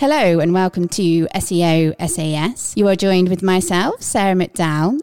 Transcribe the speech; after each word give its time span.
Hello 0.00 0.40
and 0.40 0.54
welcome 0.54 0.88
to 0.88 1.26
SEO 1.26 1.94
SAS. 2.08 2.72
You 2.74 2.88
are 2.88 2.96
joined 2.96 3.28
with 3.28 3.42
myself, 3.42 4.00
Sarah 4.00 4.34
McDowell, 4.34 4.98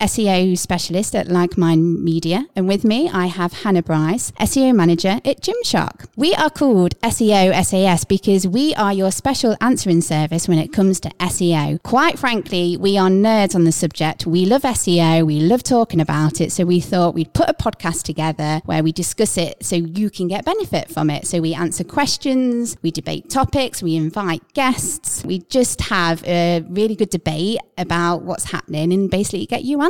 SEO 0.00 0.56
specialist 0.56 1.14
at 1.14 1.28
Like 1.28 1.58
Mind 1.58 2.02
Media. 2.02 2.46
And 2.56 2.66
with 2.66 2.84
me, 2.84 3.10
I 3.10 3.26
have 3.26 3.52
Hannah 3.52 3.82
Bryce, 3.82 4.32
SEO 4.32 4.74
manager 4.74 5.20
at 5.24 5.42
Gymshark. 5.42 6.06
We 6.16 6.34
are 6.34 6.48
called 6.48 6.98
SEO 7.00 7.52
SAS 7.64 8.04
because 8.04 8.46
we 8.46 8.74
are 8.74 8.92
your 8.92 9.10
special 9.10 9.56
answering 9.60 10.00
service 10.00 10.48
when 10.48 10.58
it 10.58 10.72
comes 10.72 11.00
to 11.00 11.10
SEO. 11.20 11.82
Quite 11.82 12.18
frankly, 12.18 12.78
we 12.78 12.96
are 12.96 13.10
nerds 13.10 13.54
on 13.54 13.64
the 13.64 13.72
subject. 13.72 14.26
We 14.26 14.46
love 14.46 14.62
SEO, 14.62 15.26
we 15.26 15.40
love 15.40 15.62
talking 15.62 16.00
about 16.00 16.40
it. 16.40 16.50
So 16.50 16.64
we 16.64 16.80
thought 16.80 17.14
we'd 17.14 17.34
put 17.34 17.50
a 17.50 17.54
podcast 17.54 18.04
together 18.04 18.62
where 18.64 18.82
we 18.82 18.92
discuss 18.92 19.36
it 19.36 19.64
so 19.64 19.76
you 19.76 20.08
can 20.08 20.28
get 20.28 20.44
benefit 20.46 20.90
from 20.90 21.10
it. 21.10 21.26
So 21.26 21.40
we 21.40 21.52
answer 21.54 21.84
questions, 21.84 22.76
we 22.80 22.90
debate 22.90 23.28
topics, 23.28 23.82
we 23.82 23.96
invite 23.96 24.54
guests, 24.54 25.24
we 25.24 25.40
just 25.50 25.82
have 25.82 26.24
a 26.24 26.64
really 26.70 26.96
good 26.96 27.10
debate 27.10 27.58
about 27.76 28.22
what's 28.22 28.44
happening 28.44 28.92
and 28.92 29.10
basically 29.10 29.44
get 29.44 29.64
you 29.64 29.82
answers. 29.82 29.89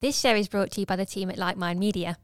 This 0.00 0.18
show 0.18 0.34
is 0.34 0.48
brought 0.48 0.72
to 0.72 0.80
you 0.80 0.86
by 0.86 0.96
the 0.96 1.06
team 1.06 1.30
at 1.30 1.38
Like 1.38 1.56
Mind 1.56 1.78
Media. 1.80 2.18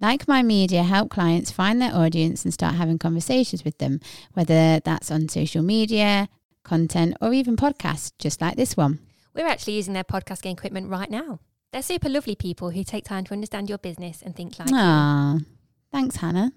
Like 0.00 0.28
Mind 0.28 0.48
Media 0.48 0.82
help 0.82 1.10
clients 1.10 1.50
find 1.50 1.80
their 1.80 1.94
audience 1.94 2.44
and 2.44 2.52
start 2.52 2.74
having 2.74 2.98
conversations 2.98 3.64
with 3.64 3.78
them, 3.78 4.00
whether 4.34 4.80
that's 4.80 5.10
on 5.10 5.28
social 5.28 5.62
media, 5.62 6.28
content, 6.64 7.16
or 7.20 7.32
even 7.32 7.56
podcasts, 7.56 8.12
just 8.18 8.40
like 8.40 8.56
this 8.56 8.76
one. 8.76 8.98
We're 9.34 9.46
actually 9.46 9.74
using 9.74 9.94
their 9.94 10.04
podcasting 10.04 10.52
equipment 10.52 10.90
right 10.90 11.10
now. 11.10 11.40
They're 11.72 11.82
super 11.82 12.08
lovely 12.08 12.36
people 12.36 12.70
who 12.70 12.84
take 12.84 13.04
time 13.04 13.24
to 13.24 13.32
understand 13.32 13.68
your 13.68 13.78
business 13.78 14.22
and 14.22 14.36
think 14.36 14.58
like 14.58 14.68
you. 14.68 14.76
Ah, 14.78 15.38
thanks, 15.90 16.16
Hannah. 16.16 16.52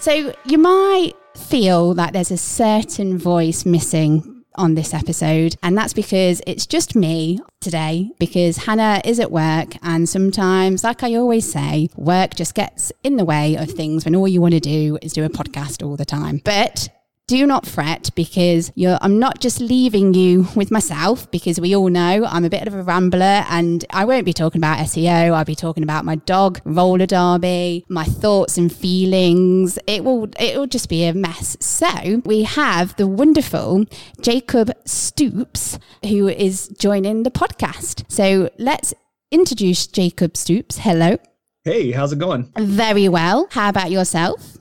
So 0.00 0.34
you 0.46 0.56
might 0.56 1.12
feel 1.36 1.92
that 1.92 2.14
there's 2.14 2.30
a 2.30 2.38
certain 2.38 3.18
voice 3.18 3.66
missing 3.66 4.44
on 4.54 4.74
this 4.74 4.94
episode, 4.94 5.56
and 5.62 5.76
that's 5.76 5.92
because 5.92 6.40
it's 6.46 6.66
just 6.66 6.96
me 6.96 7.38
today 7.60 8.10
because 8.18 8.56
Hannah 8.56 9.02
is 9.04 9.20
at 9.20 9.30
work, 9.30 9.76
and 9.82 10.08
sometimes, 10.08 10.84
like 10.84 11.02
I 11.02 11.14
always 11.16 11.50
say, 11.50 11.90
work 11.96 12.34
just 12.34 12.54
gets 12.54 12.92
in 13.04 13.16
the 13.16 13.26
way 13.26 13.56
of 13.56 13.70
things 13.70 14.06
when 14.06 14.16
all 14.16 14.26
you 14.26 14.40
want 14.40 14.54
to 14.54 14.60
do 14.60 14.98
is 15.02 15.12
do 15.12 15.22
a 15.24 15.28
podcast 15.28 15.86
all 15.86 15.96
the 15.96 16.06
time. 16.06 16.40
But 16.44 16.88
do 17.30 17.46
not 17.46 17.64
fret 17.64 18.10
because 18.16 18.72
you're, 18.74 18.98
I'm 19.00 19.20
not 19.20 19.38
just 19.38 19.60
leaving 19.60 20.14
you 20.14 20.48
with 20.56 20.72
myself 20.72 21.30
because 21.30 21.60
we 21.60 21.76
all 21.76 21.88
know 21.88 22.26
I'm 22.26 22.44
a 22.44 22.50
bit 22.50 22.66
of 22.66 22.74
a 22.74 22.82
rambler 22.82 23.44
and 23.48 23.84
I 23.90 24.04
won't 24.04 24.24
be 24.24 24.32
talking 24.32 24.58
about 24.58 24.78
SEO. 24.78 25.32
I'll 25.32 25.44
be 25.44 25.54
talking 25.54 25.84
about 25.84 26.04
my 26.04 26.16
dog, 26.16 26.60
roller 26.64 27.06
derby, 27.06 27.84
my 27.88 28.02
thoughts 28.02 28.58
and 28.58 28.72
feelings. 28.72 29.78
It 29.86 30.02
will, 30.02 30.28
it 30.40 30.58
will 30.58 30.66
just 30.66 30.88
be 30.88 31.04
a 31.04 31.14
mess. 31.14 31.56
So 31.60 32.20
we 32.24 32.42
have 32.42 32.96
the 32.96 33.06
wonderful 33.06 33.84
Jacob 34.20 34.72
Stoops 34.84 35.78
who 36.04 36.26
is 36.26 36.66
joining 36.80 37.22
the 37.22 37.30
podcast. 37.30 38.10
So 38.10 38.50
let's 38.58 38.92
introduce 39.30 39.86
Jacob 39.86 40.36
Stoops. 40.36 40.78
Hello. 40.78 41.16
Hey, 41.62 41.92
how's 41.92 42.12
it 42.12 42.18
going? 42.18 42.50
Very 42.58 43.08
well. 43.08 43.46
How 43.52 43.68
about 43.68 43.92
yourself? 43.92 44.56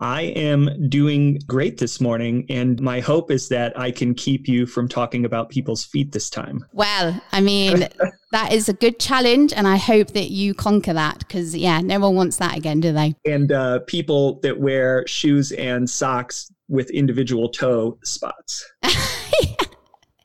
I 0.00 0.22
am 0.22 0.88
doing 0.88 1.40
great 1.46 1.78
this 1.78 2.00
morning, 2.00 2.46
and 2.48 2.80
my 2.80 3.00
hope 3.00 3.30
is 3.30 3.48
that 3.48 3.78
I 3.78 3.90
can 3.90 4.14
keep 4.14 4.48
you 4.48 4.66
from 4.66 4.88
talking 4.88 5.24
about 5.24 5.50
people's 5.50 5.84
feet 5.84 6.12
this 6.12 6.30
time. 6.30 6.64
Well, 6.72 7.20
I 7.32 7.40
mean, 7.40 7.88
that 8.32 8.52
is 8.52 8.68
a 8.68 8.72
good 8.72 8.98
challenge, 8.98 9.52
and 9.52 9.66
I 9.66 9.76
hope 9.76 10.08
that 10.08 10.30
you 10.30 10.54
conquer 10.54 10.92
that 10.92 11.18
because, 11.20 11.56
yeah, 11.56 11.80
no 11.80 12.00
one 12.00 12.14
wants 12.14 12.36
that 12.36 12.56
again, 12.56 12.80
do 12.80 12.92
they? 12.92 13.14
And 13.24 13.50
uh, 13.50 13.80
people 13.80 14.40
that 14.40 14.58
wear 14.58 15.06
shoes 15.06 15.52
and 15.52 15.88
socks 15.88 16.52
with 16.68 16.90
individual 16.90 17.48
toe 17.48 17.98
spots. 18.04 18.64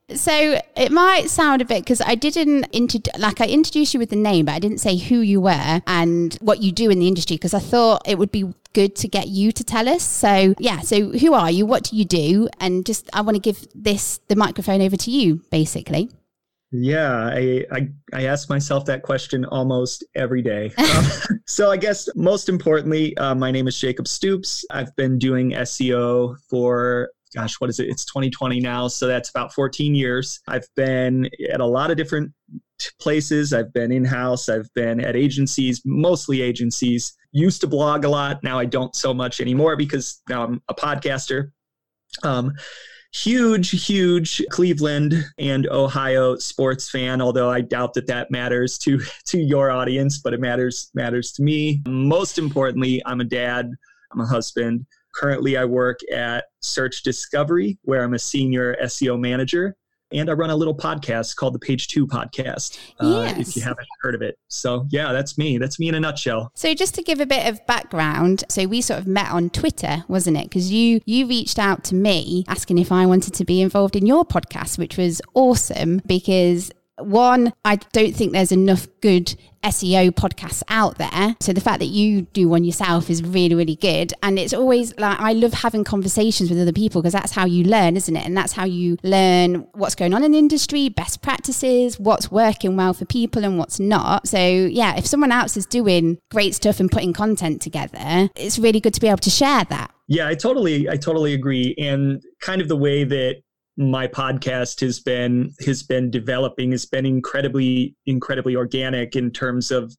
So 0.09 0.59
it 0.75 0.91
might 0.91 1.29
sound 1.29 1.61
a 1.61 1.65
bit 1.65 1.83
because 1.83 2.01
I 2.01 2.15
didn't 2.15 2.65
intro- 2.71 3.01
like 3.17 3.39
I 3.39 3.45
introduced 3.45 3.93
you 3.93 3.99
with 3.99 4.09
the 4.09 4.17
name, 4.17 4.45
but 4.45 4.53
I 4.53 4.59
didn't 4.59 4.79
say 4.79 4.97
who 4.97 5.19
you 5.19 5.39
were 5.39 5.81
and 5.87 6.33
what 6.41 6.61
you 6.61 6.71
do 6.71 6.89
in 6.89 6.99
the 6.99 7.07
industry 7.07 7.37
because 7.37 7.53
I 7.53 7.59
thought 7.59 8.01
it 8.05 8.17
would 8.17 8.31
be 8.31 8.53
good 8.73 8.95
to 8.97 9.07
get 9.07 9.29
you 9.29 9.51
to 9.53 9.63
tell 9.63 9.87
us. 9.87 10.03
So 10.03 10.55
yeah, 10.59 10.81
so 10.81 11.11
who 11.11 11.33
are 11.33 11.49
you? 11.49 11.65
What 11.65 11.83
do 11.83 11.95
you 11.95 12.03
do? 12.03 12.49
And 12.59 12.85
just 12.85 13.09
I 13.13 13.21
want 13.21 13.35
to 13.35 13.41
give 13.41 13.65
this 13.73 14.19
the 14.27 14.35
microphone 14.35 14.81
over 14.81 14.97
to 14.97 15.11
you, 15.11 15.41
basically. 15.49 16.09
Yeah, 16.75 17.29
I, 17.31 17.65
I, 17.71 17.89
I 18.13 18.25
ask 18.25 18.49
myself 18.49 18.85
that 18.85 19.03
question 19.03 19.45
almost 19.45 20.03
every 20.15 20.41
day. 20.41 20.71
Um, 20.79 21.05
so 21.45 21.71
I 21.71 21.77
guess 21.77 22.09
most 22.15 22.49
importantly, 22.49 23.15
uh, 23.17 23.35
my 23.35 23.51
name 23.51 23.67
is 23.67 23.79
Jacob 23.79 24.07
Stoops. 24.07 24.65
I've 24.71 24.93
been 24.95 25.17
doing 25.17 25.51
SEO 25.51 26.35
for 26.49 27.09
gosh, 27.35 27.55
what 27.59 27.69
is 27.69 27.79
it? 27.79 27.89
It's 27.89 28.05
2020 28.05 28.59
now. 28.59 28.87
So 28.87 29.07
that's 29.07 29.29
about 29.29 29.53
14 29.53 29.95
years. 29.95 30.39
I've 30.47 30.67
been 30.75 31.29
at 31.51 31.59
a 31.59 31.65
lot 31.65 31.91
of 31.91 31.97
different 31.97 32.31
places. 32.99 33.53
I've 33.53 33.73
been 33.73 33.91
in 33.91 34.05
house, 34.05 34.49
I've 34.49 34.73
been 34.73 34.99
at 34.99 35.15
agencies, 35.15 35.81
mostly 35.85 36.41
agencies. 36.41 37.13
Used 37.31 37.61
to 37.61 37.67
blog 37.67 38.05
a 38.05 38.09
lot. 38.09 38.43
Now 38.43 38.59
I 38.59 38.65
don't 38.65 38.95
so 38.95 39.13
much 39.13 39.41
anymore 39.41 39.75
because 39.75 40.21
now 40.29 40.43
I'm 40.43 40.61
a 40.69 40.75
podcaster. 40.75 41.51
Um, 42.21 42.53
huge, 43.13 43.85
huge 43.85 44.43
Cleveland 44.49 45.15
and 45.37 45.67
Ohio 45.67 46.35
sports 46.37 46.89
fan. 46.89 47.21
Although 47.21 47.49
I 47.49 47.61
doubt 47.61 47.93
that 47.93 48.07
that 48.07 48.31
matters 48.31 48.77
to 48.79 49.01
to 49.27 49.37
your 49.39 49.71
audience, 49.71 50.19
but 50.19 50.33
it 50.33 50.39
matters 50.39 50.91
matters 50.93 51.31
to 51.33 51.43
me. 51.43 51.81
Most 51.87 52.37
importantly, 52.37 53.01
I'm 53.05 53.21
a 53.21 53.25
dad. 53.25 53.71
I'm 54.11 54.21
a 54.21 54.27
husband. 54.27 54.85
Currently, 55.13 55.57
I 55.57 55.65
work 55.65 55.99
at 56.11 56.45
Search 56.61 57.03
Discovery, 57.03 57.77
where 57.83 58.03
I'm 58.03 58.13
a 58.13 58.19
senior 58.19 58.75
SEO 58.83 59.19
manager. 59.19 59.75
And 60.11 60.29
I 60.29 60.33
run 60.33 60.51
a 60.51 60.55
little 60.55 60.75
podcast 60.77 61.35
called 61.37 61.55
the 61.55 61.59
Page 61.59 61.87
Two 61.87 62.05
Podcast, 62.05 62.77
uh, 62.99 63.23
Yes. 63.35 63.49
if 63.49 63.55
you 63.55 63.63
haven't 63.63 63.87
heard 64.03 64.13
of 64.13 64.21
it. 64.21 64.37
So, 64.47 64.85
yeah, 64.91 65.11
that's 65.11 65.39
me. 65.39 65.57
That's 65.57 65.79
me 65.79 65.87
in 65.87 65.95
a 65.95 65.99
nutshell. 65.99 66.51
So 66.53 66.75
just 66.75 66.93
to 66.95 67.01
give 67.01 67.19
a 67.19 67.25
bit 67.25 67.47
of 67.51 67.65
background, 67.65 68.43
so 68.47 68.67
we 68.67 68.81
sort 68.81 68.99
of 68.99 69.07
met 69.07 69.31
on 69.31 69.49
Twitter, 69.49 70.05
wasn't 70.07 70.37
it? 70.37 70.43
Because 70.43 70.71
you 70.71 71.01
you 71.05 71.25
reached 71.25 71.57
out 71.57 71.83
to 71.85 71.95
me 71.95 72.43
asking 72.47 72.77
if 72.77 72.91
I 72.91 73.07
wanted 73.07 73.33
to 73.33 73.43
be 73.43 73.59
involved 73.59 73.95
in 73.95 74.05
your 74.05 74.23
podcast, 74.23 74.77
which 74.77 74.97
was 74.97 75.19
awesome 75.33 75.99
because 76.05 76.69
one, 76.99 77.53
I 77.65 77.77
don't 77.77 78.15
think 78.15 78.31
there's 78.31 78.51
enough 78.51 78.87
good 79.01 79.35
SEO 79.63 80.11
podcasts 80.11 80.61
out 80.69 80.97
there. 80.97 81.35
So 81.39 81.53
the 81.53 81.61
fact 81.61 81.79
that 81.79 81.87
you 81.87 82.23
do 82.33 82.47
one 82.49 82.63
yourself 82.63 83.09
is 83.09 83.23
really, 83.23 83.55
really 83.55 83.75
good. 83.75 84.13
And 84.21 84.37
it's 84.37 84.53
always 84.53 84.97
like, 84.97 85.19
I 85.19 85.33
love 85.33 85.53
having 85.53 85.83
conversations 85.83 86.49
with 86.49 86.59
other 86.59 86.73
people 86.73 87.01
because 87.01 87.13
that's 87.13 87.31
how 87.31 87.45
you 87.45 87.63
learn, 87.63 87.95
isn't 87.95 88.15
it? 88.15 88.25
And 88.25 88.35
that's 88.35 88.53
how 88.53 88.65
you 88.65 88.97
learn 89.03 89.67
what's 89.73 89.95
going 89.95 90.13
on 90.13 90.23
in 90.23 90.33
the 90.33 90.37
industry, 90.37 90.89
best 90.89 91.21
practices, 91.21 91.99
what's 91.99 92.29
working 92.29 92.75
well 92.75 92.93
for 92.93 93.05
people 93.05 93.45
and 93.45 93.57
what's 93.57 93.79
not. 93.79 94.27
So 94.27 94.37
yeah, 94.37 94.97
if 94.97 95.05
someone 95.05 95.31
else 95.31 95.55
is 95.55 95.65
doing 95.65 96.19
great 96.29 96.55
stuff 96.55 96.79
and 96.79 96.91
putting 96.91 97.13
content 97.13 97.61
together, 97.61 98.29
it's 98.35 98.59
really 98.59 98.79
good 98.79 98.93
to 98.93 99.01
be 99.01 99.07
able 99.07 99.17
to 99.19 99.29
share 99.29 99.63
that. 99.65 99.91
Yeah, 100.07 100.27
I 100.27 100.35
totally, 100.35 100.89
I 100.89 100.97
totally 100.97 101.33
agree. 101.33 101.73
And 101.77 102.21
kind 102.41 102.61
of 102.61 102.67
the 102.67 102.75
way 102.75 103.05
that 103.05 103.41
my 103.77 104.07
podcast 104.07 104.81
has 104.81 104.99
been 104.99 105.51
has 105.65 105.83
been 105.83 106.11
developing 106.11 106.71
has 106.71 106.85
been 106.85 107.05
incredibly, 107.05 107.95
incredibly 108.05 108.55
organic 108.55 109.15
in 109.15 109.31
terms 109.31 109.71
of 109.71 109.95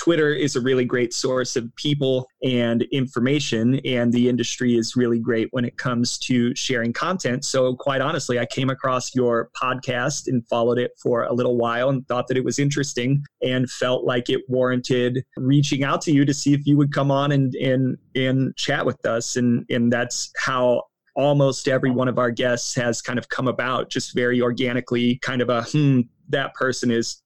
Twitter 0.00 0.32
is 0.32 0.56
a 0.56 0.62
really 0.62 0.86
great 0.86 1.12
source 1.12 1.56
of 1.56 1.76
people 1.76 2.26
and 2.42 2.84
information, 2.84 3.78
and 3.84 4.10
the 4.10 4.30
industry 4.30 4.76
is 4.76 4.96
really 4.96 5.18
great 5.18 5.48
when 5.50 5.66
it 5.66 5.76
comes 5.76 6.16
to 6.16 6.54
sharing 6.56 6.90
content. 6.90 7.44
So, 7.44 7.76
quite 7.76 8.00
honestly, 8.00 8.38
I 8.38 8.46
came 8.46 8.70
across 8.70 9.14
your 9.14 9.50
podcast 9.54 10.26
and 10.26 10.42
followed 10.48 10.78
it 10.78 10.92
for 11.02 11.24
a 11.24 11.34
little 11.34 11.58
while 11.58 11.90
and 11.90 12.08
thought 12.08 12.28
that 12.28 12.38
it 12.38 12.44
was 12.44 12.58
interesting 12.58 13.22
and 13.42 13.70
felt 13.70 14.04
like 14.04 14.30
it 14.30 14.40
warranted 14.48 15.22
reaching 15.36 15.84
out 15.84 16.00
to 16.02 16.12
you 16.12 16.24
to 16.24 16.32
see 16.32 16.54
if 16.54 16.64
you 16.64 16.78
would 16.78 16.94
come 16.94 17.10
on 17.10 17.30
and 17.30 17.54
and 17.56 17.98
and 18.14 18.56
chat 18.56 18.86
with 18.86 19.04
us. 19.04 19.36
And 19.36 19.66
and 19.68 19.92
that's 19.92 20.32
how 20.38 20.84
almost 21.20 21.68
every 21.68 21.90
one 21.90 22.08
of 22.08 22.18
our 22.18 22.30
guests 22.30 22.74
has 22.74 23.02
kind 23.02 23.18
of 23.18 23.28
come 23.28 23.48
about 23.48 23.90
just 23.90 24.14
very 24.14 24.40
organically, 24.40 25.16
kind 25.18 25.42
of 25.42 25.48
a 25.50 25.62
hmm, 25.62 26.00
that 26.28 26.54
person 26.54 26.90
is 26.90 27.22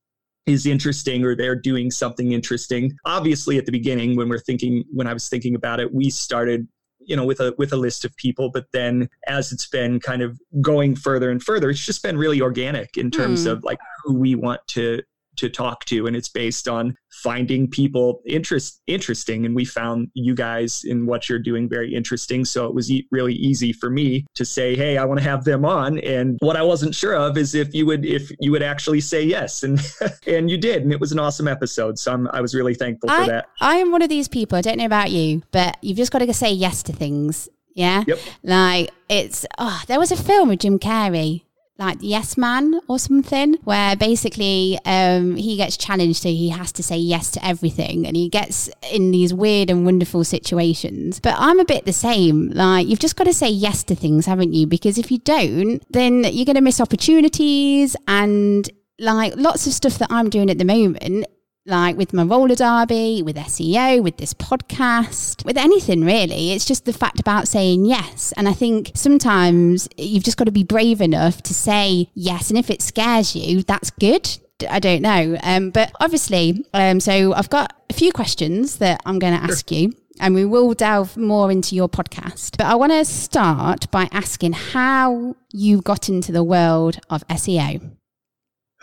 is 0.47 0.67
interesting 0.67 1.25
or 1.25 1.35
they're 1.35 1.57
doing 1.57 1.91
something 1.91 2.33
interesting. 2.33 2.93
Obviously 3.07 3.57
at 3.57 3.65
the 3.65 3.73
beginning 3.73 4.17
when 4.17 4.29
we're 4.29 4.39
thinking 4.39 4.85
when 4.93 5.07
I 5.07 5.15
was 5.15 5.29
thinking 5.29 5.55
about 5.55 5.81
it, 5.81 5.95
we 5.95 6.11
started 6.11 6.69
you 7.07 7.17
know 7.17 7.25
with 7.25 7.41
a 7.41 7.55
with 7.59 7.71
a 7.73 7.77
list 7.77 8.05
of 8.07 8.17
people 8.17 8.51
but 8.51 8.65
then 8.73 9.09
as 9.27 9.53
it's 9.53 9.67
been 9.69 10.01
kind 10.01 10.23
of 10.23 10.41
going 10.63 10.97
further 10.97 11.31
and 11.31 11.43
further 11.43 11.69
it's 11.69 11.85
just 11.85 12.03
been 12.03 12.17
really 12.17 12.41
organic 12.41 12.97
in 12.97 13.11
terms 13.11 13.45
Hmm. 13.45 13.51
of 13.51 13.63
like 13.63 13.79
who 14.03 14.15
we 14.15 14.35
want 14.35 14.61
to 14.69 15.03
to 15.37 15.49
talk 15.49 15.85
to 15.87 16.07
and 16.07 16.17
it's 16.17 16.29
based 16.29 16.69
on 16.69 16.97
finding 17.11 17.69
people 17.69 18.23
interest 18.27 18.81
interesting. 18.87 19.47
And 19.47 19.55
we 19.55 19.65
found 19.65 20.09
you 20.15 20.35
guys 20.35 20.83
in 20.85 21.07
what 21.07 21.29
you're 21.29 21.39
doing 21.39 21.69
very 21.69 21.95
interesting. 21.95 22.45
So 22.45 22.67
it 22.67 22.75
was 22.75 22.91
e- 22.91 23.07
really 23.11 23.35
easy 23.35 23.73
for 23.73 23.91
me 23.91 24.27
to 24.35 24.45
say 24.45 24.75
hey 24.75 24.99
I 24.99 25.05
want 25.05 25.21
to 25.21 25.25
have 25.25 25.45
them 25.45 25.65
on. 25.65 25.99
And 26.01 26.39
what 26.41 26.57
I 26.57 26.63
wasn't 26.63 26.95
sure 26.95 27.15
of 27.15 27.37
is 27.37 27.55
if 27.55 27.75
you 27.75 27.87
would 27.87 28.05
if 28.05 28.31
you 28.41 28.51
would 28.51 28.63
actually 28.63 29.01
say 29.01 29.23
yes. 29.23 29.63
And 29.63 29.81
and 30.27 30.51
you 30.51 30.59
did 30.59 30.83
and 30.83 30.93
it 30.93 31.01
was 31.01 31.13
an 31.13 31.19
awesome 31.19 31.49
episode. 31.49 31.99
So 31.99 32.13
I'm, 32.13 32.29
I 32.33 32.41
was 32.41 32.55
really 32.55 32.75
thankful 32.75 33.11
I, 33.11 33.25
for 33.25 33.31
that. 33.31 33.47
I 33.61 33.77
am 33.77 33.91
one 33.91 34.03
of 34.03 34.09
these 34.09 34.29
people 34.29 34.59
I 34.59 34.61
don't 34.61 34.79
know 34.79 34.87
about 34.87 35.11
you 35.11 35.43
but 35.51 35.77
you've 35.83 35.97
just 35.97 36.13
got 36.13 36.19
to 36.19 36.35
say 36.35 36.53
yes 36.53 36.83
to 36.85 36.93
things 36.93 37.49
yeah. 37.75 38.05
Yep. 38.07 38.19
Like 38.43 38.91
it's 39.09 39.45
oh, 39.59 39.83
there 39.87 39.99
was 39.99 40.13
a 40.13 40.17
film 40.17 40.49
with 40.49 40.61
Jim 40.61 40.79
Carrey 40.79 41.43
like 41.79 41.99
Yes 42.01 42.37
Man 42.37 42.81
or 42.89 42.99
something, 42.99 43.55
where 43.65 43.97
basically 43.97 44.79
um, 44.85 45.37
he 45.37 45.57
gets 45.57 45.77
challenged, 45.77 46.23
so 46.23 46.29
he 46.29 46.51
has 46.51 46.73
to 46.73 46.83
say 46.83 46.97
yes 46.97 47.31
to 47.33 47.45
everything, 47.45 48.07
and 48.07 48.17
he 48.17 48.29
gets 48.29 48.71
in 48.93 49.11
these 49.11 49.35
weird 49.35 49.71
and 49.71 49.85
wonderful 49.85 50.25
situations. 50.25 51.21
But 51.21 51.35
I'm 51.37 51.59
a 51.59 51.65
bit 51.65 51.85
the 51.85 51.93
same. 51.93 52.51
Like 52.51 52.87
you've 52.87 53.01
just 53.01 53.17
got 53.17 53.25
to 53.25 53.35
say 53.35 53.49
yes 53.49 53.83
to 53.85 53.95
things, 53.95 54.27
haven't 54.27 54.53
you? 54.53 54.67
Because 54.67 54.99
if 54.99 55.11
you 55.11 55.19
don't, 55.19 55.83
then 55.91 56.25
you're 56.25 56.47
going 56.47 56.55
to 56.57 56.61
miss 56.61 56.81
opportunities 56.81 57.97
and 58.07 58.69
like 58.99 59.35
lots 59.37 59.67
of 59.67 59.73
stuff 59.73 59.99
that 59.99 60.09
I'm 60.11 60.31
doing 60.31 60.51
at 60.51 60.59
the 60.59 60.65
moment 60.65 61.27
like 61.67 61.97
with 61.97 62.13
my 62.13 62.23
roller 62.23 62.55
derby, 62.55 63.23
with 63.23 63.37
SEO, 63.37 64.03
with 64.03 64.17
this 64.19 64.35
podcast, 64.35 65.45
with 65.45 65.57
anything 65.57 66.05
really. 66.05 66.53
It's 66.53 66.65
just 66.65 66.85
the 66.85 66.93
fact 66.93 67.21
about 67.21 67.49
saying 67.49 67.87
yes. 67.87 68.33
And 68.37 68.49
I 68.49 68.53
think 68.53 68.93
sometimes 68.95 69.89
you've 69.97 70.25
just 70.25 70.37
got 70.37 70.45
to 70.45 70.53
be 70.53 70.65
brave 70.65 71.01
enough 71.01 71.43
to 71.43 71.55
say 71.55 72.09
yes. 72.15 72.51
And 72.51 72.59
if 72.59 72.71
it 72.71 72.83
scares 72.83 73.35
you, 73.35 73.63
that's 73.63 73.91
good. 73.91 74.39
I 74.69 74.79
don't 74.79 75.03
know. 75.03 75.37
Um, 75.43 75.71
but 75.71 75.91
obviously, 76.01 76.65
um, 76.75 77.01
so 77.01 77.33
I've 77.35 77.51
got 77.51 77.75
a 77.91 77.95
few 77.95 78.13
questions 78.13 78.77
that 78.79 79.01
I'm 79.05 79.19
going 79.19 79.37
to 79.37 79.43
ask 79.43 79.71
you. 79.71 79.93
And 80.21 80.33
we 80.33 80.45
will 80.45 80.75
delve 80.75 81.17
more 81.17 81.51
into 81.51 81.75
your 81.75 81.89
podcast. 81.89 82.57
But 82.57 82.69
I 82.69 82.77
want 82.77 82.93
to 82.93 83.05
start 83.05 83.91
by 83.91 84.09
asking 84.13 84.53
how 84.53 85.35
you 85.51 85.83
got 85.83 86.09
into 86.09 86.31
the 86.31 86.45
world 86.45 87.01
of 87.11 87.27
SEO. 87.27 87.97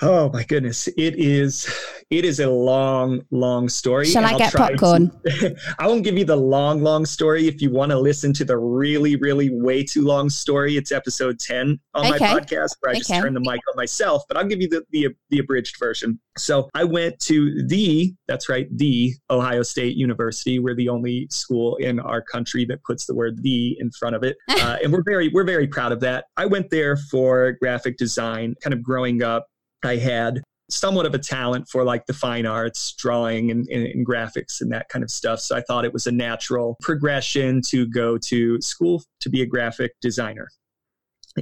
Oh 0.04 0.30
my 0.34 0.44
goodness. 0.44 0.88
It 0.98 1.20
is 1.20 1.72
it 2.10 2.26
is 2.26 2.40
a 2.40 2.50
long, 2.50 3.22
long 3.32 3.70
story. 3.70 4.06
Shall 4.06 4.26
I 4.26 4.38
get 4.38 4.54
popcorn? 4.54 5.12
To, 5.26 5.56
I 5.80 5.88
won't 5.88 6.04
give 6.04 6.18
you 6.18 6.26
the 6.26 6.36
long, 6.36 6.82
long 6.82 7.06
story. 7.06 7.48
If 7.48 7.62
you 7.62 7.72
want 7.72 7.92
to 7.92 8.00
listen 8.00 8.34
to 8.34 8.44
the 8.46 8.58
really, 8.58 9.16
really 9.16 9.50
way 9.50 9.84
too 9.84 10.02
long 10.02 10.30
story, 10.30 10.76
it's 10.76 10.92
episode 10.92 11.40
10 11.40 11.80
on 11.94 12.06
okay. 12.06 12.20
my 12.20 12.40
podcast 12.40 12.76
where 12.82 12.94
I 12.94 12.96
just 12.96 13.10
turn 13.10 13.34
the 13.34 13.40
mic 13.40 13.62
on 13.70 13.78
myself, 13.78 14.24
but 14.28 14.38
I'll 14.38 14.48
give 14.48 14.60
you 14.60 14.68
the, 14.68 14.84
the 14.92 15.10
the 15.30 15.40
abridged 15.40 15.78
version. 15.80 16.20
So 16.38 16.70
I 16.74 16.84
went 16.84 17.20
to 17.22 17.66
the, 17.68 18.14
that's 18.28 18.50
right, 18.50 18.68
the 18.78 19.14
Ohio 19.30 19.64
State 19.64 19.96
University. 19.96 20.60
We're 20.60 20.76
the 20.76 20.90
only 20.90 21.28
school 21.30 21.76
in 21.78 22.00
our 22.00 22.22
country 22.22 22.66
that 22.66 22.84
puts 22.84 23.06
the 23.06 23.14
word 23.14 23.42
the 23.44 23.78
in 23.80 23.92
front 23.92 24.16
of 24.16 24.24
it. 24.24 24.38
Uh, 24.62 24.78
and 24.84 24.94
we're 24.94 25.02
very, 25.04 25.28
we're 25.30 25.46
very 25.46 25.66
proud 25.66 25.92
of 25.92 26.00
that. 26.02 26.26
I 26.38 26.46
went 26.46 26.70
there 26.70 26.96
for 26.96 27.54
graphic 27.54 27.98
design, 27.98 28.54
kind 28.62 28.76
of 28.76 28.84
growing 28.84 29.24
up 29.24 29.48
I 29.84 29.98
had 29.98 30.42
somewhat 30.70 31.06
of 31.06 31.14
a 31.14 31.20
talent 31.20 31.68
for 31.70 31.84
like 31.84 32.06
the 32.06 32.14
fine 32.14 32.46
arts, 32.46 32.94
drawing 32.94 33.52
and, 33.52 33.68
and, 33.70 33.86
and, 33.86 34.06
graphics 34.06 34.62
and 34.62 34.72
that 34.72 34.88
kind 34.90 35.04
of 35.04 35.12
stuff. 35.12 35.40
So 35.42 35.56
I 35.56 35.62
thought 35.62 35.84
it 35.84 35.92
was 35.92 36.08
a 36.08 36.12
natural 36.12 36.78
progression 36.82 37.62
to 37.70 37.88
go 37.88 38.18
to 38.30 38.60
school 38.62 39.04
to 39.20 39.30
be 39.30 39.42
a 39.42 39.46
graphic 39.46 39.92
designer. 40.02 40.48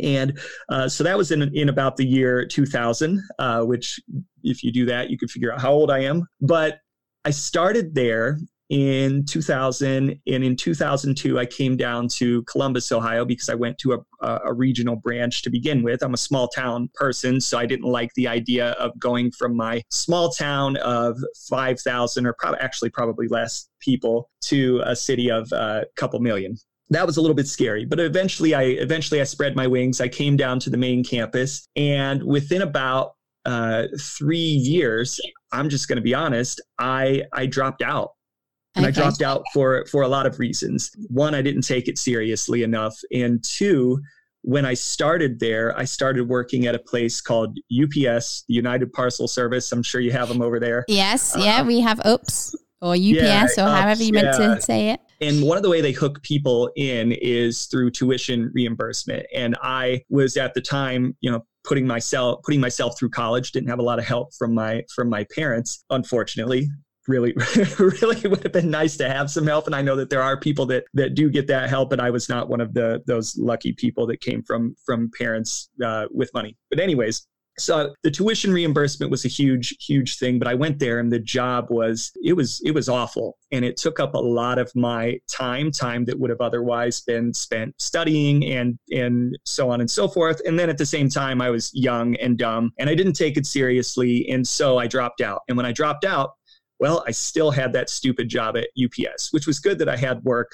And 0.01 0.39
uh, 0.69 0.88
so 0.88 1.03
that 1.03 1.18
was 1.18 1.31
in, 1.31 1.41
in 1.56 1.69
about 1.69 1.97
the 1.97 2.06
year 2.06 2.45
2000, 2.45 3.21
uh, 3.39 3.62
which 3.62 4.00
if 4.44 4.63
you 4.63 4.71
do 4.71 4.86
that, 4.86 5.09
you 5.09 5.18
can 5.18 5.27
figure 5.27 5.53
out 5.53 5.62
how 5.62 5.71
old 5.71 5.91
I 5.91 6.00
am. 6.00 6.27
But 6.41 6.80
I 7.25 7.31
started 7.31 7.95
there 7.95 8.39
in 8.69 9.25
2000 9.25 10.10
and 10.27 10.44
in 10.44 10.56
2002 10.56 11.39
i 11.39 11.45
came 11.45 11.75
down 11.75 12.07
to 12.07 12.44
columbus 12.44 12.92
ohio 12.92 13.25
because 13.25 13.50
i 13.50 13.56
went 13.56 13.77
to 13.80 13.94
a, 13.94 14.39
a, 14.45 14.54
regional 14.54 14.95
branch 14.95 15.42
to 15.42 15.50
begin 15.50 15.81
with. 15.81 16.04
I'm 16.04 16.13
a 16.13 16.18
small 16.18 16.48
town 16.48 16.89
person 16.94 17.42
so 17.42 17.57
i 17.57 17.66
didn't 17.66 17.86
like 17.86 18.13
the 18.13 18.27
idea 18.27 18.71
of 18.74 18.98
going 19.00 19.31
from 19.31 19.56
my 19.56 19.81
small 19.89 20.30
town 20.30 20.77
of 20.77 21.18
5000 21.50 22.25
or 22.25 22.33
probably 22.38 22.60
actually 22.60 22.89
probably 22.92 23.27
less 23.27 23.68
people 23.80 24.30
to 24.42 24.81
a 24.86 24.95
city 24.95 25.31
of 25.31 25.51
a 25.51 25.86
couple 25.95 26.19
million. 26.19 26.56
That 26.92 27.06
was 27.06 27.18
a 27.18 27.22
little 27.22 27.36
bit 27.36 27.48
scary 27.48 27.86
but 27.86 28.00
eventually 28.00 28.54
i 28.54 28.63
eventually 28.63 29.19
i 29.19 29.24
spread 29.24 29.56
my 29.56 29.65
wings. 29.65 30.00
I 30.00 30.10
came 30.10 30.38
down 30.38 30.60
to 30.60 30.69
the 30.69 30.77
main 30.77 31.04
campus 31.04 31.68
and 31.75 32.24
within 32.24 32.62
about 32.62 33.13
uh, 33.45 33.88
three 34.00 34.38
years 34.38 35.19
i'm 35.54 35.69
just 35.69 35.88
going 35.88 35.95
to 35.95 36.01
be 36.01 36.13
honest 36.13 36.62
i 36.77 37.24
i 37.33 37.45
dropped 37.45 37.81
out 37.81 38.12
and 38.79 38.87
okay. 38.87 39.01
I 39.01 39.03
dropped 39.03 39.21
out 39.21 39.43
for 39.53 39.85
for 39.85 40.03
a 40.03 40.07
lot 40.07 40.25
of 40.25 40.39
reasons. 40.39 40.91
One, 41.09 41.35
I 41.35 41.41
didn't 41.41 41.63
take 41.63 41.87
it 41.87 41.97
seriously 41.97 42.63
enough, 42.63 42.97
and 43.11 43.43
two, 43.43 43.99
when 44.41 44.65
I 44.65 44.73
started 44.73 45.39
there, 45.39 45.77
I 45.77 45.85
started 45.85 46.27
working 46.27 46.65
at 46.65 46.75
a 46.75 46.79
place 46.79 47.21
called 47.21 47.57
UPS, 47.71 48.45
the 48.47 48.53
United 48.53 48.91
Parcel 48.93 49.27
Service. 49.27 49.71
I'm 49.71 49.83
sure 49.83 50.01
you 50.01 50.11
have 50.11 50.29
them 50.29 50.41
over 50.41 50.59
there. 50.59 50.85
Yes, 50.87 51.35
uh, 51.35 51.39
yeah, 51.39 51.61
we 51.61 51.79
have 51.81 51.99
UPS 52.05 52.55
or 52.81 52.93
UPS 52.93 52.97
yeah, 53.01 53.47
or 53.57 53.69
however 53.69 54.03
you 54.03 54.13
meant 54.13 54.37
yeah. 54.39 54.55
to 54.55 54.61
say 54.61 54.89
it. 54.91 54.99
And 55.21 55.43
one 55.43 55.57
of 55.57 55.63
the 55.63 55.69
way 55.69 55.81
they 55.81 55.91
hook 55.91 56.23
people 56.23 56.71
in 56.77 57.11
is 57.11 57.65
through 57.65 57.91
tuition 57.91 58.51
reimbursement. 58.53 59.25
And 59.35 59.57
I 59.61 60.03
was 60.09 60.37
at 60.37 60.53
the 60.53 60.61
time, 60.61 61.17
you 61.19 61.29
know, 61.29 61.43
putting 61.65 61.85
myself 61.85 62.41
putting 62.43 62.59
myself 62.59 62.97
through 62.97 63.09
college 63.09 63.51
didn't 63.51 63.69
have 63.69 63.79
a 63.79 63.83
lot 63.83 63.99
of 63.99 64.05
help 64.05 64.33
from 64.33 64.53
my 64.53 64.83
from 64.93 65.09
my 65.09 65.25
parents 65.35 65.83
unfortunately 65.89 66.69
really 67.09 67.33
really 67.79 68.27
would 68.27 68.44
have 68.44 68.53
been 68.53 68.69
nice 68.69 68.95
to 68.97 69.09
have 69.09 69.29
some 69.29 69.45
help. 69.45 69.65
And 69.65 69.75
i 69.75 69.81
know 69.81 69.95
that 69.95 70.09
there 70.09 70.21
are 70.21 70.39
people 70.39 70.65
that 70.67 70.85
that 70.94 71.15
do 71.15 71.29
get 71.29 71.47
that 71.47 71.69
help 71.69 71.89
but 71.89 72.00
i 72.00 72.09
was 72.09 72.29
not 72.29 72.50
one 72.50 72.61
of 72.61 72.73
the 72.73 73.01
those 73.06 73.38
lucky 73.38 73.73
people 73.73 74.07
that 74.07 74.21
came 74.21 74.44
from 74.44 74.75
from 74.85 75.11
parents 75.17 75.69
uh, 75.83 76.06
with 76.11 76.33
money. 76.33 76.56
But 76.69 76.79
anyways 76.79 77.27
so 77.59 77.94
the 78.03 78.11
tuition 78.11 78.53
reimbursement 78.53 79.11
was 79.11 79.25
a 79.25 79.27
huge 79.27 79.75
huge 79.79 80.17
thing 80.17 80.39
but 80.39 80.47
i 80.47 80.53
went 80.53 80.79
there 80.79 81.00
and 81.00 81.11
the 81.11 81.19
job 81.19 81.67
was 81.69 82.11
it 82.23 82.33
was 82.33 82.61
it 82.63 82.71
was 82.71 82.89
awful. 82.89 83.38
And 83.51 83.65
it 83.65 83.77
took 83.77 84.00
up 84.00 84.13
a 84.13 84.19
lot 84.19 84.59
of 84.59 84.71
my 84.75 85.19
time 85.29 85.71
time 85.71 86.05
that 86.05 86.19
would 86.19 86.29
have 86.29 86.41
otherwise 86.41 87.01
been 87.01 87.33
spent 87.33 87.73
studying 87.81 88.45
and 88.45 88.77
and 88.91 89.38
so 89.44 89.69
on 89.69 89.81
and 89.81 89.89
so 89.89 90.07
forth. 90.07 90.41
And 90.45 90.57
then 90.57 90.69
at 90.69 90.77
the 90.77 90.85
same 90.85 91.09
time 91.09 91.41
i 91.41 91.50
was 91.50 91.71
young 91.73 92.15
and 92.17 92.38
dumb 92.38 92.71
and 92.77 92.89
i 92.89 92.95
didn't 92.95 93.13
take 93.13 93.38
it 93.38 93.45
seriously. 93.45 94.27
And 94.29 94.47
so 94.47 94.77
i 94.77 94.88
dropped 94.88 95.21
out. 95.21 95.41
And 95.47 95.57
when 95.57 95.65
i 95.65 95.71
dropped 95.71 96.05
out 96.05 96.31
well, 96.79 97.03
I 97.07 97.11
still 97.11 97.51
had 97.51 97.73
that 97.73 97.89
stupid 97.89 98.29
job 98.29 98.57
at 98.57 98.69
UPS, 98.81 99.33
which 99.33 99.45
was 99.45 99.59
good 99.59 99.79
that 99.79 99.89
I 99.89 99.97
had 99.97 100.23
work, 100.23 100.51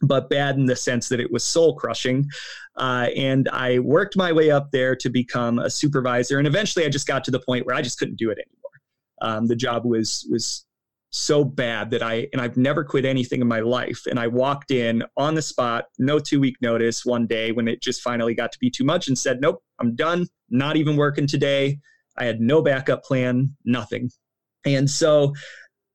but 0.00 0.30
bad 0.30 0.56
in 0.56 0.66
the 0.66 0.76
sense 0.76 1.08
that 1.08 1.20
it 1.20 1.32
was 1.32 1.44
soul 1.44 1.74
crushing. 1.74 2.28
Uh, 2.76 3.08
and 3.16 3.48
I 3.48 3.80
worked 3.80 4.16
my 4.16 4.32
way 4.32 4.50
up 4.50 4.70
there 4.70 4.94
to 4.96 5.08
become 5.08 5.58
a 5.58 5.70
supervisor. 5.70 6.38
And 6.38 6.46
eventually 6.46 6.84
I 6.84 6.88
just 6.88 7.06
got 7.06 7.24
to 7.24 7.30
the 7.30 7.40
point 7.40 7.66
where 7.66 7.74
I 7.74 7.82
just 7.82 7.98
couldn't 7.98 8.16
do 8.16 8.30
it 8.30 8.38
anymore. 8.38 8.62
Um, 9.22 9.46
the 9.46 9.56
job 9.56 9.84
was, 9.84 10.26
was 10.30 10.66
so 11.10 11.42
bad 11.44 11.90
that 11.90 12.02
I, 12.02 12.28
and 12.32 12.42
I've 12.42 12.56
never 12.56 12.84
quit 12.84 13.04
anything 13.04 13.40
in 13.40 13.48
my 13.48 13.60
life. 13.60 14.02
And 14.06 14.20
I 14.20 14.26
walked 14.26 14.70
in 14.70 15.02
on 15.16 15.34
the 15.34 15.42
spot, 15.42 15.86
no 15.98 16.18
two 16.18 16.38
week 16.40 16.56
notice 16.60 17.04
one 17.04 17.26
day 17.26 17.52
when 17.52 17.66
it 17.66 17.82
just 17.82 18.02
finally 18.02 18.34
got 18.34 18.52
to 18.52 18.58
be 18.58 18.70
too 18.70 18.84
much 18.84 19.08
and 19.08 19.18
said, 19.18 19.40
nope, 19.40 19.62
I'm 19.80 19.96
done. 19.96 20.26
Not 20.50 20.76
even 20.76 20.96
working 20.96 21.26
today. 21.26 21.78
I 22.18 22.24
had 22.24 22.40
no 22.40 22.62
backup 22.62 23.02
plan, 23.02 23.56
nothing. 23.64 24.10
And 24.66 24.90
so 24.90 25.32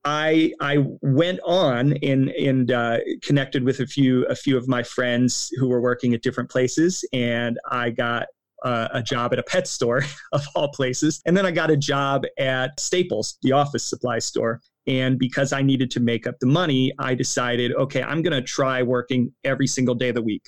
I 0.03 0.53
I 0.59 0.77
went 1.01 1.39
on 1.45 1.93
and 2.01 2.29
and 2.29 2.71
uh, 2.71 2.97
connected 3.21 3.63
with 3.63 3.79
a 3.81 3.85
few 3.85 4.25
a 4.25 4.35
few 4.35 4.57
of 4.57 4.67
my 4.67 4.81
friends 4.81 5.51
who 5.57 5.67
were 5.67 5.81
working 5.81 6.13
at 6.13 6.23
different 6.23 6.49
places, 6.49 7.05
and 7.13 7.59
I 7.69 7.91
got 7.91 8.27
uh, 8.63 8.87
a 8.93 9.03
job 9.03 9.33
at 9.33 9.39
a 9.39 9.43
pet 9.43 9.67
store 9.67 10.03
of 10.31 10.43
all 10.55 10.69
places, 10.69 11.21
and 11.25 11.37
then 11.37 11.45
I 11.45 11.51
got 11.51 11.69
a 11.69 11.77
job 11.77 12.23
at 12.39 12.79
Staples, 12.79 13.37
the 13.43 13.51
office 13.51 13.87
supply 13.87 14.19
store. 14.19 14.61
And 14.87 15.19
because 15.19 15.53
I 15.53 15.61
needed 15.61 15.91
to 15.91 15.99
make 15.99 16.25
up 16.25 16.39
the 16.39 16.47
money, 16.47 16.91
I 16.97 17.13
decided, 17.13 17.71
okay, 17.75 18.01
I'm 18.01 18.23
going 18.23 18.33
to 18.33 18.41
try 18.41 18.81
working 18.81 19.31
every 19.43 19.67
single 19.67 19.93
day 19.93 20.09
of 20.09 20.15
the 20.15 20.23
week. 20.23 20.43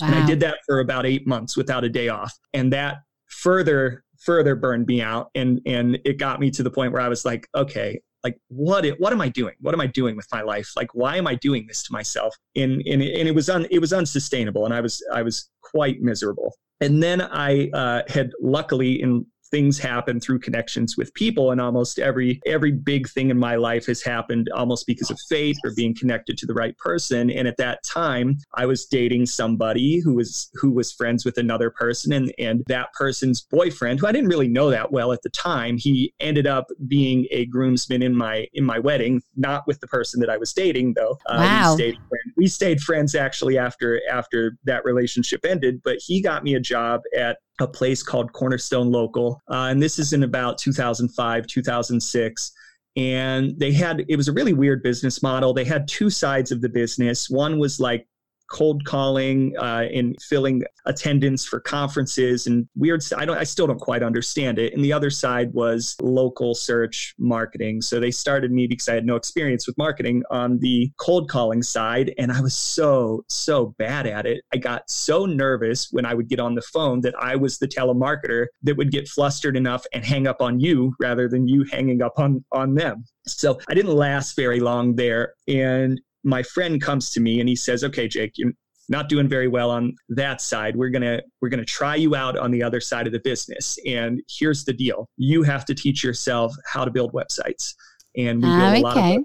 Wow. 0.00 0.08
And 0.08 0.16
I 0.16 0.26
did 0.26 0.40
that 0.40 0.58
for 0.66 0.80
about 0.80 1.06
eight 1.06 1.24
months 1.24 1.56
without 1.56 1.84
a 1.84 1.88
day 1.88 2.08
off, 2.08 2.36
and 2.52 2.72
that 2.72 2.98
further 3.28 4.03
further 4.20 4.54
burned 4.54 4.86
me 4.86 5.02
out 5.02 5.30
and 5.34 5.60
and 5.66 5.98
it 6.04 6.18
got 6.18 6.40
me 6.40 6.50
to 6.50 6.62
the 6.62 6.70
point 6.70 6.92
where 6.92 7.02
I 7.02 7.08
was 7.08 7.24
like, 7.24 7.48
okay, 7.54 8.00
like 8.22 8.38
what 8.48 8.84
it, 8.84 8.98
what 9.00 9.12
am 9.12 9.20
I 9.20 9.28
doing? 9.28 9.54
What 9.60 9.74
am 9.74 9.80
I 9.80 9.86
doing 9.86 10.16
with 10.16 10.26
my 10.32 10.42
life? 10.42 10.70
Like 10.76 10.94
why 10.94 11.16
am 11.16 11.26
I 11.26 11.34
doing 11.36 11.66
this 11.66 11.82
to 11.84 11.92
myself? 11.92 12.34
And 12.56 12.82
and, 12.86 13.02
and 13.02 13.28
it 13.28 13.34
was 13.34 13.48
un, 13.48 13.66
it 13.70 13.80
was 13.80 13.92
unsustainable 13.92 14.64
and 14.64 14.74
I 14.74 14.80
was 14.80 15.04
I 15.12 15.22
was 15.22 15.50
quite 15.62 16.00
miserable. 16.00 16.54
And 16.80 17.02
then 17.02 17.20
I 17.20 17.68
uh, 17.70 18.02
had 18.08 18.32
luckily 18.42 19.00
in 19.00 19.24
things 19.50 19.78
happen 19.78 20.20
through 20.20 20.38
connections 20.38 20.96
with 20.96 21.12
people 21.14 21.50
and 21.50 21.60
almost 21.60 21.98
every 21.98 22.40
every 22.46 22.72
big 22.72 23.08
thing 23.08 23.30
in 23.30 23.38
my 23.38 23.56
life 23.56 23.86
has 23.86 24.02
happened 24.02 24.48
almost 24.54 24.86
because 24.86 25.10
of 25.10 25.18
fate 25.28 25.56
or 25.64 25.72
being 25.74 25.94
connected 25.94 26.36
to 26.38 26.46
the 26.46 26.54
right 26.54 26.76
person 26.78 27.30
and 27.30 27.46
at 27.46 27.56
that 27.56 27.82
time 27.84 28.36
i 28.54 28.66
was 28.66 28.86
dating 28.86 29.26
somebody 29.26 30.00
who 30.00 30.14
was 30.14 30.50
who 30.54 30.70
was 30.72 30.92
friends 30.92 31.24
with 31.24 31.38
another 31.38 31.70
person 31.70 32.12
and 32.12 32.32
and 32.38 32.64
that 32.66 32.92
person's 32.94 33.42
boyfriend 33.42 34.00
who 34.00 34.06
i 34.06 34.12
didn't 34.12 34.28
really 34.28 34.48
know 34.48 34.70
that 34.70 34.90
well 34.90 35.12
at 35.12 35.22
the 35.22 35.30
time 35.30 35.76
he 35.76 36.12
ended 36.20 36.46
up 36.46 36.66
being 36.88 37.26
a 37.30 37.46
groomsman 37.46 38.02
in 38.02 38.14
my 38.14 38.46
in 38.54 38.64
my 38.64 38.78
wedding 38.78 39.20
not 39.36 39.66
with 39.66 39.80
the 39.80 39.86
person 39.88 40.20
that 40.20 40.30
i 40.30 40.36
was 40.36 40.52
dating 40.52 40.94
though 40.94 41.18
uh, 41.26 41.36
wow. 41.38 41.70
we, 41.70 41.76
stayed, 41.76 41.98
we 42.36 42.46
stayed 42.46 42.80
friends 42.80 43.14
actually 43.14 43.58
after 43.58 44.00
after 44.10 44.56
that 44.64 44.84
relationship 44.84 45.44
ended 45.44 45.80
but 45.84 45.96
he 45.98 46.20
got 46.20 46.42
me 46.42 46.54
a 46.54 46.60
job 46.60 47.02
at 47.16 47.38
a 47.60 47.66
place 47.66 48.02
called 48.02 48.32
Cornerstone 48.32 48.90
Local. 48.90 49.40
Uh, 49.48 49.68
and 49.70 49.82
this 49.82 49.98
is 49.98 50.12
in 50.12 50.22
about 50.22 50.58
2005, 50.58 51.46
2006. 51.46 52.52
And 52.96 53.58
they 53.58 53.72
had, 53.72 54.04
it 54.08 54.16
was 54.16 54.28
a 54.28 54.32
really 54.32 54.52
weird 54.52 54.82
business 54.82 55.22
model. 55.22 55.52
They 55.52 55.64
had 55.64 55.88
two 55.88 56.10
sides 56.10 56.52
of 56.52 56.60
the 56.60 56.68
business. 56.68 57.28
One 57.28 57.58
was 57.58 57.80
like 57.80 58.06
cold 58.54 58.84
calling 58.84 59.52
uh, 59.58 59.88
and 59.92 60.16
filling 60.22 60.62
attendance 60.86 61.44
for 61.44 61.58
conferences 61.58 62.46
and 62.46 62.68
weird 62.76 63.02
I 63.16 63.24
don't 63.24 63.36
I 63.36 63.42
still 63.42 63.66
don't 63.66 63.80
quite 63.80 64.04
understand 64.04 64.60
it. 64.60 64.72
And 64.72 64.84
the 64.84 64.92
other 64.92 65.10
side 65.10 65.52
was 65.52 65.96
local 66.00 66.54
search 66.54 67.16
marketing. 67.18 67.82
So 67.82 67.98
they 67.98 68.12
started 68.12 68.52
me 68.52 68.68
because 68.68 68.88
I 68.88 68.94
had 68.94 69.06
no 69.06 69.16
experience 69.16 69.66
with 69.66 69.76
marketing 69.76 70.22
on 70.30 70.60
the 70.60 70.92
cold 70.98 71.28
calling 71.28 71.64
side 71.64 72.14
and 72.16 72.30
I 72.30 72.40
was 72.40 72.56
so 72.56 73.24
so 73.28 73.74
bad 73.76 74.06
at 74.06 74.24
it. 74.24 74.44
I 74.52 74.58
got 74.58 74.88
so 74.88 75.26
nervous 75.26 75.88
when 75.90 76.06
I 76.06 76.14
would 76.14 76.28
get 76.28 76.38
on 76.38 76.54
the 76.54 76.62
phone 76.62 77.00
that 77.00 77.14
I 77.18 77.34
was 77.34 77.58
the 77.58 77.66
telemarketer 77.66 78.46
that 78.62 78.76
would 78.76 78.92
get 78.92 79.08
flustered 79.08 79.56
enough 79.56 79.84
and 79.92 80.04
hang 80.04 80.28
up 80.28 80.40
on 80.40 80.60
you 80.60 80.94
rather 81.00 81.28
than 81.28 81.48
you 81.48 81.64
hanging 81.72 82.02
up 82.02 82.12
on 82.18 82.44
on 82.52 82.76
them. 82.76 83.04
So 83.26 83.58
I 83.68 83.74
didn't 83.74 83.96
last 83.96 84.36
very 84.36 84.60
long 84.60 84.94
there 84.94 85.34
and 85.48 86.00
my 86.24 86.42
friend 86.42 86.80
comes 86.80 87.10
to 87.12 87.20
me 87.20 87.40
and 87.40 87.48
he 87.48 87.56
says, 87.56 87.84
"Okay, 87.84 88.08
Jake, 88.08 88.32
you're 88.36 88.52
not 88.88 89.08
doing 89.08 89.28
very 89.28 89.48
well 89.48 89.70
on 89.70 89.94
that 90.10 90.40
side. 90.40 90.76
We're 90.76 90.90
gonna 90.90 91.20
we're 91.40 91.48
gonna 91.48 91.64
try 91.64 91.96
you 91.96 92.14
out 92.14 92.36
on 92.36 92.50
the 92.50 92.62
other 92.62 92.80
side 92.80 93.06
of 93.06 93.12
the 93.12 93.20
business. 93.20 93.78
And 93.86 94.20
here's 94.28 94.64
the 94.64 94.72
deal: 94.72 95.08
you 95.16 95.42
have 95.42 95.64
to 95.66 95.74
teach 95.74 96.02
yourself 96.02 96.54
how 96.66 96.84
to 96.84 96.90
build 96.90 97.12
websites. 97.12 97.74
And 98.16 98.42
we 98.42 98.48
build 98.48 98.74
a 98.74 98.80
lot 98.80 98.96
of 98.96 99.24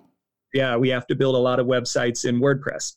yeah, 0.54 0.76
we 0.76 0.90
have 0.90 1.06
to 1.08 1.16
build 1.16 1.36
a 1.36 1.40
lot 1.40 1.60
of 1.60 1.68
websites 1.68 2.26
in 2.26 2.40
WordPress. 2.40 2.96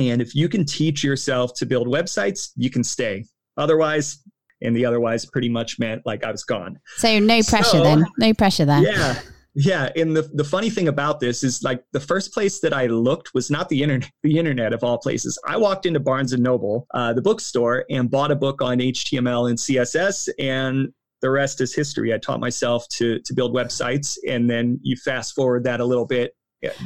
And 0.00 0.20
if 0.20 0.34
you 0.34 0.48
can 0.48 0.64
teach 0.64 1.04
yourself 1.04 1.54
to 1.54 1.66
build 1.66 1.86
websites, 1.86 2.50
you 2.56 2.68
can 2.68 2.82
stay. 2.82 3.24
Otherwise, 3.56 4.18
and 4.62 4.74
the 4.74 4.84
otherwise 4.84 5.24
pretty 5.24 5.48
much 5.48 5.78
meant 5.78 6.02
like 6.04 6.24
I 6.24 6.32
was 6.32 6.42
gone. 6.42 6.80
So 6.96 7.18
no 7.18 7.42
pressure 7.42 7.70
so, 7.70 7.82
then. 7.82 8.04
No 8.18 8.34
pressure 8.34 8.64
there. 8.64 8.80
Yeah. 8.80 9.20
Yeah, 9.56 9.90
and 9.94 10.16
the 10.16 10.22
the 10.34 10.44
funny 10.44 10.68
thing 10.68 10.88
about 10.88 11.20
this 11.20 11.44
is 11.44 11.62
like 11.62 11.84
the 11.92 12.00
first 12.00 12.34
place 12.34 12.58
that 12.60 12.72
I 12.72 12.86
looked 12.86 13.34
was 13.34 13.50
not 13.50 13.68
the 13.68 13.82
internet, 13.82 14.10
the 14.22 14.36
internet 14.38 14.72
of 14.72 14.82
all 14.82 14.98
places. 14.98 15.38
I 15.46 15.56
walked 15.56 15.86
into 15.86 16.00
Barnes 16.00 16.32
and 16.32 16.42
Noble, 16.42 16.86
uh, 16.92 17.12
the 17.12 17.22
bookstore, 17.22 17.84
and 17.88 18.10
bought 18.10 18.32
a 18.32 18.36
book 18.36 18.60
on 18.60 18.78
HTML 18.78 19.48
and 19.48 19.56
CSS, 19.56 20.28
and 20.40 20.92
the 21.22 21.30
rest 21.30 21.60
is 21.60 21.72
history. 21.72 22.12
I 22.12 22.18
taught 22.18 22.40
myself 22.40 22.88
to 22.94 23.20
to 23.20 23.34
build 23.34 23.54
websites, 23.54 24.16
and 24.28 24.50
then 24.50 24.80
you 24.82 24.96
fast 24.96 25.34
forward 25.36 25.62
that 25.64 25.78
a 25.80 25.84
little 25.84 26.06
bit. 26.06 26.32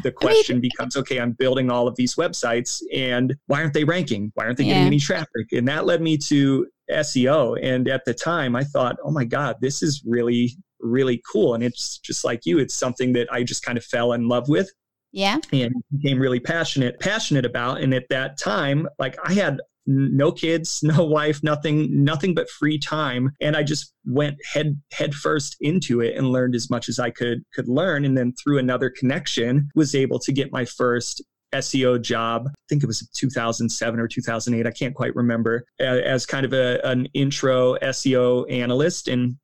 The 0.02 0.10
question 0.10 0.60
becomes, 0.60 0.96
okay, 0.96 1.20
I'm 1.20 1.32
building 1.32 1.70
all 1.70 1.88
of 1.88 1.96
these 1.96 2.16
websites, 2.16 2.82
and 2.92 3.34
why 3.46 3.62
aren't 3.62 3.75
they 3.75 3.84
ranking? 3.84 4.30
Why 4.34 4.44
aren't 4.44 4.58
they 4.58 4.64
getting 4.64 4.87
any 4.88 4.98
traffic? 4.98 5.52
And 5.52 5.68
that 5.68 5.87
led 5.87 6.02
me 6.02 6.18
to 6.28 6.66
SEO. 6.90 7.59
And 7.62 7.88
at 7.88 8.04
the 8.04 8.14
time, 8.14 8.57
I 8.57 8.64
thought, 8.64 8.97
oh 9.04 9.11
my 9.11 9.25
God, 9.25 9.57
this 9.61 9.83
is 9.83 10.02
really 10.07 10.57
really 10.80 11.23
cool. 11.30 11.54
And 11.54 11.62
it's 11.62 11.99
just 11.99 12.25
like 12.25 12.47
you, 12.47 12.59
it's 12.59 12.75
something 12.75 13.12
that 13.14 13.28
I 13.33 13.42
just 13.42 13.64
kind 13.64 13.78
of 13.78 13.85
fell 13.85 14.12
in 14.12 14.28
love 14.28 14.49
with. 14.49 14.71
Yeah. 15.12 15.38
And 15.52 15.73
became 15.97 16.18
really 16.18 16.40
passionate, 16.40 17.00
passionate 17.00 17.47
about. 17.47 17.80
And 17.80 17.95
at 17.95 18.09
that 18.11 18.38
time, 18.38 18.87
like 18.99 19.16
I 19.25 19.33
had 19.33 19.61
no 19.87 20.30
kids, 20.30 20.80
no 20.83 21.04
wife, 21.04 21.42
nothing, 21.42 22.04
nothing 22.04 22.35
but 22.35 22.50
free 22.50 22.78
time. 22.78 23.30
And 23.40 23.57
I 23.57 23.62
just 23.62 23.92
went 24.04 24.37
head 24.52 24.80
head 24.92 25.14
first 25.14 25.57
into 25.61 26.00
it 26.00 26.16
and 26.16 26.30
learned 26.30 26.54
as 26.54 26.68
much 26.71 26.88
as 26.88 26.99
I 26.99 27.11
could 27.11 27.42
could 27.54 27.68
learn. 27.68 28.04
And 28.04 28.16
then 28.16 28.35
through 28.42 28.59
another 28.59 28.90
connection, 28.90 29.71
was 29.75 29.95
able 29.95 30.18
to 30.21 30.33
get 30.33 30.52
my 30.52 30.64
first 30.64 31.25
SEO 31.54 32.00
job. 32.00 32.46
I 32.48 32.52
think 32.68 32.82
it 32.82 32.86
was 32.86 33.08
2007 33.16 34.00
or 34.00 34.08
2008. 34.08 34.66
I 34.66 34.70
can't 34.70 34.94
quite 34.94 35.14
remember. 35.14 35.64
As 35.80 36.26
kind 36.26 36.44
of 36.44 36.52
a, 36.52 36.80
an 36.84 37.06
intro 37.14 37.76
SEO 37.76 38.50
analyst, 38.50 39.08
and 39.08 39.36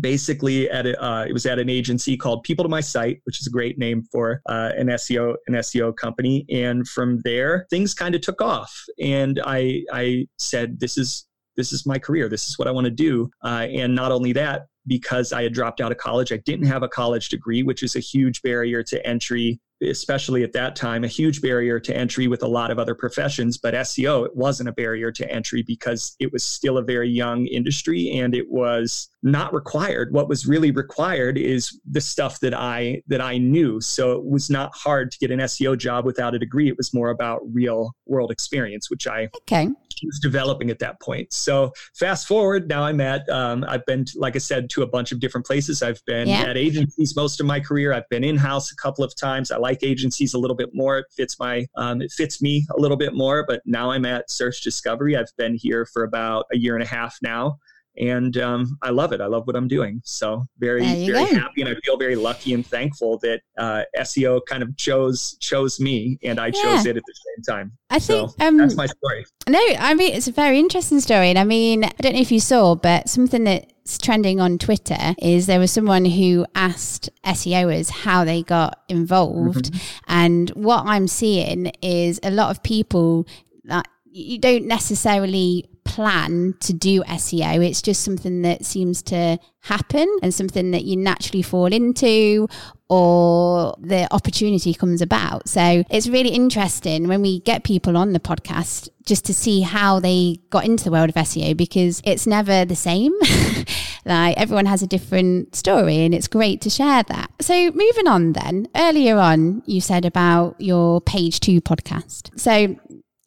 basically 0.00 0.68
at 0.70 0.86
a, 0.86 1.02
uh, 1.02 1.24
it 1.24 1.32
was 1.32 1.46
at 1.46 1.58
an 1.58 1.68
agency 1.68 2.16
called 2.16 2.42
People 2.42 2.64
to 2.64 2.68
My 2.68 2.80
Site, 2.80 3.20
which 3.24 3.40
is 3.40 3.46
a 3.46 3.50
great 3.50 3.78
name 3.78 4.02
for 4.10 4.40
uh, 4.48 4.70
an 4.76 4.88
SEO 4.88 5.34
an 5.46 5.54
SEO 5.54 5.94
company. 5.96 6.44
And 6.50 6.86
from 6.88 7.20
there, 7.24 7.66
things 7.70 7.94
kind 7.94 8.14
of 8.14 8.20
took 8.20 8.40
off, 8.40 8.74
and 9.00 9.40
I 9.44 9.84
I 9.92 10.26
said 10.38 10.80
this 10.80 10.98
is 10.98 11.26
this 11.56 11.72
is 11.72 11.86
my 11.86 11.98
career. 11.98 12.28
This 12.28 12.48
is 12.48 12.58
what 12.58 12.66
I 12.66 12.72
want 12.72 12.86
to 12.86 12.90
do. 12.90 13.30
Uh, 13.44 13.66
and 13.70 13.94
not 13.94 14.10
only 14.10 14.32
that, 14.32 14.66
because 14.86 15.32
I 15.32 15.42
had 15.42 15.52
dropped 15.52 15.80
out 15.80 15.92
of 15.92 15.98
college, 15.98 16.32
I 16.32 16.38
didn't 16.38 16.66
have 16.66 16.82
a 16.82 16.88
college 16.88 17.28
degree, 17.28 17.62
which 17.62 17.82
is 17.82 17.94
a 17.94 18.00
huge 18.00 18.42
barrier 18.42 18.82
to 18.84 19.06
entry 19.06 19.60
especially 19.84 20.42
at 20.42 20.52
that 20.52 20.76
time, 20.76 21.04
a 21.04 21.08
huge 21.08 21.40
barrier 21.40 21.78
to 21.80 21.96
entry 21.96 22.26
with 22.26 22.42
a 22.42 22.48
lot 22.48 22.70
of 22.70 22.78
other 22.78 22.94
professions. 22.94 23.58
But 23.58 23.74
SEO, 23.74 24.24
it 24.26 24.36
wasn't 24.36 24.68
a 24.68 24.72
barrier 24.72 25.10
to 25.12 25.30
entry 25.30 25.62
because 25.62 26.16
it 26.18 26.32
was 26.32 26.44
still 26.44 26.78
a 26.78 26.82
very 26.82 27.08
young 27.08 27.46
industry 27.46 28.10
and 28.10 28.34
it 28.34 28.50
was 28.50 29.08
not 29.22 29.54
required. 29.54 30.12
What 30.12 30.28
was 30.28 30.46
really 30.46 30.70
required 30.70 31.38
is 31.38 31.80
the 31.90 32.00
stuff 32.00 32.40
that 32.40 32.54
I 32.54 33.02
that 33.08 33.20
I 33.20 33.38
knew. 33.38 33.80
So 33.80 34.12
it 34.12 34.24
was 34.24 34.50
not 34.50 34.72
hard 34.74 35.10
to 35.12 35.18
get 35.18 35.30
an 35.30 35.40
SEO 35.40 35.76
job 35.78 36.04
without 36.04 36.34
a 36.34 36.38
degree. 36.38 36.68
It 36.68 36.76
was 36.76 36.92
more 36.92 37.10
about 37.10 37.40
real 37.52 37.94
world 38.06 38.30
experience, 38.30 38.90
which 38.90 39.06
I 39.06 39.28
okay 39.42 39.68
was 40.02 40.18
developing 40.20 40.70
at 40.70 40.78
that 40.80 41.00
point. 41.00 41.32
So 41.32 41.72
fast 41.94 42.26
forward, 42.26 42.68
now 42.68 42.84
I'm 42.84 43.00
at, 43.00 43.28
um, 43.28 43.64
I've 43.68 43.84
been, 43.86 44.04
like 44.16 44.36
I 44.36 44.38
said, 44.38 44.70
to 44.70 44.82
a 44.82 44.86
bunch 44.86 45.12
of 45.12 45.20
different 45.20 45.46
places. 45.46 45.82
I've 45.82 46.04
been 46.06 46.28
yeah. 46.28 46.42
at 46.42 46.56
agencies 46.56 47.14
most 47.16 47.40
of 47.40 47.46
my 47.46 47.60
career. 47.60 47.92
I've 47.92 48.08
been 48.08 48.24
in 48.24 48.36
house 48.36 48.72
a 48.72 48.76
couple 48.76 49.04
of 49.04 49.14
times. 49.16 49.50
I 49.50 49.56
like 49.56 49.82
agencies 49.82 50.34
a 50.34 50.38
little 50.38 50.56
bit 50.56 50.70
more. 50.72 50.98
It 50.98 51.06
fits 51.16 51.38
my, 51.38 51.66
um, 51.76 52.02
it 52.02 52.12
fits 52.12 52.42
me 52.42 52.66
a 52.76 52.80
little 52.80 52.96
bit 52.96 53.14
more. 53.14 53.44
But 53.46 53.62
now 53.64 53.90
I'm 53.90 54.04
at 54.04 54.30
Search 54.30 54.62
Discovery. 54.62 55.16
I've 55.16 55.34
been 55.36 55.54
here 55.54 55.86
for 55.86 56.04
about 56.04 56.46
a 56.52 56.56
year 56.56 56.74
and 56.74 56.82
a 56.82 56.86
half 56.86 57.18
now 57.22 57.58
and 57.96 58.36
um, 58.38 58.78
I 58.82 58.90
love 58.90 59.12
it. 59.12 59.20
I 59.20 59.26
love 59.26 59.46
what 59.46 59.56
I'm 59.56 59.68
doing. 59.68 60.00
So 60.04 60.46
very 60.58 60.80
very 61.06 61.30
go. 61.30 61.34
happy, 61.34 61.62
and 61.62 61.70
I 61.70 61.74
feel 61.84 61.96
very 61.96 62.16
lucky 62.16 62.54
and 62.54 62.66
thankful 62.66 63.18
that 63.18 63.40
uh, 63.58 63.82
SEO 63.98 64.40
kind 64.46 64.62
of 64.62 64.76
chose 64.76 65.36
chose 65.40 65.80
me, 65.80 66.18
and 66.22 66.40
I 66.40 66.46
yeah. 66.46 66.62
chose 66.62 66.86
it 66.86 66.96
at 66.96 67.02
the 67.06 67.14
same 67.14 67.56
time. 67.56 67.72
I 67.90 67.98
think 67.98 68.30
um, 68.40 68.56
that's 68.56 68.76
my 68.76 68.86
story. 68.86 69.24
No, 69.48 69.60
I 69.78 69.94
mean 69.94 70.14
it's 70.14 70.28
a 70.28 70.32
very 70.32 70.58
interesting 70.58 71.00
story, 71.00 71.28
and 71.28 71.38
I 71.38 71.44
mean 71.44 71.84
I 71.84 71.92
don't 72.00 72.14
know 72.14 72.20
if 72.20 72.32
you 72.32 72.40
saw, 72.40 72.74
but 72.74 73.08
something 73.08 73.44
that's 73.44 73.98
trending 73.98 74.40
on 74.40 74.58
Twitter 74.58 75.14
is 75.18 75.46
there 75.46 75.60
was 75.60 75.70
someone 75.70 76.04
who 76.04 76.46
asked 76.54 77.10
SEOers 77.24 77.90
how 77.90 78.24
they 78.24 78.42
got 78.42 78.82
involved, 78.88 79.72
mm-hmm. 79.72 80.04
and 80.08 80.50
what 80.50 80.84
I'm 80.86 81.06
seeing 81.06 81.66
is 81.82 82.18
a 82.22 82.30
lot 82.30 82.50
of 82.50 82.62
people 82.62 83.26
that 83.64 83.86
you 84.06 84.38
don't 84.38 84.66
necessarily 84.66 85.68
plan 85.84 86.54
to 86.60 86.72
do 86.72 87.02
SEO. 87.04 87.66
It's 87.66 87.82
just 87.82 88.02
something 88.02 88.42
that 88.42 88.64
seems 88.64 89.02
to 89.04 89.38
happen 89.60 90.08
and 90.22 90.32
something 90.34 90.70
that 90.72 90.84
you 90.84 90.96
naturally 90.96 91.42
fall 91.42 91.72
into 91.72 92.48
or 92.88 93.74
the 93.80 94.06
opportunity 94.12 94.74
comes 94.74 95.00
about. 95.00 95.48
So 95.48 95.84
it's 95.90 96.06
really 96.06 96.30
interesting 96.30 97.08
when 97.08 97.22
we 97.22 97.40
get 97.40 97.64
people 97.64 97.96
on 97.96 98.12
the 98.12 98.20
podcast 98.20 98.88
just 99.06 99.24
to 99.26 99.34
see 99.34 99.62
how 99.62 100.00
they 100.00 100.38
got 100.50 100.64
into 100.64 100.84
the 100.84 100.90
world 100.90 101.10
of 101.10 101.14
SEO 101.14 101.56
because 101.56 102.02
it's 102.04 102.26
never 102.26 102.64
the 102.64 102.76
same. 102.76 103.12
like 104.04 104.36
everyone 104.36 104.66
has 104.66 104.82
a 104.82 104.86
different 104.86 105.54
story 105.54 106.04
and 106.04 106.14
it's 106.14 106.28
great 106.28 106.60
to 106.62 106.70
share 106.70 107.02
that. 107.04 107.30
So 107.40 107.70
moving 107.70 108.06
on 108.06 108.32
then, 108.32 108.68
earlier 108.76 109.18
on 109.18 109.62
you 109.66 109.80
said 109.80 110.04
about 110.04 110.60
your 110.60 111.00
page 111.00 111.40
2 111.40 111.60
podcast. 111.60 112.38
So 112.38 112.76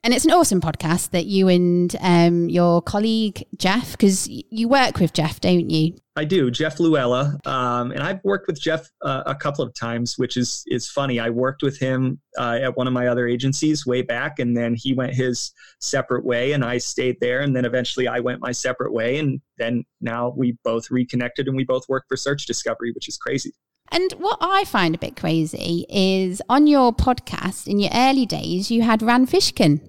and 0.08 0.14
it's 0.14 0.24
an 0.24 0.32
awesome 0.32 0.62
podcast 0.62 1.10
that 1.10 1.26
you 1.26 1.50
and 1.50 1.94
um, 2.00 2.48
your 2.48 2.82
colleague 2.82 3.44
Jeff, 3.58 3.92
because 3.92 4.26
you 4.30 4.70
work 4.70 5.00
with 5.00 5.12
Jeff, 5.12 5.42
don't 5.42 5.70
you? 5.70 5.96
I 6.16 6.24
do, 6.24 6.50
Jeff 6.50 6.78
Louella, 6.78 7.46
um, 7.46 7.92
and 7.92 8.02
I've 8.02 8.24
worked 8.24 8.48
with 8.48 8.58
Jeff 8.58 8.90
uh, 9.02 9.24
a 9.26 9.36
couple 9.36 9.66
of 9.66 9.74
times, 9.74 10.18
which 10.18 10.38
is 10.38 10.64
is 10.68 10.90
funny. 10.90 11.20
I 11.20 11.30
worked 11.30 11.62
with 11.62 11.78
him 11.78 12.22
uh, 12.40 12.58
at 12.62 12.78
one 12.78 12.88
of 12.88 12.94
my 12.94 13.08
other 13.08 13.28
agencies 13.28 13.86
way 13.86 14.02
back, 14.02 14.40
and 14.40 14.56
then 14.56 14.76
he 14.78 14.94
went 14.94 15.14
his 15.14 15.52
separate 15.82 16.24
way, 16.24 16.54
and 16.54 16.64
I 16.64 16.78
stayed 16.78 17.18
there, 17.20 17.42
and 17.42 17.54
then 17.54 17.66
eventually 17.66 18.08
I 18.08 18.22
went 18.22 18.40
my 18.40 18.54
separate 18.54 18.94
way, 18.94 19.20
and 19.20 19.42
then 19.58 19.84
now 20.00 20.34
we 20.38 20.58
both 20.64 20.90
reconnected, 20.90 21.48
and 21.48 21.58
we 21.58 21.66
both 21.66 21.84
work 21.90 22.06
for 22.08 22.16
Search 22.16 22.46
Discovery, 22.46 22.94
which 22.94 23.10
is 23.10 23.18
crazy. 23.18 23.52
And 23.92 24.14
what 24.14 24.38
I 24.40 24.64
find 24.64 24.96
a 24.96 24.98
bit 24.98 25.18
crazy 25.18 25.86
is 25.90 26.42
on 26.48 26.66
your 26.66 26.94
podcast 26.94 27.68
in 27.68 27.80
your 27.80 27.92
early 27.94 28.26
days, 28.26 28.72
you 28.72 28.84
had 28.84 29.02
Rand 29.02 29.28
Fishkin. 29.28 29.82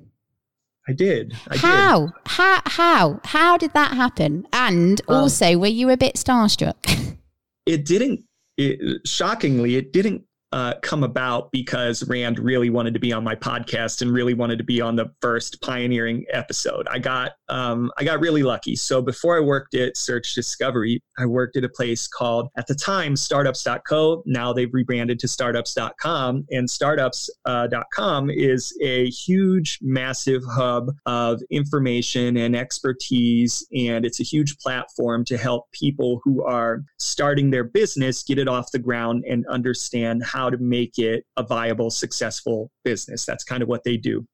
I 0.88 0.92
did. 0.92 1.36
I 1.48 1.56
how? 1.56 2.06
Did. 2.06 2.14
How? 2.26 2.62
How? 2.64 3.20
How 3.24 3.58
did 3.58 3.72
that 3.74 3.92
happen? 3.94 4.46
And 4.52 5.00
um, 5.08 5.16
also, 5.16 5.58
were 5.58 5.66
you 5.66 5.90
a 5.90 5.96
bit 5.96 6.14
starstruck? 6.14 6.76
it 7.66 7.84
didn't. 7.84 8.24
It, 8.56 9.06
shockingly, 9.06 9.76
it 9.76 9.92
didn't 9.92 10.24
uh, 10.52 10.74
come 10.82 11.04
about 11.04 11.50
because 11.52 12.06
Rand 12.08 12.38
really 12.38 12.70
wanted 12.70 12.94
to 12.94 13.00
be 13.00 13.12
on 13.12 13.22
my 13.22 13.34
podcast 13.34 14.00
and 14.02 14.12
really 14.12 14.34
wanted 14.34 14.58
to 14.58 14.64
be 14.64 14.80
on 14.80 14.96
the 14.96 15.10
first 15.20 15.60
pioneering 15.60 16.24
episode. 16.32 16.86
I 16.90 16.98
got 16.98 17.32
um, 17.48 17.90
I 17.98 18.04
got 18.04 18.20
really 18.20 18.42
lucky. 18.42 18.76
So 18.76 19.02
before 19.02 19.36
I 19.36 19.40
worked 19.40 19.74
at 19.74 19.96
Search 19.96 20.34
Discovery, 20.34 21.02
I 21.18 21.26
worked 21.26 21.56
at 21.56 21.64
a 21.64 21.68
place 21.68 22.06
called 22.06 22.48
at 22.56 22.66
the 22.66 22.74
time 22.74 23.16
Startups.co. 23.16 24.22
Now 24.26 24.52
they've 24.52 24.72
rebranded 24.72 25.18
to 25.20 25.28
Startups.com, 25.28 26.46
and 26.50 26.68
Startups.com 26.68 28.28
uh, 28.28 28.32
is 28.34 28.76
a 28.82 29.10
huge, 29.10 29.78
massive 29.82 30.42
hub 30.50 30.90
of 31.06 31.40
information 31.50 32.36
and 32.36 32.54
expertise, 32.56 33.66
and 33.74 34.04
it's 34.04 34.20
a 34.20 34.24
huge 34.24 34.58
platform 34.58 35.24
to 35.26 35.36
help 35.36 35.70
people 35.72 36.20
who 36.24 36.42
are 36.44 36.82
starting 36.98 37.50
their 37.50 37.64
business 37.64 38.22
get 38.22 38.38
it 38.38 38.48
off 38.48 38.70
the 38.72 38.78
ground 38.78 39.24
and 39.28 39.46
understand 39.46 40.22
how 40.24 40.37
how 40.38 40.48
to 40.48 40.58
make 40.58 40.98
it 40.98 41.24
a 41.36 41.42
viable, 41.42 41.90
successful 41.90 42.70
business. 42.84 43.26
That's 43.26 43.42
kind 43.42 43.62
of 43.62 43.68
what 43.68 43.82
they 43.84 43.96
do. 43.96 44.24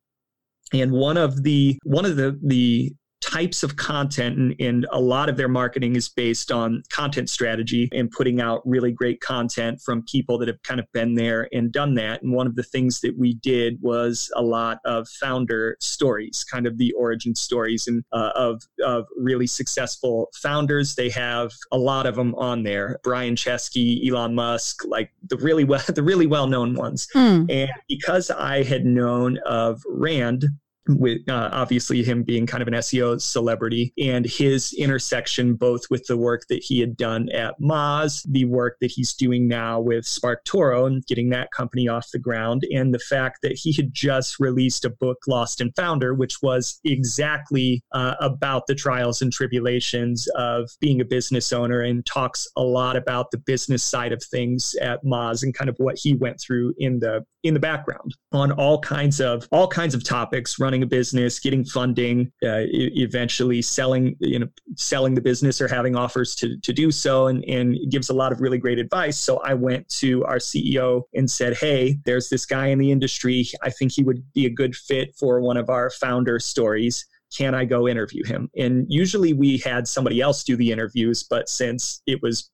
And 0.72 0.92
one 0.92 1.16
of 1.16 1.42
the 1.42 1.78
one 1.84 2.04
of 2.04 2.16
the 2.16 2.38
the 2.42 2.92
types 3.24 3.62
of 3.62 3.76
content 3.76 4.36
and, 4.36 4.54
and, 4.60 4.86
a 4.90 5.00
lot 5.00 5.28
of 5.28 5.36
their 5.36 5.48
marketing 5.48 5.96
is 5.96 6.08
based 6.08 6.52
on 6.52 6.82
content 6.90 7.30
strategy 7.30 7.88
and 7.92 8.10
putting 8.10 8.40
out 8.40 8.60
really 8.66 8.92
great 8.92 9.20
content 9.20 9.80
from 9.80 10.02
people 10.02 10.36
that 10.36 10.46
have 10.46 10.62
kind 10.62 10.78
of 10.78 10.86
been 10.92 11.14
there 11.14 11.48
and 11.52 11.72
done 11.72 11.94
that. 11.94 12.22
And 12.22 12.32
one 12.32 12.46
of 12.46 12.54
the 12.54 12.62
things 12.62 13.00
that 13.00 13.16
we 13.18 13.34
did 13.34 13.78
was 13.80 14.30
a 14.36 14.42
lot 14.42 14.78
of 14.84 15.08
founder 15.08 15.76
stories 15.80 16.44
kind 16.44 16.66
of 16.66 16.76
the 16.76 16.92
origin 16.92 17.34
stories 17.34 17.86
and 17.86 18.04
uh, 18.12 18.30
of 18.34 18.62
of 18.84 19.06
really 19.16 19.46
successful 19.46 20.28
founders. 20.34 20.94
They 20.94 21.08
have 21.10 21.50
a 21.72 21.78
lot 21.78 22.06
of 22.06 22.16
them 22.16 22.34
on 22.34 22.62
there. 22.62 22.98
Brian 23.02 23.36
chesky 23.36 24.06
elon 24.06 24.34
musk 24.34 24.84
like 24.84 25.10
the 25.28 25.36
really 25.38 25.64
well 25.64 25.82
the 25.88 26.02
really 26.02 26.26
well 26.26 26.46
known 26.46 26.74
ones. 26.74 27.08
Mm. 27.14 27.50
and 27.50 27.70
because 27.88 28.30
i 28.30 28.62
had 28.62 28.84
known 28.84 29.38
of 29.46 29.82
rand 29.88 30.44
with 30.88 31.28
uh, 31.28 31.50
obviously 31.52 32.02
him 32.02 32.22
being 32.22 32.46
kind 32.46 32.62
of 32.62 32.68
an 32.68 32.74
SEO 32.74 33.20
celebrity 33.20 33.92
and 33.98 34.26
his 34.26 34.72
intersection 34.74 35.54
both 35.54 35.82
with 35.90 36.04
the 36.06 36.16
work 36.16 36.42
that 36.48 36.62
he 36.62 36.80
had 36.80 36.96
done 36.96 37.28
at 37.30 37.58
Moz, 37.60 38.26
the 38.30 38.44
work 38.44 38.76
that 38.80 38.90
he's 38.90 39.14
doing 39.14 39.48
now 39.48 39.80
with 39.80 40.04
SparkToro 40.04 40.86
and 40.86 41.04
getting 41.06 41.30
that 41.30 41.50
company 41.52 41.88
off 41.88 42.08
the 42.12 42.18
ground, 42.18 42.62
and 42.72 42.94
the 42.94 42.98
fact 42.98 43.38
that 43.42 43.52
he 43.52 43.72
had 43.72 43.92
just 43.92 44.38
released 44.38 44.84
a 44.84 44.90
book, 44.90 45.18
Lost 45.26 45.60
and 45.60 45.74
Founder, 45.74 46.14
which 46.14 46.42
was 46.42 46.80
exactly 46.84 47.82
uh, 47.92 48.14
about 48.20 48.66
the 48.66 48.74
trials 48.74 49.22
and 49.22 49.32
tribulations 49.32 50.28
of 50.36 50.70
being 50.80 51.00
a 51.00 51.04
business 51.04 51.52
owner 51.52 51.80
and 51.80 52.04
talks 52.06 52.46
a 52.56 52.62
lot 52.62 52.96
about 52.96 53.30
the 53.30 53.38
business 53.38 53.82
side 53.82 54.12
of 54.12 54.22
things 54.22 54.74
at 54.80 55.04
Moz 55.04 55.42
and 55.42 55.54
kind 55.54 55.68
of 55.68 55.76
what 55.78 55.98
he 55.98 56.14
went 56.14 56.40
through 56.40 56.74
in 56.78 56.98
the 57.00 57.24
in 57.44 57.52
the 57.52 57.60
background 57.60 58.16
on 58.32 58.50
all 58.52 58.80
kinds 58.80 59.20
of 59.20 59.46
all 59.52 59.68
kinds 59.68 59.94
of 59.94 60.02
topics 60.02 60.58
running 60.58 60.73
a 60.82 60.86
business 60.86 61.38
getting 61.38 61.64
funding 61.64 62.32
uh, 62.42 62.64
eventually 62.70 63.62
selling 63.62 64.16
you 64.20 64.38
know 64.38 64.48
selling 64.76 65.14
the 65.14 65.20
business 65.20 65.60
or 65.60 65.68
having 65.68 65.96
offers 65.96 66.34
to, 66.34 66.58
to 66.60 66.72
do 66.72 66.90
so 66.90 67.26
and, 67.28 67.44
and 67.44 67.76
gives 67.90 68.10
a 68.10 68.14
lot 68.14 68.32
of 68.32 68.40
really 68.40 68.58
great 68.58 68.78
advice. 68.78 69.18
So 69.18 69.38
i 69.38 69.54
went 69.54 69.88
to 70.00 70.24
our 70.24 70.38
ceo 70.38 71.02
and 71.14 71.30
said 71.30 71.56
hey 71.56 71.98
there's 72.04 72.28
this 72.28 72.46
guy 72.46 72.68
in 72.68 72.78
the 72.78 72.90
industry. 72.90 73.46
I 73.62 73.70
think 73.70 73.92
he 73.92 74.02
would 74.02 74.22
be 74.34 74.46
a 74.46 74.50
good 74.50 74.74
fit 74.74 75.14
for 75.18 75.40
one 75.40 75.56
of 75.56 75.70
our 75.70 75.90
founder 75.90 76.38
stories. 76.38 77.06
Can 77.36 77.54
I 77.54 77.64
go 77.64 77.88
interview 77.88 78.24
him? 78.24 78.48
And 78.56 78.86
usually 78.88 79.32
we 79.32 79.58
had 79.58 79.88
somebody 79.88 80.20
else 80.20 80.44
do 80.44 80.56
the 80.56 80.70
interviews, 80.70 81.24
but 81.24 81.48
since 81.48 82.00
it 82.06 82.22
was 82.22 82.50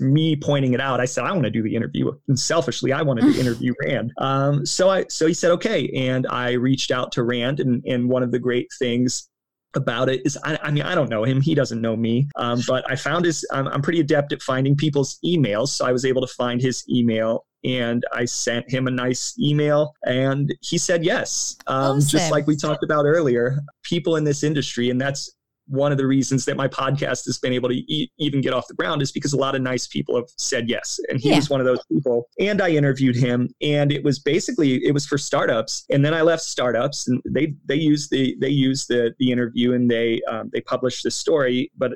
me 0.00 0.36
pointing 0.36 0.72
it 0.72 0.80
out, 0.80 1.00
I 1.00 1.04
said, 1.04 1.24
I 1.24 1.32
want 1.32 1.44
to 1.44 1.50
do 1.50 1.62
the 1.62 1.74
interview. 1.74 2.10
And 2.28 2.38
selfishly, 2.38 2.92
I 2.92 3.02
wanted 3.02 3.32
to 3.32 3.40
interview 3.40 3.74
Rand. 3.84 4.12
Um, 4.18 4.64
so 4.66 4.90
I 4.90 5.06
so 5.08 5.26
he 5.26 5.34
said, 5.34 5.50
okay. 5.52 5.88
And 5.88 6.26
I 6.28 6.52
reached 6.52 6.90
out 6.90 7.12
to 7.12 7.22
Rand 7.22 7.60
and, 7.60 7.84
and 7.86 8.08
one 8.08 8.22
of 8.22 8.32
the 8.32 8.38
great 8.38 8.68
things 8.78 9.28
about 9.74 10.08
it 10.08 10.20
is 10.24 10.36
I, 10.44 10.58
I, 10.62 10.70
mean 10.70 10.82
I 10.82 10.94
don't 10.94 11.08
know 11.08 11.24
him 11.24 11.40
he 11.40 11.54
doesn't 11.54 11.80
know 11.80 11.96
me 11.96 12.28
um, 12.36 12.60
but 12.68 12.84
I 12.90 12.96
found 12.96 13.24
his 13.24 13.46
I'm, 13.52 13.68
I'm, 13.68 13.82
pretty 13.82 14.00
adept 14.00 14.32
at 14.32 14.42
finding 14.42 14.76
people's 14.76 15.18
emails 15.24 15.68
so 15.68 15.86
I 15.86 15.92
was 15.92 16.04
able 16.04 16.20
to 16.22 16.32
find 16.34 16.60
his 16.60 16.84
email 16.90 17.46
and 17.62 18.02
I 18.12 18.24
sent 18.24 18.68
him 18.68 18.88
a 18.88 18.90
nice 18.90 19.34
email 19.38 19.94
and 20.04 20.52
he 20.60 20.76
said 20.76 21.04
yes 21.04 21.56
um, 21.68 21.98
awesome. 21.98 22.08
just 22.08 22.32
like 22.32 22.46
we 22.46 22.56
talked 22.56 22.82
about 22.82 23.04
earlier 23.04 23.60
people 23.84 24.16
in 24.16 24.24
this 24.24 24.42
industry 24.42 24.90
and 24.90 25.00
that's 25.00 25.36
one 25.70 25.92
of 25.92 25.98
the 25.98 26.06
reasons 26.06 26.44
that 26.44 26.56
my 26.56 26.66
podcast 26.66 27.24
has 27.26 27.38
been 27.38 27.52
able 27.52 27.68
to 27.68 27.76
e- 27.76 28.10
even 28.18 28.40
get 28.40 28.52
off 28.52 28.66
the 28.66 28.74
ground 28.74 29.02
is 29.02 29.12
because 29.12 29.32
a 29.32 29.36
lot 29.36 29.54
of 29.54 29.62
nice 29.62 29.86
people 29.86 30.16
have 30.16 30.28
said 30.36 30.68
yes 30.68 30.98
and 31.08 31.20
he 31.20 31.30
yeah. 31.30 31.36
was 31.36 31.48
one 31.48 31.60
of 31.60 31.66
those 31.66 31.84
people 31.86 32.28
and 32.40 32.60
i 32.60 32.68
interviewed 32.68 33.14
him 33.16 33.48
and 33.62 33.92
it 33.92 34.02
was 34.02 34.18
basically 34.18 34.84
it 34.84 34.92
was 34.92 35.06
for 35.06 35.16
startups 35.16 35.84
and 35.90 36.04
then 36.04 36.12
i 36.12 36.22
left 36.22 36.42
startups 36.42 37.06
and 37.08 37.22
they 37.24 37.54
they 37.66 37.76
used 37.76 38.10
the 38.10 38.36
they 38.40 38.48
used 38.48 38.88
the 38.88 39.14
the 39.18 39.30
interview 39.30 39.72
and 39.72 39.90
they 39.90 40.20
um, 40.28 40.50
they 40.52 40.60
published 40.60 41.04
the 41.04 41.10
story 41.10 41.70
but 41.78 41.92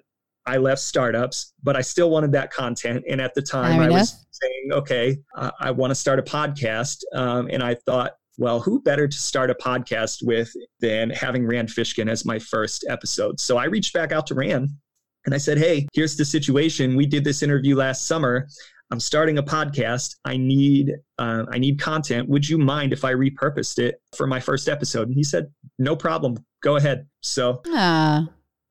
I 0.47 0.59
left 0.59 0.83
startups, 0.83 1.55
but 1.63 1.75
I 1.75 1.81
still 1.81 2.11
wanted 2.11 2.33
that 2.33 2.53
content. 2.53 3.05
And 3.09 3.19
at 3.19 3.35
the 3.35 3.41
time, 3.41 3.81
I 3.81 3.89
was 3.89 4.27
saying, 4.31 4.73
okay, 4.73 5.17
uh, 5.37 5.51
I 5.59 5.71
want 5.71 5.91
to 5.91 5.95
start 5.95 6.19
a 6.19 6.23
podcast. 6.23 6.99
Um, 7.15 7.49
and 7.51 7.63
I 7.63 7.75
thought, 7.75 8.13
well, 8.37 8.61
who 8.61 8.81
better 8.81 9.07
to 9.07 9.17
start 9.17 9.51
a 9.51 9.55
podcast 9.55 10.19
with 10.23 10.53
than 10.81 11.11
having 11.11 11.47
Rand 11.47 11.69
Fishkin 11.69 12.11
as 12.11 12.25
my 12.25 12.39
first 12.39 12.85
episode? 12.89 13.41
So 13.41 13.57
I 13.57 13.65
reached 13.65 13.93
back 13.93 14.13
out 14.13 14.27
to 14.29 14.35
Rand 14.35 14.71
and 15.25 15.35
I 15.35 15.39
said, 15.39 15.59
hey, 15.59 15.87
here's 15.93 16.17
the 16.17 16.25
situation. 16.25 16.97
We 16.97 17.07
did 17.07 17.25
this 17.25 17.43
interview 17.43 17.77
last 17.77 18.07
summer. 18.07 18.47
I'm 18.91 19.01
starting 19.01 19.39
a 19.39 19.43
podcast. 19.43 20.17
I 20.25 20.37
need 20.37 20.93
uh, 21.19 21.45
I 21.51 21.59
need 21.59 21.81
content. 21.81 22.29
Would 22.29 22.49
you 22.49 22.59
mind 22.59 22.93
if 22.93 23.05
I 23.05 23.13
repurposed 23.13 23.79
it 23.79 24.01
for 24.17 24.27
my 24.27 24.41
first 24.41 24.69
episode? 24.69 25.09
And 25.09 25.17
he 25.17 25.25
said, 25.25 25.47
no 25.79 25.97
problem. 25.97 26.37
Go 26.63 26.77
ahead. 26.77 27.07
So. 27.21 27.63
Uh, 27.75 28.23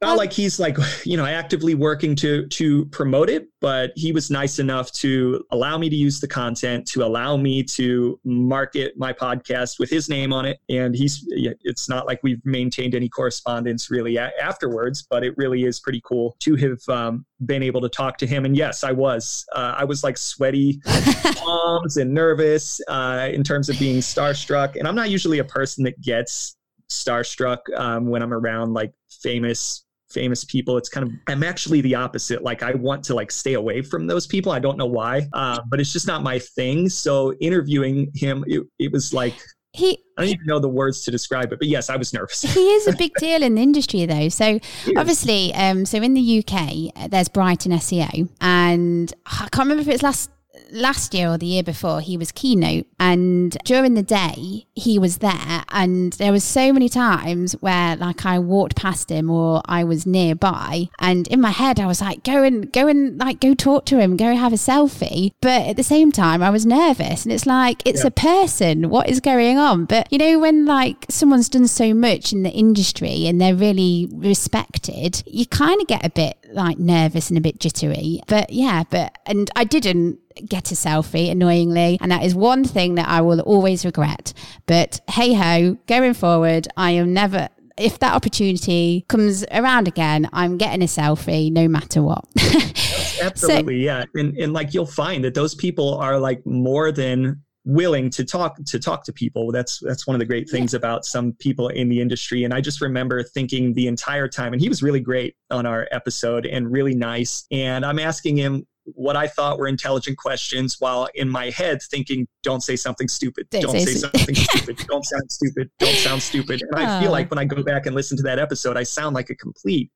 not 0.03 0.17
like 0.17 0.33
he's 0.33 0.59
like 0.59 0.77
you 1.05 1.17
know 1.17 1.25
actively 1.25 1.75
working 1.75 2.15
to 2.15 2.47
to 2.47 2.85
promote 2.85 3.29
it 3.29 3.47
but 3.63 3.93
he 3.95 4.11
was 4.11 4.29
nice 4.29 4.59
enough 4.59 4.91
to 4.91 5.41
allow 5.51 5.77
me 5.77 5.89
to 5.89 5.95
use 5.95 6.19
the 6.19 6.27
content 6.27 6.85
to 6.85 7.01
allow 7.01 7.37
me 7.37 7.63
to 7.63 8.19
market 8.25 8.93
my 8.97 9.13
podcast 9.13 9.79
with 9.79 9.89
his 9.89 10.09
name 10.09 10.33
on 10.33 10.45
it. 10.45 10.59
And 10.67 10.93
he's 10.93 11.25
it's 11.29 11.87
not 11.87 12.05
like 12.05 12.19
we've 12.23 12.45
maintained 12.45 12.93
any 12.93 13.07
correspondence 13.07 13.89
really 13.89 14.19
afterwards 14.19 15.07
but 15.09 15.23
it 15.23 15.33
really 15.37 15.63
is 15.63 15.79
pretty 15.79 16.01
cool 16.03 16.35
to 16.39 16.57
have 16.57 16.89
um, 16.89 17.25
been 17.45 17.63
able 17.63 17.79
to 17.79 17.87
talk 17.87 18.17
to 18.17 18.27
him. 18.27 18.43
And 18.43 18.57
yes 18.57 18.83
i 18.83 18.91
was 18.91 19.45
uh, 19.55 19.75
i 19.77 19.85
was 19.85 20.03
like 20.03 20.17
sweaty 20.17 20.81
palms 21.37 21.95
and 21.95 22.13
nervous 22.13 22.81
uh, 22.89 23.29
in 23.31 23.43
terms 23.43 23.69
of 23.69 23.79
being 23.79 23.99
starstruck. 23.99 24.75
And 24.75 24.89
i'm 24.89 24.95
not 24.95 25.09
usually 25.09 25.39
a 25.39 25.45
person 25.45 25.85
that 25.85 26.01
gets 26.01 26.57
starstruck 26.89 27.59
um, 27.77 28.07
when 28.07 28.21
i'm 28.21 28.33
around 28.33 28.73
like 28.73 28.91
famous 29.21 29.82
famous 30.13 30.43
people. 30.43 30.77
It's 30.77 30.89
kind 30.89 31.07
of 31.07 31.13
i'm 31.27 31.43
actually 31.43 31.81
the 31.81 31.95
opposite. 31.95 32.43
Like 32.43 32.63
i 32.63 32.73
want 32.73 33.03
to 33.05 33.15
like 33.15 33.31
stay 33.31 33.53
away 33.53 33.81
from 33.81 34.07
those 34.07 34.27
people. 34.27 34.51
I 34.51 34.59
don't 34.59 34.77
know 34.77 34.85
why 34.85 35.27
uh, 35.33 35.59
but 35.69 35.79
it's 35.79 35.91
just 35.91 36.07
not 36.07 36.23
my 36.23 36.39
thing. 36.39 36.89
So 36.89 37.33
interviewing 37.33 38.11
him 38.13 38.43
it, 38.47 38.63
it 38.79 38.91
was 38.91 39.13
like 39.13 39.35
he 39.73 39.97
I 40.17 40.21
don't 40.21 40.29
even 40.29 40.45
know 40.45 40.59
the 40.59 40.69
words 40.69 41.03
to 41.05 41.11
describe 41.11 41.51
it, 41.51 41.57
but 41.57 41.67
yes, 41.67 41.89
I 41.89 41.95
was 41.97 42.13
nervous. 42.13 42.41
he 42.41 42.59
is 42.59 42.87
a 42.87 42.95
big 42.95 43.11
deal 43.17 43.41
in 43.41 43.55
the 43.55 43.61
industry, 43.61 44.05
though. 44.05 44.29
So 44.29 44.59
obviously, 44.95 45.51
um, 45.55 45.85
so 45.85 45.97
in 45.97 46.13
the 46.13 46.43
UK, 46.45 47.09
there's 47.09 47.27
Brighton 47.27 47.71
SEO, 47.71 48.29
and 48.39 49.11
I 49.25 49.49
can't 49.51 49.67
remember 49.67 49.81
if 49.81 49.87
it 49.87 49.93
was 49.93 50.03
last 50.03 50.29
last 50.73 51.13
year 51.13 51.29
or 51.29 51.37
the 51.37 51.45
year 51.45 51.63
before 51.63 52.01
he 52.01 52.17
was 52.17 52.31
keynote 52.31 52.85
and 52.99 53.57
during 53.63 53.93
the 53.93 54.03
day 54.03 54.65
he 54.73 54.99
was 54.99 55.19
there. 55.19 55.63
And 55.69 56.13
there 56.13 56.31
was 56.31 56.43
so 56.43 56.73
many 56.73 56.89
times 56.89 57.53
where 57.53 57.95
like 57.95 58.25
I 58.25 58.39
walked 58.39 58.75
past 58.75 59.09
him 59.09 59.29
or 59.29 59.61
I 59.65 59.83
was 59.83 60.05
nearby 60.05 60.89
and 60.99 61.27
in 61.27 61.39
my 61.39 61.51
head 61.51 61.79
I 61.79 61.85
was 61.85 62.01
like 62.01 62.23
go 62.23 62.43
and 62.43 62.71
go 62.71 62.87
and 62.87 63.17
like 63.17 63.39
go 63.39 63.53
talk 63.53 63.85
to 63.85 63.99
him 63.99 64.17
go 64.17 64.35
have 64.35 64.53
a 64.53 64.57
selfie. 64.57 65.31
But 65.41 65.67
at 65.67 65.77
the 65.77 65.83
same 65.83 66.11
time 66.11 66.41
I 66.41 66.49
was 66.49 66.65
nervous 66.65 67.23
and 67.23 67.31
it's 67.31 67.45
like 67.45 67.81
it's 67.85 68.01
yeah. 68.01 68.07
a 68.07 68.11
person. 68.11 68.89
What 68.89 69.09
is 69.09 69.19
going 69.19 69.57
on? 69.57 69.85
But 69.85 70.11
you 70.11 70.17
know 70.17 70.39
when 70.39 70.65
like 70.65 71.05
someone's 71.09 71.49
done 71.49 71.67
so 71.67 71.93
much 71.93 72.33
in 72.33 72.43
the 72.43 72.51
industry 72.51 73.27
and 73.27 73.39
they're 73.39 73.55
really 73.55 74.07
respected 74.11 75.23
you 75.25 75.45
kind 75.45 75.81
of 75.81 75.87
get 75.87 76.05
a 76.05 76.09
bit 76.09 76.37
like 76.53 76.79
nervous 76.79 77.29
and 77.29 77.37
a 77.37 77.41
bit 77.41 77.59
jittery 77.59 78.21
but 78.27 78.51
yeah 78.51 78.83
but 78.89 79.17
and 79.25 79.49
I 79.55 79.63
didn't 79.63 80.19
get 80.45 80.71
a 80.71 80.75
selfie, 80.75 81.31
annoyingly. 81.31 81.97
And 82.01 82.11
that 82.11 82.23
is 82.23 82.35
one 82.35 82.63
thing 82.63 82.95
that 82.95 83.07
I 83.07 83.21
will 83.21 83.39
always 83.41 83.85
regret. 83.85 84.33
But 84.65 85.01
hey 85.09 85.33
ho, 85.33 85.77
going 85.87 86.13
forward, 86.13 86.67
I 86.77 86.91
am 86.91 87.13
never, 87.13 87.49
if 87.77 87.99
that 87.99 88.13
opportunity 88.13 89.05
comes 89.07 89.45
around 89.51 89.87
again, 89.87 90.29
I'm 90.33 90.57
getting 90.57 90.81
a 90.81 90.85
selfie 90.85 91.51
no 91.51 91.67
matter 91.67 92.01
what. 92.01 92.25
Absolutely, 93.21 93.81
so, 93.81 93.85
yeah. 93.85 94.05
And, 94.15 94.37
and 94.37 94.53
like 94.53 94.73
you'll 94.73 94.85
find 94.85 95.23
that 95.23 95.33
those 95.33 95.55
people 95.55 95.97
are 95.97 96.19
like 96.19 96.45
more 96.45 96.91
than 96.91 97.41
willing 97.65 98.09
to 98.09 98.25
talk 98.25 98.57
to 98.65 98.77
talk 98.77 99.05
to 99.05 99.13
people 99.13 99.51
that's 99.51 99.79
that's 99.79 100.05
one 100.05 100.15
of 100.15 100.19
the 100.19 100.25
great 100.25 100.49
things 100.49 100.73
yeah. 100.73 100.77
about 100.77 101.05
some 101.05 101.31
people 101.39 101.69
in 101.69 101.87
the 101.87 102.01
industry 102.01 102.43
and 102.43 102.53
i 102.53 102.59
just 102.59 102.81
remember 102.81 103.23
thinking 103.23 103.73
the 103.73 103.87
entire 103.87 104.27
time 104.27 104.51
and 104.51 104.61
he 104.61 104.67
was 104.67 104.83
really 104.83 104.99
great 104.99 105.35
on 105.49 105.65
our 105.65 105.87
episode 105.91 106.45
and 106.45 106.69
really 106.71 106.93
nice 106.93 107.45
and 107.51 107.85
i'm 107.85 107.99
asking 107.99 108.35
him 108.35 108.65
what 108.85 109.15
I 109.15 109.27
thought 109.27 109.59
were 109.59 109.67
intelligent 109.67 110.17
questions 110.17 110.77
while 110.79 111.07
in 111.15 111.29
my 111.29 111.49
head 111.49 111.81
thinking, 111.81 112.27
don't 112.41 112.61
say 112.61 112.75
something 112.75 113.07
stupid. 113.07 113.47
Don't, 113.49 113.61
don't 113.61 113.79
say, 113.79 113.85
say 113.85 113.93
something 113.93 114.35
stupid. 114.35 114.77
Don't 114.87 115.05
sound 115.05 115.31
stupid. 115.31 115.71
Don't 115.79 115.95
sound 115.95 116.21
stupid. 116.21 116.61
And 116.69 116.83
I 116.83 117.01
feel 117.01 117.11
like 117.11 117.29
when 117.29 117.39
I 117.39 117.45
go 117.45 117.63
back 117.63 117.85
and 117.85 117.95
listen 117.95 118.17
to 118.17 118.23
that 118.23 118.39
episode, 118.39 118.77
I 118.77 118.83
sound 118.83 119.15
like 119.15 119.29
a 119.29 119.35
complete 119.35 119.89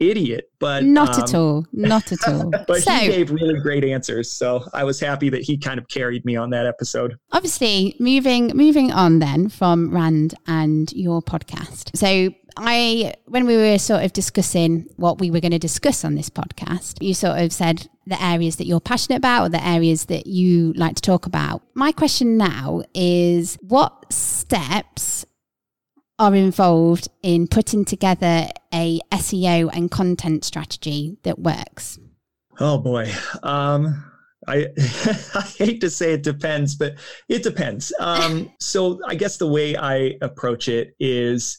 idiot, 0.00 0.50
but 0.58 0.84
not 0.84 1.16
um, 1.16 1.22
at 1.22 1.34
all, 1.34 1.66
not 1.72 2.10
at 2.10 2.26
all. 2.26 2.50
but 2.66 2.82
so, 2.82 2.92
he 2.92 3.08
gave 3.08 3.30
really 3.30 3.60
great 3.60 3.84
answers, 3.84 4.32
so 4.32 4.64
I 4.72 4.84
was 4.84 4.98
happy 4.98 5.28
that 5.30 5.42
he 5.42 5.58
kind 5.58 5.78
of 5.78 5.88
carried 5.88 6.24
me 6.24 6.36
on 6.36 6.50
that 6.50 6.66
episode. 6.66 7.16
Obviously, 7.32 7.96
moving 8.00 8.52
moving 8.54 8.90
on 8.90 9.18
then 9.18 9.48
from 9.48 9.94
Rand 9.94 10.34
and 10.46 10.90
your 10.92 11.22
podcast. 11.22 11.96
So 11.96 12.34
I, 12.56 13.14
when 13.26 13.46
we 13.46 13.56
were 13.56 13.78
sort 13.78 14.04
of 14.04 14.12
discussing 14.12 14.86
what 14.96 15.18
we 15.18 15.30
were 15.30 15.40
going 15.40 15.52
to 15.52 15.58
discuss 15.58 16.04
on 16.04 16.14
this 16.14 16.30
podcast, 16.30 17.02
you 17.02 17.14
sort 17.14 17.38
of 17.38 17.52
said 17.52 17.88
the 18.06 18.22
areas 18.22 18.56
that 18.56 18.66
you're 18.66 18.80
passionate 18.80 19.18
about 19.18 19.46
or 19.46 19.48
the 19.48 19.64
areas 19.64 20.06
that 20.06 20.26
you 20.26 20.72
like 20.74 20.96
to 20.96 21.02
talk 21.02 21.26
about. 21.26 21.62
My 21.74 21.92
question 21.92 22.36
now 22.36 22.82
is 22.94 23.56
what 23.62 24.12
steps 24.12 25.24
are 26.18 26.34
involved 26.34 27.08
in 27.22 27.46
putting 27.46 27.84
together 27.84 28.48
a 28.72 29.00
SEO 29.12 29.70
and 29.72 29.90
content 29.90 30.44
strategy 30.44 31.16
that 31.22 31.38
works? 31.38 31.98
Oh 32.58 32.78
boy. 32.78 33.12
Um, 33.42 34.04
I, 34.46 34.68
I 35.34 35.42
hate 35.56 35.80
to 35.80 35.90
say 35.90 36.12
it 36.12 36.22
depends, 36.22 36.74
but 36.74 36.94
it 37.28 37.42
depends. 37.42 37.92
Um, 38.00 38.50
so 38.60 39.00
I 39.06 39.14
guess 39.14 39.36
the 39.36 39.46
way 39.46 39.76
I 39.76 40.16
approach 40.22 40.68
it 40.68 40.94
is 40.98 41.58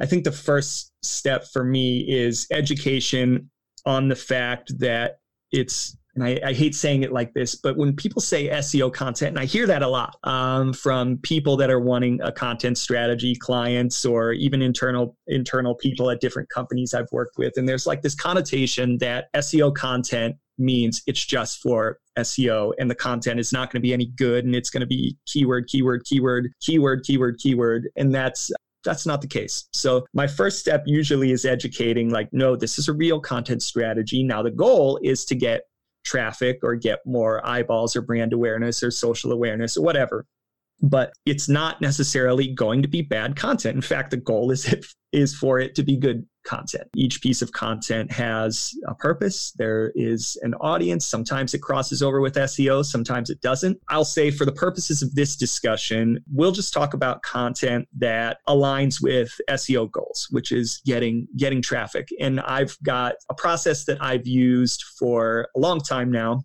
I 0.00 0.06
think 0.06 0.24
the 0.24 0.32
first 0.32 0.92
step 1.02 1.46
for 1.52 1.64
me 1.64 2.00
is 2.08 2.46
education 2.50 3.50
on 3.84 4.08
the 4.08 4.16
fact 4.16 4.78
that 4.78 5.18
it's 5.52 5.96
and 6.20 6.28
I, 6.28 6.48
I, 6.50 6.52
hate 6.52 6.74
saying 6.74 7.02
it 7.02 7.12
like 7.12 7.32
this, 7.32 7.54
but 7.54 7.76
when 7.76 7.96
people 7.96 8.20
say 8.20 8.48
SEO 8.48 8.92
content, 8.92 9.30
and 9.30 9.38
I 9.38 9.46
hear 9.46 9.66
that 9.66 9.82
a 9.82 9.88
lot 9.88 10.16
um, 10.24 10.72
from 10.72 11.18
people 11.18 11.56
that 11.56 11.70
are 11.70 11.80
wanting 11.80 12.20
a 12.22 12.30
content 12.30 12.76
strategy, 12.76 13.34
clients, 13.34 14.04
or 14.04 14.32
even 14.32 14.60
internal 14.60 15.16
internal 15.26 15.74
people 15.74 16.10
at 16.10 16.20
different 16.20 16.48
companies 16.50 16.92
I've 16.92 17.10
worked 17.10 17.38
with, 17.38 17.54
and 17.56 17.68
there's 17.68 17.86
like 17.86 18.02
this 18.02 18.14
connotation 18.14 18.98
that 18.98 19.32
SEO 19.34 19.74
content 19.74 20.36
means 20.58 21.02
it's 21.06 21.24
just 21.24 21.62
for 21.62 21.98
SEO, 22.18 22.72
and 22.78 22.90
the 22.90 22.94
content 22.94 23.40
is 23.40 23.52
not 23.52 23.72
going 23.72 23.80
to 23.80 23.86
be 23.86 23.94
any 23.94 24.06
good, 24.16 24.44
and 24.44 24.54
it's 24.54 24.68
going 24.68 24.82
to 24.82 24.86
be 24.86 25.16
keyword, 25.26 25.68
keyword, 25.68 26.04
keyword, 26.04 26.52
keyword, 26.60 27.02
keyword, 27.04 27.38
keyword, 27.38 27.88
and 27.96 28.14
that's 28.14 28.50
that's 28.84 29.06
not 29.06 29.20
the 29.20 29.28
case. 29.28 29.68
So 29.72 30.06
my 30.14 30.26
first 30.26 30.58
step 30.58 30.82
usually 30.86 31.32
is 31.32 31.44
educating 31.44 32.10
like 32.10 32.28
no 32.32 32.56
this 32.56 32.78
is 32.78 32.88
a 32.88 32.92
real 32.92 33.20
content 33.20 33.62
strategy. 33.62 34.22
Now 34.22 34.42
the 34.42 34.50
goal 34.50 34.98
is 35.02 35.24
to 35.26 35.34
get 35.34 35.62
traffic 36.04 36.60
or 36.62 36.74
get 36.74 37.00
more 37.04 37.46
eyeballs 37.46 37.94
or 37.94 38.02
brand 38.02 38.32
awareness 38.32 38.82
or 38.82 38.90
social 38.90 39.32
awareness 39.32 39.76
or 39.76 39.84
whatever 39.84 40.26
but 40.82 41.12
it's 41.26 41.48
not 41.48 41.80
necessarily 41.80 42.48
going 42.48 42.82
to 42.82 42.88
be 42.88 43.02
bad 43.02 43.36
content. 43.36 43.76
In 43.76 43.82
fact, 43.82 44.10
the 44.10 44.16
goal 44.16 44.50
is 44.50 44.72
it, 44.72 44.86
is 45.12 45.34
for 45.34 45.58
it 45.58 45.74
to 45.74 45.82
be 45.82 45.96
good 45.96 46.24
content. 46.44 46.88
Each 46.94 47.20
piece 47.20 47.42
of 47.42 47.52
content 47.52 48.10
has 48.12 48.72
a 48.86 48.94
purpose. 48.94 49.52
There 49.56 49.92
is 49.94 50.38
an 50.42 50.54
audience. 50.54 51.06
Sometimes 51.06 51.54
it 51.54 51.62
crosses 51.62 52.02
over 52.02 52.20
with 52.20 52.34
SEO, 52.34 52.84
sometimes 52.84 53.30
it 53.30 53.40
doesn't. 53.40 53.78
I'll 53.88 54.04
say 54.04 54.30
for 54.30 54.44
the 54.44 54.52
purposes 54.52 55.02
of 55.02 55.14
this 55.14 55.36
discussion, 55.36 56.22
we'll 56.32 56.52
just 56.52 56.72
talk 56.72 56.94
about 56.94 57.22
content 57.22 57.88
that 57.98 58.38
aligns 58.48 59.02
with 59.02 59.30
SEO 59.48 59.90
goals, 59.90 60.28
which 60.30 60.52
is 60.52 60.80
getting 60.84 61.26
getting 61.36 61.62
traffic. 61.62 62.08
And 62.20 62.40
I've 62.40 62.76
got 62.82 63.14
a 63.30 63.34
process 63.34 63.84
that 63.84 64.02
I've 64.02 64.26
used 64.26 64.84
for 64.98 65.48
a 65.56 65.58
long 65.58 65.80
time 65.80 66.10
now 66.10 66.42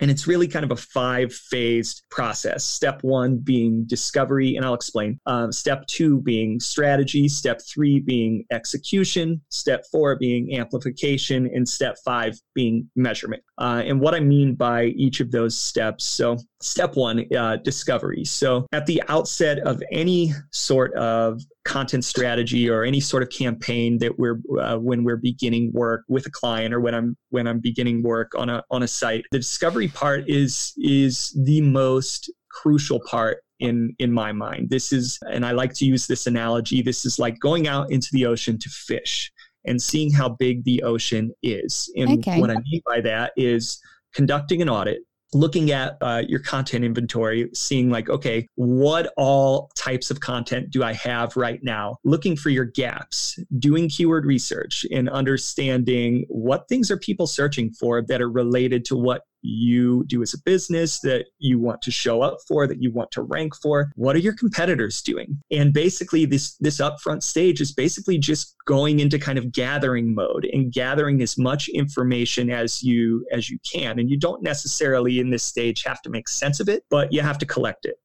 and 0.00 0.10
it's 0.10 0.26
really 0.26 0.48
kind 0.48 0.64
of 0.64 0.72
a 0.72 0.76
five 0.76 1.32
phased 1.32 2.02
process. 2.10 2.64
Step 2.64 3.02
one 3.02 3.38
being 3.38 3.84
discovery, 3.86 4.56
and 4.56 4.64
I'll 4.64 4.74
explain. 4.74 5.20
Um, 5.26 5.52
step 5.52 5.86
two 5.86 6.20
being 6.22 6.58
strategy. 6.60 7.28
Step 7.28 7.60
three 7.62 8.00
being 8.00 8.44
execution. 8.50 9.40
Step 9.50 9.84
four 9.92 10.16
being 10.16 10.56
amplification. 10.56 11.48
And 11.54 11.68
step 11.68 11.96
five 12.04 12.38
being 12.54 12.90
measurement. 12.96 13.42
Uh, 13.58 13.82
and 13.84 14.00
what 14.00 14.14
I 14.14 14.20
mean 14.20 14.54
by 14.54 14.86
each 14.86 15.20
of 15.20 15.30
those 15.30 15.56
steps. 15.56 16.04
So, 16.04 16.38
step 16.64 16.96
one, 16.96 17.24
uh, 17.34 17.56
discovery. 17.56 18.24
So, 18.24 18.66
at 18.72 18.86
the 18.86 19.02
outset 19.08 19.58
of 19.60 19.82
any 19.92 20.32
sort 20.50 20.94
of 20.94 21.42
content 21.64 22.04
strategy 22.04 22.68
or 22.68 22.84
any 22.84 23.00
sort 23.00 23.22
of 23.22 23.30
campaign 23.30 23.98
that 23.98 24.18
we're 24.18 24.38
uh, 24.60 24.76
when 24.76 25.04
we're 25.04 25.16
beginning 25.16 25.72
work 25.72 26.04
with 26.08 26.26
a 26.26 26.30
client 26.30 26.74
or 26.74 26.80
when 26.80 26.94
I'm 26.94 27.16
when 27.30 27.46
I'm 27.46 27.60
beginning 27.60 28.02
work 28.02 28.32
on 28.36 28.48
a 28.48 28.62
on 28.70 28.82
a 28.82 28.88
site 28.88 29.24
the 29.30 29.38
discovery 29.38 29.88
part 29.88 30.24
is 30.28 30.72
is 30.76 31.36
the 31.44 31.60
most 31.60 32.30
crucial 32.50 33.00
part 33.06 33.38
in 33.60 33.94
in 33.98 34.12
my 34.12 34.30
mind 34.30 34.68
this 34.68 34.92
is 34.92 35.18
and 35.30 35.46
I 35.46 35.52
like 35.52 35.72
to 35.74 35.86
use 35.86 36.06
this 36.06 36.26
analogy 36.26 36.82
this 36.82 37.06
is 37.06 37.18
like 37.18 37.38
going 37.40 37.66
out 37.66 37.90
into 37.90 38.08
the 38.12 38.26
ocean 38.26 38.58
to 38.58 38.68
fish 38.68 39.32
and 39.64 39.80
seeing 39.80 40.12
how 40.12 40.28
big 40.28 40.64
the 40.64 40.82
ocean 40.82 41.32
is 41.42 41.90
and 41.96 42.18
okay. 42.18 42.40
what 42.40 42.50
I 42.50 42.56
mean 42.56 42.82
by 42.86 43.00
that 43.00 43.32
is 43.36 43.80
conducting 44.14 44.60
an 44.60 44.68
audit 44.68 44.98
looking 45.34 45.72
at 45.72 45.98
uh, 46.00 46.22
your 46.26 46.40
content 46.40 46.84
inventory, 46.84 47.50
seeing 47.52 47.90
like, 47.90 48.08
okay, 48.08 48.46
what 48.54 49.12
all 49.16 49.70
types 49.76 50.10
of 50.10 50.20
content 50.20 50.70
do 50.70 50.82
I 50.82 50.92
have 50.94 51.36
right 51.36 51.60
now? 51.62 51.96
Looking 52.04 52.36
for 52.36 52.50
your 52.50 52.64
gaps, 52.64 53.38
doing 53.58 53.88
keyword 53.88 54.24
research, 54.24 54.86
and 54.90 55.08
understanding 55.10 56.24
what 56.28 56.68
things 56.68 56.90
are 56.90 56.96
people 56.96 57.26
searching 57.26 57.72
for 57.72 58.00
that 58.02 58.22
are 58.22 58.30
related 58.30 58.84
to 58.86 58.96
what 58.96 59.22
you 59.44 60.04
do 60.06 60.22
as 60.22 60.34
a 60.34 60.42
business 60.44 61.00
that 61.00 61.26
you 61.38 61.58
want 61.58 61.82
to 61.82 61.90
show 61.90 62.22
up 62.22 62.38
for 62.48 62.66
that 62.66 62.82
you 62.82 62.92
want 62.92 63.10
to 63.12 63.22
rank 63.22 63.54
for? 63.54 63.90
What 63.94 64.16
are 64.16 64.20
your 64.20 64.34
competitors 64.34 65.02
doing? 65.02 65.38
And 65.50 65.72
basically 65.72 66.24
this 66.24 66.56
this 66.60 66.78
upfront 66.78 67.22
stage 67.22 67.60
is 67.60 67.72
basically 67.72 68.18
just 68.18 68.56
going 68.66 69.00
into 69.00 69.18
kind 69.18 69.38
of 69.38 69.52
gathering 69.52 70.14
mode 70.14 70.48
and 70.52 70.72
gathering 70.72 71.20
as 71.20 71.36
much 71.36 71.68
information 71.68 72.50
as 72.50 72.82
you 72.82 73.26
as 73.32 73.50
you 73.50 73.58
can. 73.70 73.98
And 73.98 74.10
you 74.10 74.18
don't 74.18 74.42
necessarily 74.42 75.20
in 75.20 75.30
this 75.30 75.42
stage 75.42 75.84
have 75.84 76.00
to 76.02 76.10
make 76.10 76.28
sense 76.28 76.60
of 76.60 76.68
it 76.68 76.84
but 76.90 77.12
you 77.12 77.20
have 77.20 77.38
to 77.38 77.46
collect 77.46 77.84
it. 77.86 77.96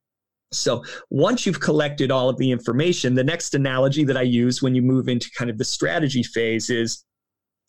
So 0.52 0.84
once 1.12 1.46
you've 1.46 1.60
collected 1.60 2.10
all 2.10 2.28
of 2.28 2.38
the 2.38 2.52
information, 2.52 3.14
the 3.14 3.24
next 3.24 3.54
analogy 3.54 4.04
that 4.06 4.18
I 4.18 4.24
use 4.24 4.64
when 4.64 4.74
you 4.74 4.82
move 4.82 5.08
into 5.08 5.30
kind 5.38 5.52
of 5.52 5.60
the 5.60 5.64
strategy 5.64 6.24
phase 6.24 6.72
is 6.72 7.06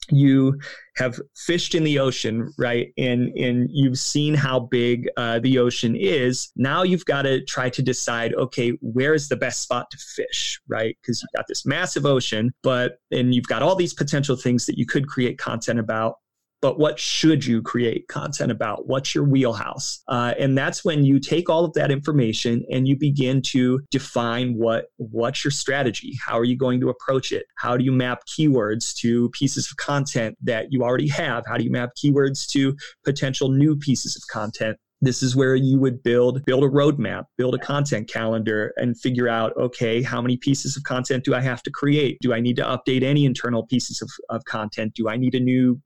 you 0.09 0.59
have 0.97 1.21
fished 1.37 1.75
in 1.75 1.85
the 1.85 1.99
ocean, 1.99 2.53
right? 2.59 2.93
And 2.99 3.29
and 3.37 3.69
you've 3.71 3.99
seen 3.99 4.35
how 4.35 4.61
big 4.61 5.09
uh, 5.17 5.39
the 5.41 5.59
ocean 5.59 5.97
is. 5.97 6.51
Now 6.57 6.83
you've 6.83 7.05
got 7.05 7.23
to 7.23 7.45
try 7.45 7.71
to 7.71 7.83
decide, 7.83 8.35
okay, 8.35 8.71
where 8.81 9.15
is 9.15 9.29
the 9.29 9.37
best 9.37 9.63
spot 9.63 9.91
to 9.91 9.99
fish, 9.99 10.61
right? 10.69 10.97
Because 11.01 11.23
you've 11.23 11.39
got 11.39 11.47
this 11.49 11.65
massive 11.65 12.07
ocean, 12.07 12.53
but 12.63 12.99
and 13.11 13.35
you've 13.35 13.47
got 13.47 13.63
all 13.63 13.77
these 13.77 13.95
potential 13.95 14.37
things 14.37 14.67
that 14.67 14.79
you 14.79 14.87
could 14.87 15.07
create 15.07 15.39
content 15.39 15.79
about 15.79 16.17
but 16.63 16.79
what 16.79 16.99
should 16.99 17.45
you 17.45 17.63
create 17.63 18.09
content 18.09 18.53
about? 18.53 18.87
What's 18.87 19.15
your 19.15 19.25
wheelhouse? 19.25 20.03
Uh, 20.09 20.35
and 20.39 20.57
that's 20.57 20.85
when 20.85 21.05
you 21.05 21.19
take 21.19 21.49
all 21.49 21.65
of 21.65 21.73
that 21.75 21.91
information 21.91 22.65
and 22.71 22.87
you 22.87 22.97
begin 22.97 23.43
to 23.43 23.81
define 23.91 24.55
what 24.55 24.87
what's 24.97 25.45
your 25.45 25.51
strategy. 25.51 26.13
How 26.25 26.39
are 26.39 26.45
you 26.45 26.57
going 26.57 26.81
to 26.81 26.91
approach 26.91 27.33
it? 27.33 27.47
How 27.57 27.77
do 27.77 27.85
you 27.85 27.93
map 27.93 28.23
keywords 28.27 28.95
to 28.97 29.31
pieces 29.31 29.71
of 29.71 29.77
content 29.77 30.37
that 30.43 30.67
you 30.71 30.83
already 30.83 31.09
have? 31.09 31.45
How 31.47 31.57
do 31.57 31.65
you 31.65 31.71
map 31.71 31.91
keywords 31.97 32.47
to 32.51 32.77
potential 33.05 33.49
new 33.49 33.77
pieces 33.77 34.17
of 34.17 34.23
content? 34.33 34.77
this 35.03 35.23
is 35.23 35.35
where 35.35 35.55
you 35.55 35.79
would 35.79 36.03
build 36.03 36.45
build 36.45 36.63
a 36.63 36.69
roadmap 36.69 37.25
build 37.39 37.55
a 37.55 37.59
content 37.59 38.09
calendar 38.09 38.73
and 38.77 38.99
figure 39.01 39.29
out 39.29 39.57
okay 39.57 40.03
how 40.03 40.21
many 40.21 40.37
pieces 40.37 40.77
of 40.77 40.83
content 40.83 41.25
do 41.25 41.35
i 41.35 41.41
have 41.41 41.63
to 41.63 41.71
create 41.71 42.19
do 42.21 42.35
i 42.35 42.41
need 42.41 42.57
to 42.57 42.63
update 42.63 43.03
any 43.03 43.25
internal 43.25 43.67
pieces 43.67 44.03
of, 44.03 44.11
of 44.29 44.45
content 44.45 44.93
do 44.95 45.09
i 45.09 45.17
need 45.17 45.35
a 45.35 45.41
new 45.41 45.81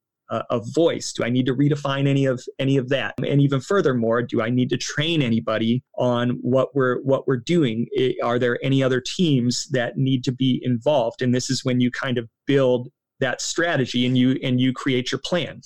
of 0.51 0.67
voice. 0.75 1.13
Do 1.13 1.25
i 1.25 1.31
need 1.31 1.47
to 1.47 1.55
redefine 1.55 2.07
any 2.07 2.27
of 2.27 2.45
any 2.59 2.77
of 2.77 2.89
that? 2.91 3.15
And 3.19 3.41
even 3.41 3.61
furthermore 3.61 4.23
do 4.23 4.43
i 4.43 4.51
need 4.51 4.71
to 4.71 4.77
train 4.77 5.23
anybody 5.23 5.83
on 5.99 6.31
what 6.43 6.75
we're 6.75 7.01
what 7.03 7.27
we're 7.27 7.37
doing? 7.37 7.87
Are 8.23 8.39
there 8.39 8.59
any 8.63 8.83
other 8.83 9.01
teams 9.01 9.69
that 9.71 9.97
need 9.97 10.25
to 10.25 10.33
be 10.33 10.61
involved? 10.63 11.23
And 11.23 11.35
this 11.35 11.51
is 11.51 11.65
when 11.65 11.81
you 11.81 11.91
kind 11.91 12.19
of 12.19 12.29
build 12.47 12.89
that 13.21 13.41
strategy 13.41 14.07
and 14.07 14.19
you 14.19 14.39
and 14.43 14.61
you 14.61 14.73
create 14.73 15.13
your 15.13 15.21
plan. 15.25 15.61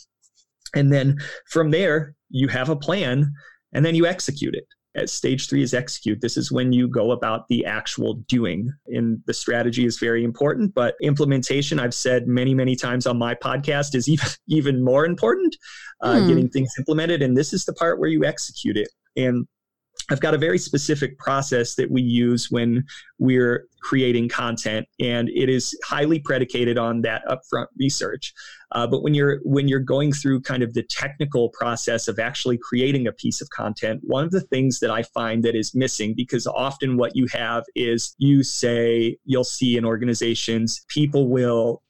And 0.75 0.93
then 0.93 1.19
from 1.47 1.71
there 1.71 2.15
you 2.31 2.49
have 2.49 2.69
a 2.69 2.77
plan 2.77 3.33
and 3.73 3.85
then 3.85 3.95
you 3.95 4.07
execute 4.07 4.55
it 4.55 4.67
at 4.97 5.11
stage 5.11 5.49
three 5.49 5.63
is 5.63 5.75
execute. 5.75 6.21
This 6.21 6.37
is 6.37 6.51
when 6.51 6.73
you 6.73 6.89
go 6.89 7.13
about 7.13 7.47
the 7.49 7.65
actual 7.65 8.15
doing. 8.29 8.73
And 8.87 9.21
the 9.27 9.35
strategy 9.35 9.85
is 9.85 9.99
very 9.99 10.25
important, 10.25 10.75
but 10.75 10.95
implementation, 11.03 11.79
I've 11.79 11.95
said 11.95 12.27
many, 12.27 12.55
many 12.55 12.75
times 12.75 13.07
on 13.07 13.19
my 13.19 13.35
podcast, 13.35 13.95
is 13.95 14.09
even, 14.09 14.27
even 14.49 14.83
more 14.83 15.05
important, 15.05 15.57
uh, 16.03 16.21
hmm. 16.21 16.29
getting 16.29 16.49
things 16.49 16.71
implemented. 16.79 17.23
And 17.23 17.37
this 17.37 17.53
is 17.53 17.65
the 17.65 17.75
part 17.75 18.01
where 18.01 18.09
you 18.09 18.25
execute 18.25 18.77
it. 18.77 18.89
And 19.17 19.47
I've 20.11 20.21
got 20.21 20.35
a 20.35 20.39
very 20.39 20.59
specific 20.59 21.19
process 21.19 21.75
that 21.75 21.91
we 21.91 22.03
use 22.03 22.51
when 22.51 22.85
we're 23.19 23.67
creating 23.83 24.29
content, 24.29 24.87
and 24.99 25.29
it 25.29 25.49
is 25.49 25.79
highly 25.85 26.19
predicated 26.19 26.79
on 26.79 27.03
that 27.03 27.23
upfront 27.27 27.67
research. 27.79 28.33
Uh, 28.73 28.87
but 28.87 29.03
when 29.03 29.15
you're 29.15 29.41
when 29.45 29.69
you're 29.69 29.81
going 29.81 30.13
through 30.13 30.41
kind 30.41 30.63
of 30.63 30.75
the 30.75 30.83
technical 30.83 31.51
process 31.51 32.09
of 32.09 32.19
actually 32.19 32.59
creating 32.59 33.07
a 33.07 33.13
piece 33.13 33.41
of 33.41 33.49
content, 33.51 34.01
one 34.05 34.25
of 34.25 34.31
the 34.31 34.41
things 34.41 34.81
that 34.81 34.91
I 34.91 35.03
find 35.03 35.43
that 35.45 35.55
is 35.55 35.75
missing, 35.75 36.15
because 36.17 36.47
often 36.47 36.97
what 36.97 37.15
you 37.15 37.27
have 37.33 37.65
is 37.75 38.15
you 38.19 38.43
say 38.43 39.17
you'll 39.25 39.45
see 39.45 39.77
in 39.77 39.85
organizations 39.85 40.85
people 40.89 41.29
will 41.29 41.83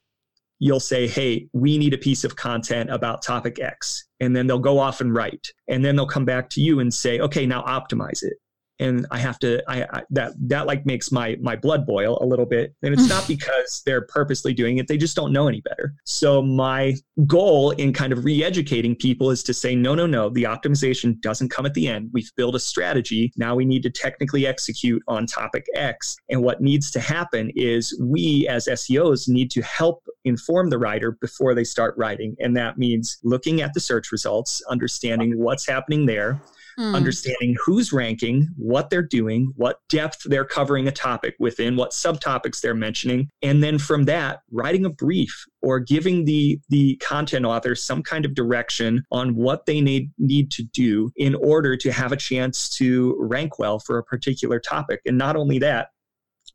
you'll 0.59 0.81
say, 0.81 1.07
Hey, 1.07 1.49
we 1.53 1.79
need 1.79 1.95
a 1.95 1.99
piece 1.99 2.25
of 2.25 2.37
content 2.37 2.91
about 2.91 3.23
topic 3.23 3.59
X. 3.61 4.07
And 4.21 4.35
then 4.35 4.47
they'll 4.47 4.59
go 4.59 4.79
off 4.79 5.01
and 5.01 5.15
write. 5.15 5.53
And 5.69 5.85
then 5.85 5.97
they'll 5.97 6.07
come 6.07 6.25
back 6.25 6.51
to 6.51 6.61
you 6.61 6.81
and 6.81 6.93
say, 6.93 7.21
Okay, 7.21 7.47
now 7.47 7.63
optimize 7.63 8.23
it 8.23 8.35
and 8.81 9.07
I 9.11 9.19
have 9.19 9.39
to 9.41 9.63
I, 9.69 9.83
I, 9.93 10.03
that 10.11 10.33
that 10.49 10.67
like 10.67 10.87
makes 10.87 11.11
my 11.11 11.37
my 11.41 11.57
blood 11.57 11.87
boil 11.87 12.19
a 12.21 12.27
little 12.27 12.47
bit. 12.47 12.75
And 12.83 12.95
it's 12.95 13.09
not 13.09 13.27
because 13.29 13.83
they're 13.85 14.03
purposely 14.03 14.55
doing 14.55 14.79
it. 14.79 14.89
They 14.89 14.97
just 14.97 15.17
don't 15.17 15.33
know 15.33 15.49
any 15.49 15.61
better. 15.61 15.95
So 16.05 16.43
my 16.43 16.95
goal 17.27 17.73
in 17.73 17.93
kind 17.93 18.13
of 18.13 18.25
re-educating 18.25 18.97
people 18.97 19.31
is 19.31 19.43
to 19.45 19.55
say 19.55 19.75
no 19.75 19.95
no 19.95 20.07
no 20.07 20.31
the 20.31 20.45
optimization 20.45 21.21
doesn't 21.21 21.51
come 21.51 21.67
at 21.67 21.75
the 21.75 21.89
end. 21.89 22.11
We've 22.13 22.31
built 22.37 22.55
a 22.55 22.61
strategy. 22.61 23.33
Now 23.37 23.55
we 23.55 23.65
need 23.65 23.83
to 23.85 23.91
technically 23.91 24.47
execute 24.47 25.03
on 25.09 25.27
topic 25.27 25.67
X. 25.75 26.17
And 26.29 26.43
what 26.43 26.61
needs 26.61 26.91
to 26.93 27.01
happen 27.01 27.51
is 27.55 27.99
we 28.03 28.47
as 28.49 28.67
SEOs 28.67 29.29
need 29.29 29.51
to 29.53 29.63
help 29.63 30.05
inform 30.25 30.71
the 30.71 30.79
writer 30.79 31.13
before 31.21 31.55
they 31.55 31.65
start 31.65 31.95
writing. 31.97 32.37
And 32.39 32.57
that 32.57 32.79
means 32.79 33.19
looking 33.23 33.63
at 33.63 33.73
the 33.75 33.81
search 33.81 34.13
results 34.13 34.63
understanding 34.69 35.39
what's 35.39 35.67
happening 35.67 36.07
there 36.07 36.41
mm. 36.79 36.95
understanding 36.95 37.57
who's 37.65 37.93
ranking, 37.93 38.49
what 38.57 38.91
they're 38.91 39.03
doing, 39.03 39.53
what 39.57 39.81
depth 39.89 40.23
they're 40.25 40.45
covering 40.45 40.89
a 40.89 40.93
topic 40.93 41.35
within, 41.39 41.77
what 41.77 41.91
subtopics 41.91 42.61
they're 42.61 42.75
mentioning, 42.75 43.29
and 43.43 43.63
then 43.63 43.79
from 43.79 44.05
that, 44.05 44.41
writing 44.51 44.85
a 44.85 44.91
brief 44.91 45.45
or 45.63 45.81
giving 45.81 46.25
the 46.25 46.61
the 46.69 46.97
content 46.97 47.45
author 47.45 47.75
some 47.75 48.03
kind 48.03 48.25
of 48.25 48.35
direction 48.35 49.03
on 49.11 49.35
what 49.35 49.67
they 49.67 49.81
need 49.81 50.11
need 50.19 50.51
to 50.53 50.63
do 50.63 51.11
in 51.17 51.35
order 51.35 51.77
to 51.77 51.91
have 51.91 52.13
a 52.13 52.17
chance 52.17 52.69
to 52.69 53.17
rank 53.19 53.59
well 53.59 53.79
for 53.79 53.99
a 53.99 54.05
particular 54.05 54.61
topic. 54.61 55.01
And 55.07 55.19
not 55.19 55.37
only 55.37 55.59
that, 55.59 55.89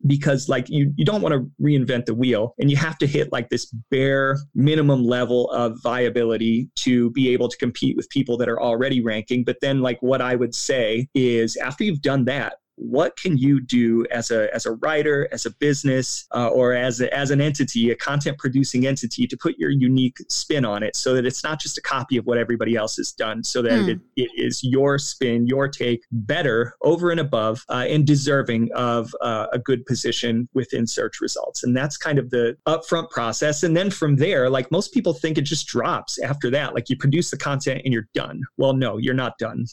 because 0.06 0.48
like 0.48 0.68
you 0.68 0.92
you 0.96 1.04
don't 1.04 1.22
want 1.22 1.34
to 1.34 1.50
reinvent 1.62 2.06
the 2.06 2.14
wheel 2.14 2.54
and 2.58 2.70
you 2.70 2.76
have 2.76 2.98
to 2.98 3.06
hit 3.06 3.32
like 3.32 3.48
this 3.48 3.66
bare 3.90 4.36
minimum 4.54 5.04
level 5.04 5.50
of 5.50 5.80
viability 5.82 6.68
to 6.76 7.10
be 7.10 7.28
able 7.30 7.48
to 7.48 7.56
compete 7.56 7.96
with 7.96 8.08
people 8.10 8.36
that 8.36 8.48
are 8.48 8.60
already 8.60 9.00
ranking. 9.00 9.44
But 9.44 9.56
then 9.60 9.80
like 9.80 9.98
what 10.00 10.20
i 10.20 10.34
would 10.34 10.54
say 10.54 11.08
is 11.14 11.56
after 11.56 11.84
you've 11.84 12.02
done 12.02 12.24
that 12.26 12.54
what 12.76 13.16
can 13.16 13.36
you 13.36 13.60
do 13.60 14.04
as 14.10 14.30
a 14.30 14.52
as 14.54 14.66
a 14.66 14.72
writer 14.72 15.28
as 15.32 15.46
a 15.46 15.50
business 15.50 16.26
uh, 16.34 16.48
or 16.48 16.74
as 16.74 17.00
a, 17.00 17.14
as 17.14 17.30
an 17.30 17.40
entity 17.40 17.90
a 17.90 17.96
content 17.96 18.36
producing 18.38 18.86
entity 18.86 19.26
to 19.26 19.36
put 19.36 19.56
your 19.58 19.70
unique 19.70 20.16
spin 20.28 20.64
on 20.64 20.82
it 20.82 20.96
so 20.96 21.14
that 21.14 21.24
it's 21.24 21.44
not 21.44 21.60
just 21.60 21.78
a 21.78 21.80
copy 21.82 22.16
of 22.16 22.26
what 22.26 22.38
everybody 22.38 22.74
else 22.74 22.96
has 22.96 23.12
done 23.12 23.44
so 23.44 23.62
that 23.62 23.72
mm. 23.72 23.88
it, 23.90 24.00
it 24.16 24.30
is 24.36 24.62
your 24.64 24.98
spin 24.98 25.46
your 25.46 25.68
take 25.68 26.02
better 26.10 26.74
over 26.82 27.10
and 27.10 27.20
above 27.20 27.64
uh, 27.68 27.84
and 27.88 28.06
deserving 28.06 28.68
of 28.74 29.14
uh, 29.20 29.46
a 29.52 29.58
good 29.58 29.84
position 29.86 30.48
within 30.54 30.86
search 30.86 31.20
results. 31.20 31.62
And 31.62 31.76
that's 31.76 31.96
kind 31.96 32.18
of 32.18 32.30
the 32.30 32.56
upfront 32.66 33.10
process. 33.10 33.62
And 33.62 33.76
then 33.76 33.90
from 33.90 34.16
there 34.16 34.50
like 34.50 34.70
most 34.70 34.92
people 34.92 35.14
think 35.14 35.38
it 35.38 35.42
just 35.42 35.66
drops 35.66 36.18
after 36.20 36.50
that. 36.50 36.74
Like 36.74 36.90
you 36.90 36.96
produce 36.96 37.30
the 37.30 37.36
content 37.36 37.82
and 37.84 37.92
you're 37.92 38.08
done. 38.14 38.42
Well 38.56 38.74
no 38.74 38.96
you're 38.98 39.14
not 39.14 39.38
done 39.38 39.66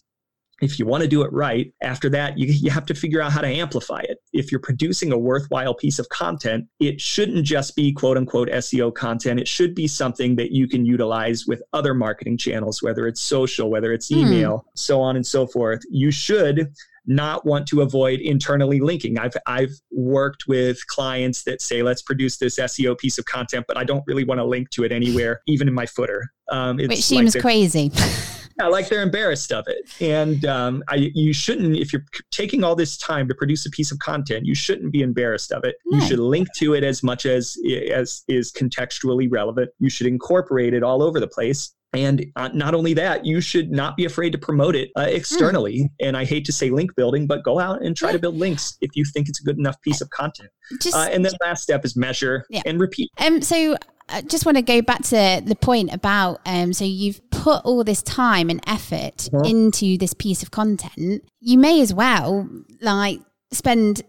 if 0.61 0.77
you 0.77 0.85
want 0.85 1.01
to 1.01 1.09
do 1.09 1.23
it 1.23 1.33
right, 1.33 1.73
after 1.81 2.09
that, 2.09 2.37
you, 2.37 2.47
you 2.47 2.69
have 2.69 2.85
to 2.85 2.93
figure 2.93 3.21
out 3.21 3.31
how 3.31 3.41
to 3.41 3.47
amplify 3.47 4.01
it. 4.01 4.19
If 4.31 4.51
you're 4.51 4.61
producing 4.61 5.11
a 5.11 5.17
worthwhile 5.17 5.73
piece 5.73 5.99
of 5.99 6.07
content, 6.09 6.67
it 6.79 7.01
shouldn't 7.01 7.45
just 7.45 7.75
be 7.75 7.91
quote 7.91 8.17
unquote 8.17 8.49
SEO 8.49 8.93
content. 8.93 9.39
It 9.39 9.47
should 9.47 9.75
be 9.75 9.87
something 9.87 10.35
that 10.35 10.51
you 10.51 10.67
can 10.67 10.85
utilize 10.85 11.45
with 11.47 11.61
other 11.73 11.93
marketing 11.93 12.37
channels, 12.37 12.81
whether 12.81 13.07
it's 13.07 13.21
social, 13.21 13.69
whether 13.69 13.91
it's 13.91 14.09
hmm. 14.09 14.19
email, 14.19 14.59
mm. 14.59 14.63
so 14.75 15.01
on 15.01 15.15
and 15.15 15.25
so 15.25 15.47
forth. 15.47 15.81
You 15.89 16.11
should 16.11 16.71
not 17.07 17.45
want 17.45 17.67
to 17.67 17.81
avoid 17.81 18.19
internally 18.19 18.79
linking. 18.79 19.17
I've 19.17 19.35
I've 19.47 19.71
worked 19.91 20.47
with 20.47 20.85
clients 20.87 21.43
that 21.43 21.61
say, 21.61 21.81
let's 21.81 22.01
produce 22.01 22.37
this 22.37 22.59
SEO 22.59 22.97
piece 22.97 23.17
of 23.17 23.25
content, 23.25 23.65
but 23.67 23.77
I 23.77 23.83
don't 23.83 24.03
really 24.05 24.23
want 24.23 24.39
to 24.39 24.45
link 24.45 24.69
to 24.71 24.83
it 24.83 24.91
anywhere, 24.91 25.41
even 25.47 25.67
in 25.67 25.73
my 25.73 25.87
footer. 25.87 26.31
Um, 26.49 26.77
Which 26.77 27.01
seems 27.01 27.35
like 27.35 27.41
crazy. 27.41 27.91
yeah, 28.61 28.67
like 28.67 28.89
they're 28.89 29.01
embarrassed 29.01 29.51
of 29.51 29.65
it. 29.67 29.89
And 29.99 30.45
um, 30.45 30.83
I, 30.87 31.11
you 31.13 31.33
shouldn't, 31.33 31.75
if 31.77 31.91
you're 31.91 32.05
taking 32.31 32.63
all 32.63 32.75
this 32.75 32.97
time 32.97 33.27
to 33.27 33.35
produce 33.35 33.65
a 33.65 33.69
piece 33.71 33.91
of 33.91 33.99
content, 33.99 34.45
you 34.45 34.55
shouldn't 34.55 34.91
be 34.91 35.01
embarrassed 35.01 35.51
of 35.51 35.63
it. 35.63 35.75
You 35.85 36.01
should 36.01 36.19
link 36.19 36.47
to 36.57 36.73
it 36.73 36.83
as 36.83 37.03
much 37.03 37.25
as 37.25 37.57
as 37.91 38.23
is 38.27 38.51
contextually 38.51 39.27
relevant. 39.29 39.71
You 39.79 39.89
should 39.89 40.07
incorporate 40.07 40.73
it 40.73 40.83
all 40.83 41.01
over 41.01 41.19
the 41.19 41.27
place. 41.27 41.73
And 41.93 42.25
uh, 42.37 42.49
not 42.53 42.73
only 42.73 42.93
that, 42.93 43.25
you 43.25 43.41
should 43.41 43.69
not 43.69 43.97
be 43.97 44.05
afraid 44.05 44.31
to 44.31 44.37
promote 44.37 44.77
it 44.77 44.91
uh, 44.95 45.07
externally. 45.09 45.79
Mm. 45.79 45.89
And 45.99 46.17
I 46.17 46.23
hate 46.23 46.45
to 46.45 46.53
say 46.53 46.69
link 46.69 46.95
building, 46.95 47.27
but 47.27 47.43
go 47.43 47.59
out 47.59 47.83
and 47.83 47.97
try 47.97 48.13
to 48.13 48.19
build 48.19 48.35
links 48.35 48.77
if 48.79 48.91
you 48.95 49.03
think 49.03 49.27
it's 49.27 49.41
a 49.41 49.43
good 49.43 49.57
enough 49.57 49.81
piece 49.81 49.99
of 49.99 50.09
content. 50.11 50.49
Just, 50.81 50.95
uh, 50.95 51.09
and 51.11 51.25
then 51.25 51.33
last 51.41 51.63
step 51.63 51.83
is 51.83 51.97
measure 51.97 52.45
yeah. 52.49 52.61
and 52.65 52.79
repeat. 52.79 53.09
Um, 53.17 53.41
so 53.41 53.75
I 54.11 54.21
just 54.21 54.45
want 54.45 54.57
to 54.57 54.61
go 54.61 54.81
back 54.81 55.03
to 55.03 55.41
the 55.43 55.57
point 55.59 55.93
about 55.93 56.41
um, 56.45 56.73
so 56.73 56.85
you've 56.85 57.21
put 57.31 57.63
all 57.63 57.83
this 57.83 58.01
time 58.01 58.49
and 58.49 58.61
effort 58.67 59.29
uh-huh. 59.33 59.43
into 59.45 59.97
this 59.97 60.13
piece 60.13 60.43
of 60.43 60.51
content. 60.51 61.23
You 61.39 61.57
may 61.57 61.81
as 61.81 61.93
well 61.93 62.47
like 62.81 63.19
spend 63.51 64.03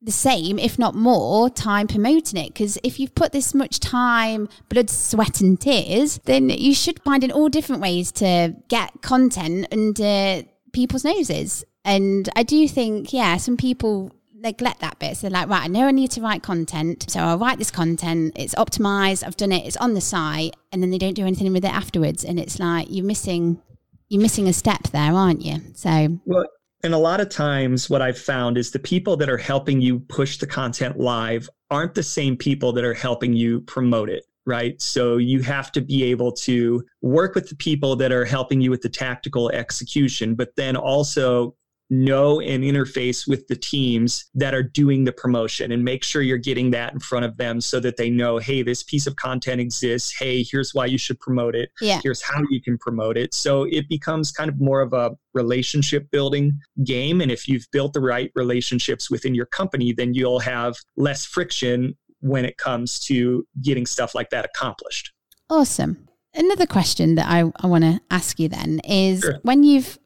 the 0.00 0.12
same, 0.12 0.58
if 0.58 0.78
not 0.78 0.94
more, 0.94 1.50
time 1.50 1.86
promoting 1.88 2.40
it. 2.40 2.48
Because 2.48 2.78
if 2.82 3.00
you've 3.00 3.14
put 3.14 3.32
this 3.32 3.54
much 3.54 3.80
time, 3.80 4.48
blood, 4.68 4.90
sweat, 4.90 5.40
and 5.40 5.60
tears, 5.60 6.20
then 6.24 6.50
you 6.50 6.74
should 6.74 7.02
find 7.02 7.24
in 7.24 7.32
all 7.32 7.48
different 7.48 7.82
ways 7.82 8.12
to 8.12 8.54
get 8.68 9.02
content 9.02 9.66
under 9.72 10.44
people's 10.72 11.04
noses. 11.04 11.64
And 11.84 12.28
I 12.36 12.42
do 12.42 12.68
think, 12.68 13.12
yeah, 13.12 13.36
some 13.38 13.56
people 13.56 14.12
neglect 14.40 14.80
that 14.80 14.98
bit. 14.98 15.16
So 15.16 15.28
like, 15.28 15.48
right, 15.48 15.64
I 15.64 15.66
know 15.66 15.86
I 15.86 15.90
need 15.90 16.10
to 16.12 16.20
write 16.20 16.42
content. 16.42 17.10
So 17.10 17.20
I'll 17.20 17.38
write 17.38 17.58
this 17.58 17.70
content. 17.70 18.32
It's 18.36 18.54
optimized. 18.54 19.26
I've 19.26 19.36
done 19.36 19.52
it. 19.52 19.66
It's 19.66 19.76
on 19.76 19.94
the 19.94 20.00
site. 20.00 20.54
And 20.72 20.82
then 20.82 20.90
they 20.90 20.98
don't 20.98 21.14
do 21.14 21.26
anything 21.26 21.52
with 21.52 21.64
it 21.64 21.74
afterwards. 21.74 22.24
And 22.24 22.38
it's 22.38 22.58
like 22.58 22.86
you're 22.90 23.04
missing 23.04 23.60
you're 24.08 24.22
missing 24.22 24.48
a 24.48 24.52
step 24.52 24.84
there, 24.84 25.12
aren't 25.12 25.42
you? 25.42 25.60
So 25.74 26.18
well, 26.24 26.46
and 26.82 26.94
a 26.94 26.98
lot 26.98 27.20
of 27.20 27.28
times, 27.28 27.90
what 27.90 28.00
I've 28.00 28.18
found 28.18 28.56
is 28.56 28.70
the 28.70 28.78
people 28.78 29.16
that 29.16 29.28
are 29.28 29.36
helping 29.36 29.80
you 29.80 30.00
push 30.00 30.38
the 30.38 30.46
content 30.46 30.98
live 30.98 31.48
aren't 31.70 31.94
the 31.94 32.02
same 32.02 32.36
people 32.36 32.72
that 32.72 32.84
are 32.84 32.94
helping 32.94 33.32
you 33.34 33.60
promote 33.62 34.08
it, 34.08 34.24
right? 34.46 34.80
So 34.80 35.16
you 35.16 35.42
have 35.42 35.72
to 35.72 35.80
be 35.80 36.04
able 36.04 36.32
to 36.32 36.82
work 37.02 37.34
with 37.34 37.48
the 37.48 37.56
people 37.56 37.96
that 37.96 38.12
are 38.12 38.24
helping 38.24 38.60
you 38.60 38.70
with 38.70 38.82
the 38.82 38.88
tactical 38.88 39.50
execution, 39.50 40.34
but 40.34 40.54
then 40.56 40.76
also 40.76 41.54
know 41.90 42.40
and 42.40 42.64
interface 42.64 43.26
with 43.26 43.46
the 43.48 43.56
teams 43.56 44.26
that 44.34 44.54
are 44.54 44.62
doing 44.62 45.04
the 45.04 45.12
promotion 45.12 45.72
and 45.72 45.84
make 45.84 46.04
sure 46.04 46.22
you're 46.22 46.36
getting 46.36 46.70
that 46.70 46.92
in 46.92 47.00
front 47.00 47.24
of 47.24 47.36
them 47.36 47.60
so 47.60 47.80
that 47.80 47.96
they 47.96 48.10
know, 48.10 48.38
hey, 48.38 48.62
this 48.62 48.82
piece 48.82 49.06
of 49.06 49.16
content 49.16 49.60
exists. 49.60 50.14
Hey, 50.18 50.42
here's 50.42 50.74
why 50.74 50.86
you 50.86 50.98
should 50.98 51.18
promote 51.20 51.54
it. 51.54 51.70
Yeah. 51.80 52.00
Here's 52.02 52.22
how 52.22 52.42
you 52.50 52.60
can 52.60 52.78
promote 52.78 53.16
it. 53.16 53.32
So 53.34 53.64
it 53.64 53.88
becomes 53.88 54.30
kind 54.30 54.50
of 54.50 54.60
more 54.60 54.80
of 54.80 54.92
a 54.92 55.12
relationship 55.34 56.10
building 56.10 56.58
game. 56.84 57.20
And 57.20 57.30
if 57.30 57.48
you've 57.48 57.66
built 57.72 57.94
the 57.94 58.00
right 58.00 58.30
relationships 58.34 59.10
within 59.10 59.34
your 59.34 59.46
company, 59.46 59.92
then 59.92 60.14
you'll 60.14 60.40
have 60.40 60.76
less 60.96 61.24
friction 61.24 61.96
when 62.20 62.44
it 62.44 62.58
comes 62.58 62.98
to 63.00 63.46
getting 63.62 63.86
stuff 63.86 64.14
like 64.14 64.30
that 64.30 64.44
accomplished. 64.44 65.12
Awesome. 65.48 66.08
Another 66.34 66.66
question 66.66 67.14
that 67.14 67.26
I, 67.28 67.50
I 67.56 67.66
want 67.66 67.84
to 67.84 68.00
ask 68.10 68.38
you 68.38 68.48
then 68.48 68.80
is 68.84 69.20
sure. 69.20 69.38
when 69.42 69.62
you've 69.62 69.98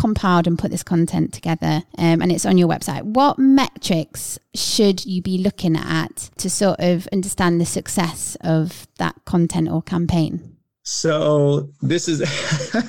compiled 0.00 0.46
and 0.46 0.58
put 0.58 0.70
this 0.70 0.82
content 0.82 1.30
together 1.30 1.82
um, 1.98 2.22
and 2.22 2.32
it's 2.32 2.46
on 2.46 2.56
your 2.56 2.68
website, 2.68 3.02
what 3.02 3.38
metrics 3.38 4.38
should 4.54 5.04
you 5.04 5.20
be 5.20 5.36
looking 5.36 5.76
at 5.76 6.30
to 6.38 6.48
sort 6.48 6.80
of 6.80 7.06
understand 7.12 7.60
the 7.60 7.66
success 7.66 8.34
of 8.40 8.88
that 8.96 9.14
content 9.26 9.68
or 9.68 9.82
campaign? 9.82 10.56
So 10.84 11.68
this 11.82 12.08
is, 12.08 12.22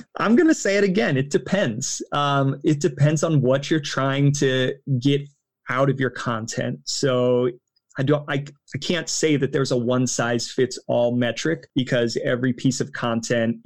I'm 0.20 0.38
going 0.38 0.48
to 0.48 0.56
say 0.56 0.78
it 0.78 0.86
again. 0.86 1.18
It 1.18 1.30
depends. 1.30 2.02
Um, 2.14 2.62
it 2.64 2.80
depends 2.80 3.24
on 3.24 3.42
what 3.42 3.70
you're 3.70 3.82
trying 3.82 4.32
to 4.36 4.74
get 5.00 5.28
out 5.70 5.90
of 5.90 6.00
your 6.00 6.12
content. 6.12 6.80
So 6.86 7.50
I 7.98 8.04
don't 8.04 8.24
I, 8.30 8.46
I 8.76 8.78
can't 8.80 9.10
say 9.10 9.36
that 9.36 9.52
there's 9.52 9.72
a 9.72 9.78
one 9.78 10.08
size 10.08 10.50
fits 10.50 10.80
all 10.88 11.16
metric 11.16 11.68
because 11.76 12.18
every 12.24 12.54
piece 12.54 12.80
of 12.80 12.92
content 12.94 13.58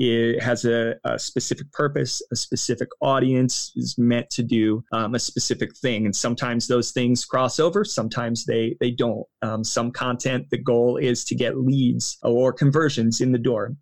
has 0.42 0.66
a, 0.66 0.96
a 1.04 1.20
specific 1.20 1.72
purpose, 1.72 2.22
a 2.32 2.36
specific 2.36 2.90
audience 3.02 3.72
is 3.76 3.96
meant 3.98 4.30
to 4.32 4.44
do 4.44 4.84
um, 4.92 5.16
a 5.16 5.20
specific 5.20 5.76
thing, 5.78 6.06
and 6.06 6.16
sometimes 6.16 6.68
those 6.68 6.92
things 6.92 7.24
cross 7.26 7.60
over, 7.60 7.84
sometimes 7.84 8.46
they 8.46 8.76
they 8.80 8.92
don't. 8.92 9.26
Um, 9.42 9.64
some 9.64 9.92
content 9.92 10.48
the 10.50 10.58
goal 10.58 10.98
is 10.98 11.24
to 11.26 11.36
get 11.36 11.58
leads 11.58 12.18
or 12.24 12.52
conversions 12.52 13.22
in 13.22 13.32
the 13.32 13.38
door. 13.38 13.76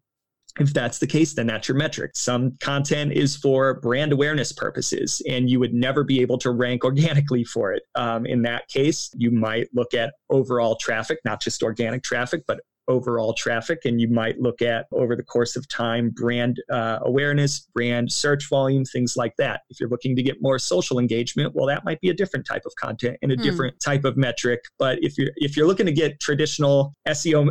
If 0.60 0.74
that's 0.74 1.00
the 1.00 1.08
case, 1.08 1.34
then 1.34 1.48
that's 1.48 1.68
your 1.68 1.78
metric. 1.78 2.12
Some 2.16 2.52
content 2.60 3.14
is 3.14 3.36
for 3.36 3.80
brand 3.80 4.12
awareness 4.12 4.52
purposes, 4.52 5.22
and 5.28 5.50
you 5.50 5.60
would 5.60 5.74
never 5.74 6.04
be 6.04 6.22
able 6.22 6.38
to 6.40 6.52
rank 6.52 6.84
organically 6.86 7.44
for 7.44 7.74
it. 7.74 7.84
Um, 7.96 8.26
in 8.26 8.42
that 8.44 8.68
case, 8.68 9.12
you 9.18 9.32
might 9.32 9.70
look 9.74 9.94
at 9.94 10.14
overall 10.30 10.76
traffic, 10.76 11.20
not 11.26 11.42
just 11.42 11.64
organic 11.64 12.04
traffic, 12.04 12.44
but 12.48 12.60
overall 12.88 13.34
traffic. 13.34 13.80
And 13.86 14.00
you 14.00 14.08
might 14.08 14.40
look 14.40 14.62
at 14.62 14.86
over 14.92 15.16
the 15.16 15.24
course 15.24 15.56
of 15.56 15.68
time 15.68 16.10
brand 16.10 16.62
uh, 16.72 17.00
awareness, 17.02 17.68
brand 17.74 18.12
search 18.12 18.50
volume, 18.50 18.86
things 18.86 19.16
like 19.16 19.36
that. 19.38 19.62
If 19.70 19.80
you're 19.80 19.90
looking 19.90 20.16
to 20.16 20.24
get 20.24 20.42
more 20.42 20.60
social 20.60 21.00
engagement, 21.00 21.54
well, 21.56 21.68
that 21.68 21.86
might 21.86 22.00
be 22.02 22.10
a 22.10 22.14
different 22.14 22.46
type 22.46 22.64
of 22.66 22.74
content 22.76 23.18
and 23.22 23.32
a 23.32 23.38
mm. 23.38 23.44
different 23.44 23.80
type 23.80 24.06
of 24.06 24.18
metric. 24.18 24.62
But 24.80 25.00
if 25.02 25.18
you're 25.18 25.32
if 25.38 25.56
you're 25.56 25.68
looking 25.68 25.86
to 25.86 25.94
get 25.94 26.20
traditional 26.20 26.94
SEO 27.08 27.50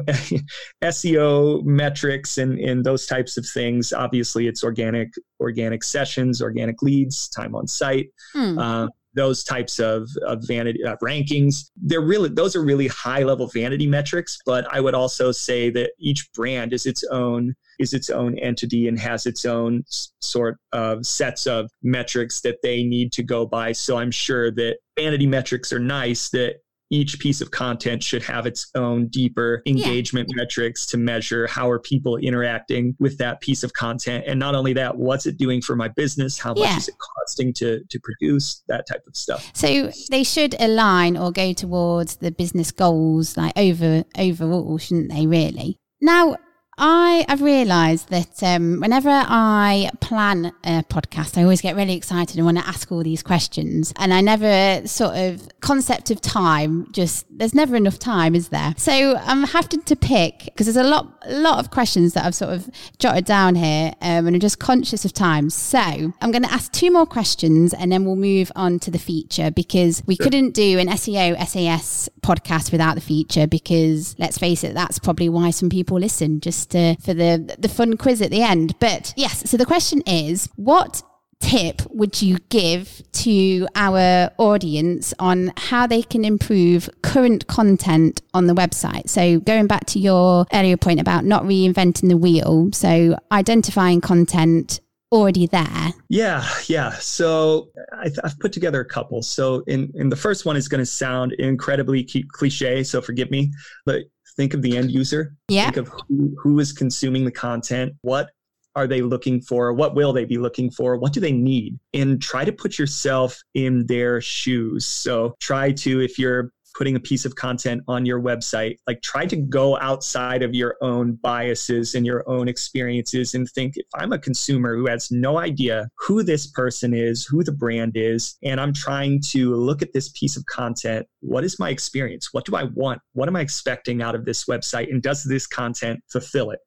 SEO 0.82 1.64
metrics 1.64 2.38
and, 2.38 2.58
and 2.58 2.84
those 2.84 3.06
types 3.06 3.36
of 3.36 3.46
things, 3.52 3.92
obviously 3.92 4.46
it's 4.46 4.62
organic 4.64 5.12
organic 5.40 5.82
sessions, 5.82 6.40
organic 6.40 6.82
leads, 6.82 7.28
time 7.28 7.54
on 7.54 7.66
site. 7.66 8.08
Mm. 8.34 8.58
Uh, 8.58 8.88
those 9.14 9.44
types 9.44 9.78
of, 9.78 10.08
of 10.26 10.46
vanity 10.46 10.82
uh, 10.84 10.96
rankings. 11.02 11.70
They're 11.76 12.00
really 12.00 12.28
those 12.28 12.56
are 12.56 12.64
really 12.64 12.88
high 12.88 13.22
level 13.22 13.46
vanity 13.46 13.86
metrics, 13.86 14.38
but 14.46 14.66
I 14.72 14.80
would 14.80 14.94
also 14.94 15.32
say 15.32 15.70
that 15.70 15.92
each 15.98 16.30
brand 16.32 16.72
is 16.72 16.86
its 16.86 17.04
own 17.10 17.54
is 17.78 17.92
its 17.92 18.10
own 18.10 18.38
entity 18.38 18.88
and 18.88 18.98
has 18.98 19.26
its 19.26 19.44
own 19.44 19.84
sort 20.20 20.58
of 20.72 21.04
sets 21.04 21.46
of 21.46 21.70
metrics 21.82 22.40
that 22.42 22.58
they 22.62 22.82
need 22.82 23.12
to 23.12 23.22
go 23.22 23.44
by. 23.46 23.72
So 23.72 23.96
I'm 23.96 24.10
sure 24.10 24.50
that 24.52 24.76
vanity 24.96 25.26
metrics 25.26 25.72
are 25.72 25.78
nice 25.78 26.30
that 26.30 26.56
each 26.92 27.18
piece 27.18 27.40
of 27.40 27.50
content 27.50 28.02
should 28.02 28.22
have 28.22 28.46
its 28.46 28.70
own 28.74 29.08
deeper 29.08 29.62
engagement 29.66 30.28
yeah. 30.30 30.42
metrics 30.42 30.84
to 30.86 30.98
measure 30.98 31.46
how 31.46 31.70
are 31.70 31.78
people 31.78 32.18
interacting 32.18 32.94
with 33.00 33.16
that 33.18 33.40
piece 33.40 33.62
of 33.62 33.72
content. 33.72 34.24
And 34.26 34.38
not 34.38 34.54
only 34.54 34.74
that 34.74 34.96
what's 34.96 35.24
it 35.24 35.38
doing 35.38 35.62
for 35.62 35.74
my 35.74 35.88
business? 35.88 36.38
How 36.38 36.54
yeah. 36.54 36.66
much 36.66 36.78
is 36.78 36.88
it 36.88 36.94
costing 36.98 37.52
to 37.54 37.82
to 37.88 38.00
produce? 38.00 38.62
That 38.68 38.86
type 38.86 39.02
of 39.06 39.16
stuff. 39.16 39.50
So 39.54 39.90
they 40.10 40.22
should 40.22 40.54
align 40.60 41.16
or 41.16 41.32
go 41.32 41.52
towards 41.52 42.16
the 42.16 42.30
business 42.30 42.70
goals 42.70 43.36
like 43.36 43.52
over 43.56 44.04
overall 44.18 44.78
shouldn't 44.78 45.10
they 45.10 45.26
really? 45.26 45.78
Now 46.00 46.36
I 46.78 47.26
have 47.28 47.42
realised 47.42 48.08
that 48.08 48.42
um, 48.42 48.80
whenever 48.80 49.10
I 49.10 49.90
plan 50.00 50.52
a 50.64 50.82
podcast, 50.84 51.36
I 51.36 51.42
always 51.42 51.60
get 51.60 51.76
really 51.76 51.94
excited 51.94 52.36
and 52.36 52.46
want 52.46 52.58
to 52.58 52.66
ask 52.66 52.90
all 52.90 53.02
these 53.02 53.22
questions. 53.22 53.92
And 53.98 54.12
I 54.14 54.22
never 54.22 54.86
sort 54.86 55.14
of 55.14 55.48
concept 55.60 56.10
of 56.10 56.22
time, 56.22 56.90
just 56.92 57.26
there's 57.30 57.54
never 57.54 57.76
enough 57.76 57.98
time, 57.98 58.34
is 58.34 58.48
there? 58.48 58.72
So 58.78 59.16
I'm 59.16 59.44
having 59.44 59.82
to 59.82 59.96
pick 59.96 60.44
because 60.46 60.66
there's 60.66 60.76
a 60.76 60.88
lot, 60.88 61.12
lot 61.28 61.58
of 61.58 61.70
questions 61.70 62.14
that 62.14 62.24
I've 62.24 62.34
sort 62.34 62.54
of 62.54 62.70
jotted 62.98 63.26
down 63.26 63.54
here 63.54 63.92
um, 64.00 64.26
and 64.26 64.34
I'm 64.34 64.40
just 64.40 64.58
conscious 64.58 65.04
of 65.04 65.12
time. 65.12 65.50
So 65.50 65.78
I'm 65.78 66.30
going 66.30 66.42
to 66.42 66.52
ask 66.52 66.72
two 66.72 66.90
more 66.90 67.06
questions 67.06 67.74
and 67.74 67.92
then 67.92 68.06
we'll 68.06 68.16
move 68.16 68.50
on 68.56 68.78
to 68.80 68.90
the 68.90 68.98
feature 68.98 69.50
because 69.50 70.02
we 70.06 70.16
sure. 70.16 70.24
couldn't 70.24 70.52
do 70.52 70.78
an 70.78 70.88
SEO 70.88 71.36
SAS 71.46 72.08
podcast 72.22 72.72
without 72.72 72.94
the 72.94 73.02
feature 73.02 73.46
because 73.46 74.18
let's 74.18 74.38
face 74.38 74.64
it, 74.64 74.72
that's 74.72 74.98
probably 74.98 75.28
why 75.28 75.50
some 75.50 75.68
people 75.68 75.98
listen. 75.98 76.40
Just 76.40 76.61
to, 76.66 76.96
for 77.00 77.14
the 77.14 77.56
the 77.58 77.68
fun 77.68 77.96
quiz 77.96 78.22
at 78.22 78.30
the 78.30 78.42
end. 78.42 78.78
But 78.78 79.12
yes, 79.16 79.48
so 79.50 79.56
the 79.56 79.66
question 79.66 80.02
is, 80.06 80.48
what 80.56 81.02
tip 81.40 81.82
would 81.90 82.22
you 82.22 82.38
give 82.48 83.02
to 83.12 83.66
our 83.74 84.30
audience 84.38 85.12
on 85.18 85.52
how 85.56 85.86
they 85.86 86.02
can 86.02 86.24
improve 86.24 86.88
current 87.02 87.46
content 87.48 88.22
on 88.32 88.46
the 88.46 88.54
website? 88.54 89.08
So, 89.08 89.40
going 89.40 89.66
back 89.66 89.86
to 89.86 89.98
your 89.98 90.46
earlier 90.52 90.76
point 90.76 91.00
about 91.00 91.24
not 91.24 91.42
reinventing 91.42 92.08
the 92.08 92.16
wheel, 92.16 92.70
so 92.72 93.16
identifying 93.30 94.00
content 94.00 94.80
already 95.12 95.46
there. 95.46 95.92
Yeah, 96.08 96.48
yeah. 96.66 96.92
So 96.92 97.68
I 97.92 98.10
have 98.24 98.38
put 98.40 98.52
together 98.52 98.80
a 98.80 98.84
couple. 98.84 99.22
So 99.22 99.62
in, 99.66 99.92
in 99.94 100.08
the 100.08 100.16
first 100.16 100.46
one 100.46 100.56
is 100.56 100.68
going 100.68 100.80
to 100.80 100.86
sound 100.86 101.32
incredibly 101.34 102.08
cliche, 102.32 102.82
so 102.82 103.02
forgive 103.02 103.30
me, 103.30 103.52
but 103.84 104.04
think 104.36 104.54
of 104.54 104.62
the 104.62 104.76
end 104.76 104.90
user. 104.90 105.34
Yeah. 105.48 105.70
Think 105.70 105.88
of 105.88 105.88
who, 106.08 106.34
who 106.38 106.58
is 106.58 106.72
consuming 106.72 107.24
the 107.24 107.32
content. 107.32 107.94
What 108.02 108.30
are 108.74 108.86
they 108.86 109.02
looking 109.02 109.40
for? 109.40 109.72
What 109.72 109.94
will 109.94 110.12
they 110.12 110.24
be 110.24 110.38
looking 110.38 110.70
for? 110.70 110.96
What 110.96 111.12
do 111.12 111.20
they 111.20 111.32
need? 111.32 111.78
And 111.92 112.20
try 112.20 112.44
to 112.44 112.52
put 112.52 112.78
yourself 112.78 113.38
in 113.54 113.86
their 113.86 114.20
shoes. 114.20 114.86
So 114.86 115.36
try 115.40 115.72
to, 115.72 116.00
if 116.00 116.18
you're 116.18 116.52
putting 116.76 116.96
a 116.96 117.00
piece 117.00 117.24
of 117.24 117.34
content 117.34 117.82
on 117.88 118.06
your 118.06 118.20
website, 118.20 118.76
like 118.86 119.00
try 119.02 119.26
to 119.26 119.36
go 119.36 119.78
outside 119.78 120.42
of 120.42 120.54
your 120.54 120.76
own 120.80 121.18
biases 121.22 121.94
and 121.94 122.06
your 122.06 122.28
own 122.28 122.48
experiences 122.48 123.34
and 123.34 123.48
think 123.50 123.74
if 123.76 123.86
I'm 123.94 124.12
a 124.12 124.18
consumer 124.18 124.76
who 124.76 124.86
has 124.86 125.10
no 125.10 125.38
idea 125.38 125.88
who 125.98 126.22
this 126.22 126.46
person 126.46 126.94
is, 126.94 127.24
who 127.24 127.42
the 127.42 127.52
brand 127.52 127.92
is, 127.96 128.36
and 128.42 128.60
I'm 128.60 128.72
trying 128.72 129.20
to 129.30 129.54
look 129.54 129.82
at 129.82 129.92
this 129.92 130.10
piece 130.10 130.36
of 130.36 130.44
content, 130.46 131.06
what 131.20 131.44
is 131.44 131.58
my 131.58 131.70
experience? 131.70 132.28
What 132.32 132.44
do 132.44 132.56
I 132.56 132.64
want? 132.64 133.00
What 133.12 133.28
am 133.28 133.36
I 133.36 133.40
expecting 133.40 134.02
out 134.02 134.14
of 134.14 134.24
this 134.24 134.44
website? 134.46 134.90
And 134.90 135.02
does 135.02 135.24
this 135.24 135.46
content 135.46 136.00
fulfill 136.10 136.50
it? 136.50 136.60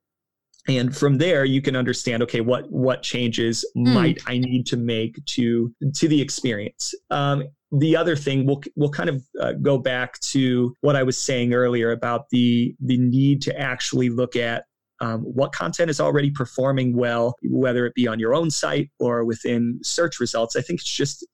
and 0.67 0.95
from 0.95 1.17
there 1.17 1.45
you 1.45 1.61
can 1.61 1.75
understand 1.75 2.23
okay 2.23 2.41
what 2.41 2.69
what 2.71 3.03
changes 3.03 3.65
mm. 3.77 3.93
might 3.93 4.19
i 4.27 4.37
need 4.37 4.65
to 4.65 4.77
make 4.77 5.23
to 5.25 5.73
to 5.93 6.07
the 6.07 6.19
experience 6.19 6.93
um, 7.11 7.43
the 7.71 7.95
other 7.95 8.15
thing 8.15 8.45
we'll 8.45 8.61
we'll 8.75 8.89
kind 8.89 9.09
of 9.09 9.23
uh, 9.39 9.53
go 9.53 9.77
back 9.77 10.19
to 10.19 10.73
what 10.81 10.95
I 10.95 11.03
was 11.03 11.19
saying 11.19 11.53
earlier 11.53 11.91
about 11.91 12.29
the 12.29 12.75
the 12.79 12.97
need 12.97 13.41
to 13.43 13.59
actually 13.59 14.09
look 14.09 14.35
at 14.35 14.65
um, 15.01 15.21
what 15.21 15.51
content 15.51 15.89
is 15.89 15.99
already 15.99 16.31
performing 16.31 16.95
well, 16.95 17.35
whether 17.43 17.85
it 17.85 17.93
be 17.95 18.07
on 18.07 18.19
your 18.19 18.33
own 18.33 18.49
site 18.49 18.89
or 18.99 19.25
within 19.25 19.79
search 19.83 20.19
results. 20.19 20.55
I 20.55 20.61
think 20.61 20.79
it's 20.79 20.89
just 20.89 21.25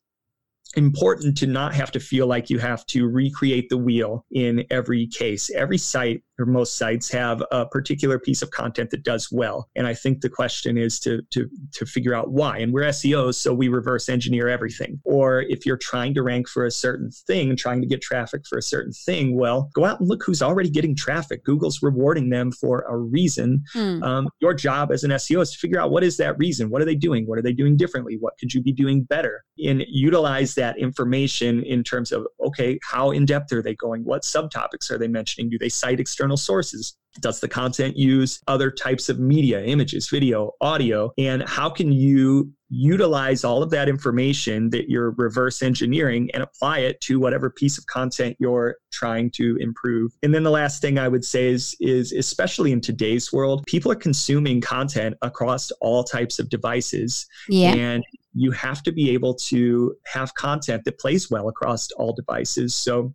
important 0.76 1.38
to 1.38 1.48
not 1.48 1.74
have 1.74 1.92
to 1.92 2.00
feel 2.00 2.28
like 2.28 2.50
you 2.50 2.58
have 2.60 2.86
to 2.88 3.08
recreate 3.08 3.70
the 3.70 3.78
wheel 3.78 4.26
in 4.32 4.66
every 4.70 5.08
case. 5.08 5.50
Every 5.52 5.78
site 5.78 6.24
or 6.42 6.46
most 6.46 6.78
sites 6.78 7.10
have 7.12 7.44
a 7.52 7.66
particular 7.66 8.20
piece 8.20 8.42
of 8.42 8.52
content 8.52 8.90
that 8.92 9.04
does 9.04 9.30
well. 9.32 9.70
And 9.76 9.88
I 9.88 9.94
think 9.94 10.22
the 10.22 10.30
question 10.30 10.78
is 10.78 11.00
to, 11.02 11.22
to, 11.32 11.50
to 11.74 11.86
figure 11.86 12.14
out 12.14 12.32
why. 12.32 12.58
And 12.58 12.74
we're 12.74 12.84
SEOs, 12.84 13.36
so 13.36 13.54
we 13.54 13.68
reverse 13.68 14.10
engineer 14.10 14.48
everything. 14.48 15.00
Or 15.04 15.42
if 15.42 15.66
you're 15.66 15.78
trying 15.78 16.14
to 16.16 16.24
rank 16.24 16.48
for 16.48 16.66
a 16.66 16.72
certain 16.72 17.12
thing 17.12 17.50
and 17.50 17.58
trying 17.58 17.82
to 17.82 17.88
get 17.88 18.02
traffic 18.02 18.42
for 18.50 18.58
a 18.58 18.62
certain 18.62 18.92
thing, 18.92 19.38
well, 19.38 19.70
go 19.74 19.86
out 19.86 20.00
and 20.00 20.10
look 20.10 20.24
who's 20.26 20.42
already 20.42 20.70
getting 20.70 20.96
traffic. 20.96 21.44
Google's 21.44 21.82
rewarding 21.82 22.30
them 22.30 22.52
for 22.52 22.82
a 22.90 22.98
reason. 22.98 23.64
Mm. 23.76 24.04
Um, 24.04 24.30
your 24.40 24.54
job 24.54 24.92
as 24.92 25.04
an 25.04 25.12
SEO 25.12 25.42
is 25.42 25.52
to 25.52 25.58
figure 25.58 25.80
out 25.80 25.92
what 25.92 26.04
is 26.04 26.18
that 26.18 26.38
reason? 26.38 26.70
What 26.70 26.82
are 26.82 26.86
they 26.86 26.96
doing? 26.96 27.28
What 27.28 27.38
are 27.38 27.44
they 27.44 27.54
doing 27.54 27.78
differently? 27.78 28.18
What 28.20 28.34
could 28.40 28.54
you 28.54 28.62
be 28.62 28.74
doing 28.74 29.04
better? 29.04 29.44
And 29.64 29.84
utilize 29.88 30.56
that 30.56 30.78
information 30.78 31.64
in 31.64 31.84
terms 31.84 32.12
of, 32.12 32.26
okay, 32.46 32.80
how 32.84 33.12
in 33.12 33.26
depth 33.26 33.52
are 33.54 33.62
they 33.62 33.76
going? 33.76 34.04
What 34.04 34.24
subtopics 34.24 34.90
are 34.90 34.98
they 34.98 35.08
mentioning? 35.08 35.50
Do 35.50 35.58
they 35.58 35.70
cite 35.70 36.00
external 36.00 36.31
external 36.32 36.38
sources? 36.38 36.98
Does 37.20 37.42
the 37.42 37.50
content 37.50 37.98
use 37.98 38.40
other 38.48 38.72
types 38.72 39.10
of 39.10 39.20
media, 39.20 39.62
images, 39.66 40.08
video, 40.10 40.52
audio? 40.62 41.12
And 41.18 41.44
how 41.44 41.70
can 41.70 41.92
you 41.92 42.54
utilize 42.70 43.44
all 43.44 43.62
of 43.62 43.70
that 43.72 43.90
information 43.90 44.70
that 44.70 44.90
you're 44.90 45.12
reverse 45.18 45.62
engineering 45.62 46.30
and 46.34 46.42
apply 46.42 46.80
it 46.80 47.02
to 47.02 47.20
whatever 47.20 47.50
piece 47.50 47.78
of 47.78 47.86
content 47.88 48.38
you're 48.40 48.78
trying 48.94 49.30
to 49.32 49.58
improve? 49.60 50.14
And 50.24 50.34
then 50.34 50.44
the 50.44 50.52
last 50.52 50.82
thing 50.82 50.98
I 50.98 51.10
would 51.10 51.26
say 51.26 51.50
is, 51.50 51.76
is 51.82 52.14
especially 52.14 52.72
in 52.72 52.80
today's 52.80 53.34
world, 53.34 53.66
people 53.68 53.92
are 53.92 53.96
consuming 53.96 54.62
content 54.62 55.18
across 55.22 55.70
all 55.82 56.06
types 56.06 56.40
of 56.40 56.48
devices. 56.48 57.28
Yeah. 57.50 57.74
And 57.74 58.06
you 58.34 58.52
have 58.52 58.82
to 58.84 58.94
be 58.94 59.10
able 59.10 59.34
to 59.34 59.94
have 60.06 60.34
content 60.36 60.86
that 60.86 60.98
plays 60.98 61.30
well 61.30 61.50
across 61.50 61.92
all 61.98 62.14
devices. 62.14 62.74
So 62.74 63.14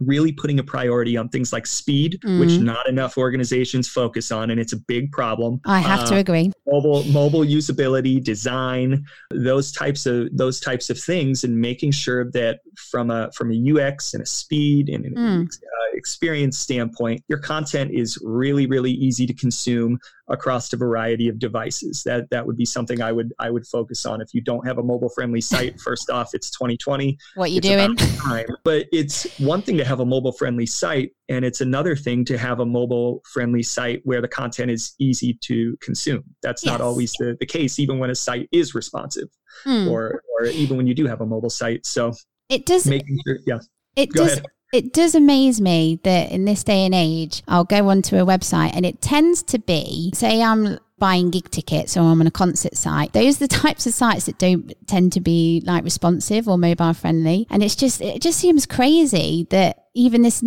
really 0.00 0.32
putting 0.32 0.58
a 0.58 0.62
priority 0.62 1.16
on 1.16 1.28
things 1.28 1.52
like 1.52 1.66
speed, 1.66 2.20
mm. 2.24 2.40
which 2.40 2.58
not 2.58 2.88
enough 2.88 3.18
organizations 3.18 3.88
focus 3.88 4.30
on, 4.30 4.50
and 4.50 4.60
it's 4.60 4.72
a 4.72 4.78
big 4.78 5.10
problem. 5.12 5.60
I 5.66 5.80
have 5.80 6.00
uh, 6.00 6.06
to 6.06 6.16
agree. 6.16 6.52
Mobile 6.66 7.04
mobile 7.04 7.44
usability, 7.44 8.22
design, 8.22 9.04
those 9.30 9.72
types 9.72 10.06
of 10.06 10.36
those 10.36 10.60
types 10.60 10.90
of 10.90 10.98
things, 10.98 11.44
and 11.44 11.56
making 11.56 11.92
sure 11.92 12.30
that 12.32 12.60
from 12.78 13.10
a 13.10 13.30
from 13.32 13.52
a 13.52 13.72
UX 13.72 14.14
and 14.14 14.22
a 14.22 14.26
speed 14.26 14.88
and 14.88 15.04
an 15.04 15.14
mm. 15.14 15.44
uh, 15.44 15.96
experience 15.96 16.58
standpoint, 16.58 17.22
your 17.28 17.38
content 17.38 17.90
is 17.92 18.18
really 18.22 18.66
really 18.66 18.92
easy 18.92 19.26
to 19.26 19.34
consume 19.34 19.98
across 20.28 20.72
a 20.72 20.76
variety 20.76 21.28
of 21.28 21.38
devices. 21.38 22.02
That 22.04 22.30
that 22.30 22.46
would 22.46 22.56
be 22.56 22.64
something 22.64 23.00
I 23.00 23.12
would 23.12 23.32
I 23.38 23.50
would 23.50 23.66
focus 23.66 24.06
on. 24.06 24.20
If 24.20 24.34
you 24.34 24.40
don't 24.40 24.66
have 24.66 24.78
a 24.78 24.82
mobile 24.82 25.08
friendly 25.08 25.40
site, 25.40 25.80
first 25.84 26.10
off, 26.10 26.34
it's 26.34 26.50
2020. 26.50 27.18
What 27.34 27.50
you 27.50 27.60
doing? 27.60 27.96
Time. 27.96 28.46
But 28.64 28.86
it's 28.92 29.38
one 29.38 29.62
thing 29.62 29.76
to 29.78 29.84
have 29.84 30.00
a 30.00 30.06
mobile 30.06 30.32
friendly 30.32 30.66
site, 30.66 31.12
and 31.28 31.44
it's 31.44 31.60
another 31.60 31.96
thing 31.96 32.24
to 32.26 32.38
have 32.38 32.60
a 32.60 32.66
mobile 32.66 33.22
friendly 33.32 33.62
site 33.62 34.00
where 34.04 34.20
the 34.20 34.28
content 34.28 34.70
is 34.70 34.94
easy 34.98 35.38
to 35.42 35.76
consume. 35.80 36.24
That's 36.42 36.64
yes. 36.64 36.72
not 36.72 36.80
always 36.80 37.12
the, 37.18 37.36
the 37.40 37.46
case, 37.46 37.78
even 37.78 37.98
when 37.98 38.10
a 38.10 38.14
site 38.14 38.48
is 38.52 38.74
responsive, 38.74 39.28
hmm. 39.64 39.88
or 39.88 40.22
or 40.38 40.46
even 40.46 40.76
when 40.76 40.86
you 40.86 40.94
do 40.94 41.06
have 41.06 41.20
a 41.20 41.26
mobile 41.26 41.50
site. 41.50 41.86
So 41.86 42.12
it 42.48 42.66
does 42.66 42.86
making 42.86 43.18
sure, 43.26 43.38
yeah. 43.46 43.58
It 43.96 44.12
Go 44.12 44.24
does. 44.24 44.32
Ahead 44.32 44.46
It 44.72 44.92
does 44.92 45.14
amaze 45.14 45.60
me 45.60 45.98
that 46.04 46.30
in 46.30 46.44
this 46.44 46.62
day 46.62 46.84
and 46.84 46.94
age, 46.94 47.42
I'll 47.48 47.64
go 47.64 47.88
onto 47.88 48.16
a 48.16 48.26
website 48.26 48.72
and 48.74 48.84
it 48.84 49.00
tends 49.00 49.42
to 49.44 49.58
be, 49.58 50.10
say, 50.14 50.42
I'm 50.42 50.78
buying 50.98 51.30
gig 51.30 51.50
tickets 51.50 51.96
or 51.96 52.00
I'm 52.00 52.20
on 52.20 52.26
a 52.26 52.30
concert 52.30 52.76
site. 52.76 53.12
Those 53.12 53.36
are 53.36 53.46
the 53.46 53.48
types 53.48 53.86
of 53.86 53.94
sites 53.94 54.26
that 54.26 54.38
don't 54.38 54.72
tend 54.86 55.12
to 55.14 55.20
be 55.20 55.62
like 55.64 55.84
responsive 55.84 56.48
or 56.48 56.58
mobile 56.58 56.92
friendly. 56.92 57.46
And 57.50 57.62
it's 57.62 57.76
just, 57.76 58.00
it 58.00 58.20
just 58.20 58.38
seems 58.38 58.66
crazy 58.66 59.46
that 59.50 59.84
even 59.94 60.22
this 60.22 60.42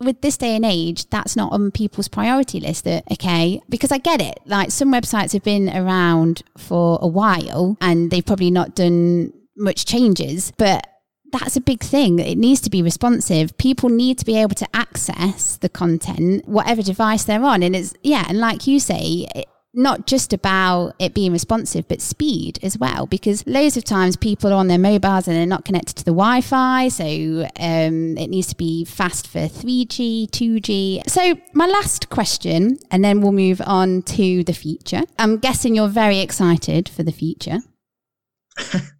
with 0.00 0.20
this 0.22 0.36
day 0.36 0.56
and 0.56 0.64
age, 0.64 1.08
that's 1.08 1.36
not 1.36 1.52
on 1.52 1.70
people's 1.70 2.08
priority 2.08 2.60
list. 2.60 2.84
That 2.84 3.04
okay, 3.12 3.60
because 3.68 3.92
I 3.92 3.98
get 3.98 4.20
it. 4.20 4.40
Like 4.44 4.70
some 4.70 4.92
websites 4.92 5.32
have 5.32 5.44
been 5.44 5.68
around 5.68 6.42
for 6.56 6.98
a 7.00 7.06
while 7.06 7.76
and 7.80 8.10
they've 8.10 8.26
probably 8.26 8.50
not 8.50 8.74
done 8.74 9.32
much 9.56 9.86
changes, 9.86 10.52
but 10.58 10.86
that's 11.32 11.56
a 11.56 11.60
big 11.60 11.80
thing. 11.80 12.18
It 12.18 12.38
needs 12.38 12.60
to 12.62 12.70
be 12.70 12.82
responsive. 12.82 13.56
People 13.58 13.88
need 13.88 14.18
to 14.18 14.24
be 14.24 14.36
able 14.36 14.54
to 14.56 14.68
access 14.74 15.56
the 15.56 15.68
content, 15.68 16.46
whatever 16.46 16.82
device 16.82 17.24
they're 17.24 17.44
on. 17.44 17.62
And 17.62 17.76
it's, 17.76 17.94
yeah, 18.02 18.24
and 18.28 18.38
like 18.38 18.66
you 18.66 18.80
say, 18.80 19.26
it, 19.34 19.46
not 19.74 20.06
just 20.06 20.32
about 20.32 20.94
it 20.98 21.14
being 21.14 21.32
responsive, 21.32 21.86
but 21.88 22.00
speed 22.00 22.58
as 22.62 22.78
well. 22.78 23.06
Because 23.06 23.46
loads 23.46 23.76
of 23.76 23.84
times 23.84 24.16
people 24.16 24.50
are 24.50 24.56
on 24.56 24.66
their 24.66 24.78
mobiles 24.78 25.28
and 25.28 25.36
they're 25.36 25.46
not 25.46 25.64
connected 25.64 25.94
to 25.96 26.04
the 26.04 26.10
Wi 26.10 26.40
Fi. 26.40 26.88
So 26.88 27.04
um, 27.04 28.16
it 28.16 28.28
needs 28.28 28.48
to 28.48 28.56
be 28.56 28.84
fast 28.84 29.28
for 29.28 29.40
3G, 29.40 30.30
2G. 30.30 31.08
So, 31.08 31.38
my 31.52 31.66
last 31.66 32.08
question, 32.08 32.78
and 32.90 33.04
then 33.04 33.20
we'll 33.20 33.32
move 33.32 33.60
on 33.64 34.02
to 34.02 34.42
the 34.44 34.52
future. 34.52 35.02
I'm 35.18 35.38
guessing 35.38 35.74
you're 35.74 35.88
very 35.88 36.20
excited 36.20 36.88
for 36.88 37.02
the 37.02 37.12
feature. 37.12 37.58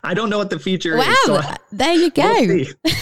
I 0.05 0.15
don't 0.15 0.31
know 0.31 0.39
what 0.39 0.51
the 0.51 0.59
future 0.59 0.97
wow, 0.97 1.05
is. 1.11 1.25
So 1.25 1.41
there 1.73 1.95
you 1.95 2.11
go. 2.13 2.35
We'll 2.47 2.67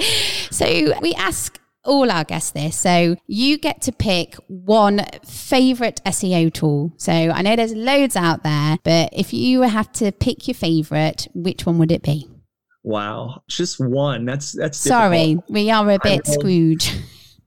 so 0.50 1.00
we 1.00 1.14
ask 1.14 1.58
all 1.84 2.10
our 2.10 2.24
guests 2.24 2.52
this. 2.52 2.78
So 2.78 3.16
you 3.26 3.58
get 3.58 3.82
to 3.82 3.92
pick 3.92 4.36
one 4.48 5.04
favorite 5.26 6.00
SEO 6.06 6.52
tool. 6.52 6.92
So 6.96 7.12
I 7.12 7.42
know 7.42 7.56
there's 7.56 7.74
loads 7.74 8.16
out 8.16 8.42
there, 8.42 8.78
but 8.82 9.10
if 9.12 9.32
you 9.32 9.62
have 9.62 9.92
to 9.92 10.12
pick 10.12 10.48
your 10.48 10.54
favorite, 10.54 11.28
which 11.34 11.66
one 11.66 11.78
would 11.78 11.92
it 11.92 12.02
be? 12.02 12.28
Wow, 12.82 13.42
just 13.48 13.80
one. 13.80 14.26
That's 14.26 14.52
that's. 14.52 14.78
Sorry, 14.78 15.34
difficult. 15.34 15.50
we 15.50 15.70
are 15.70 15.90
a 15.90 15.98
bit 15.98 16.26
Scrooge. 16.26 16.92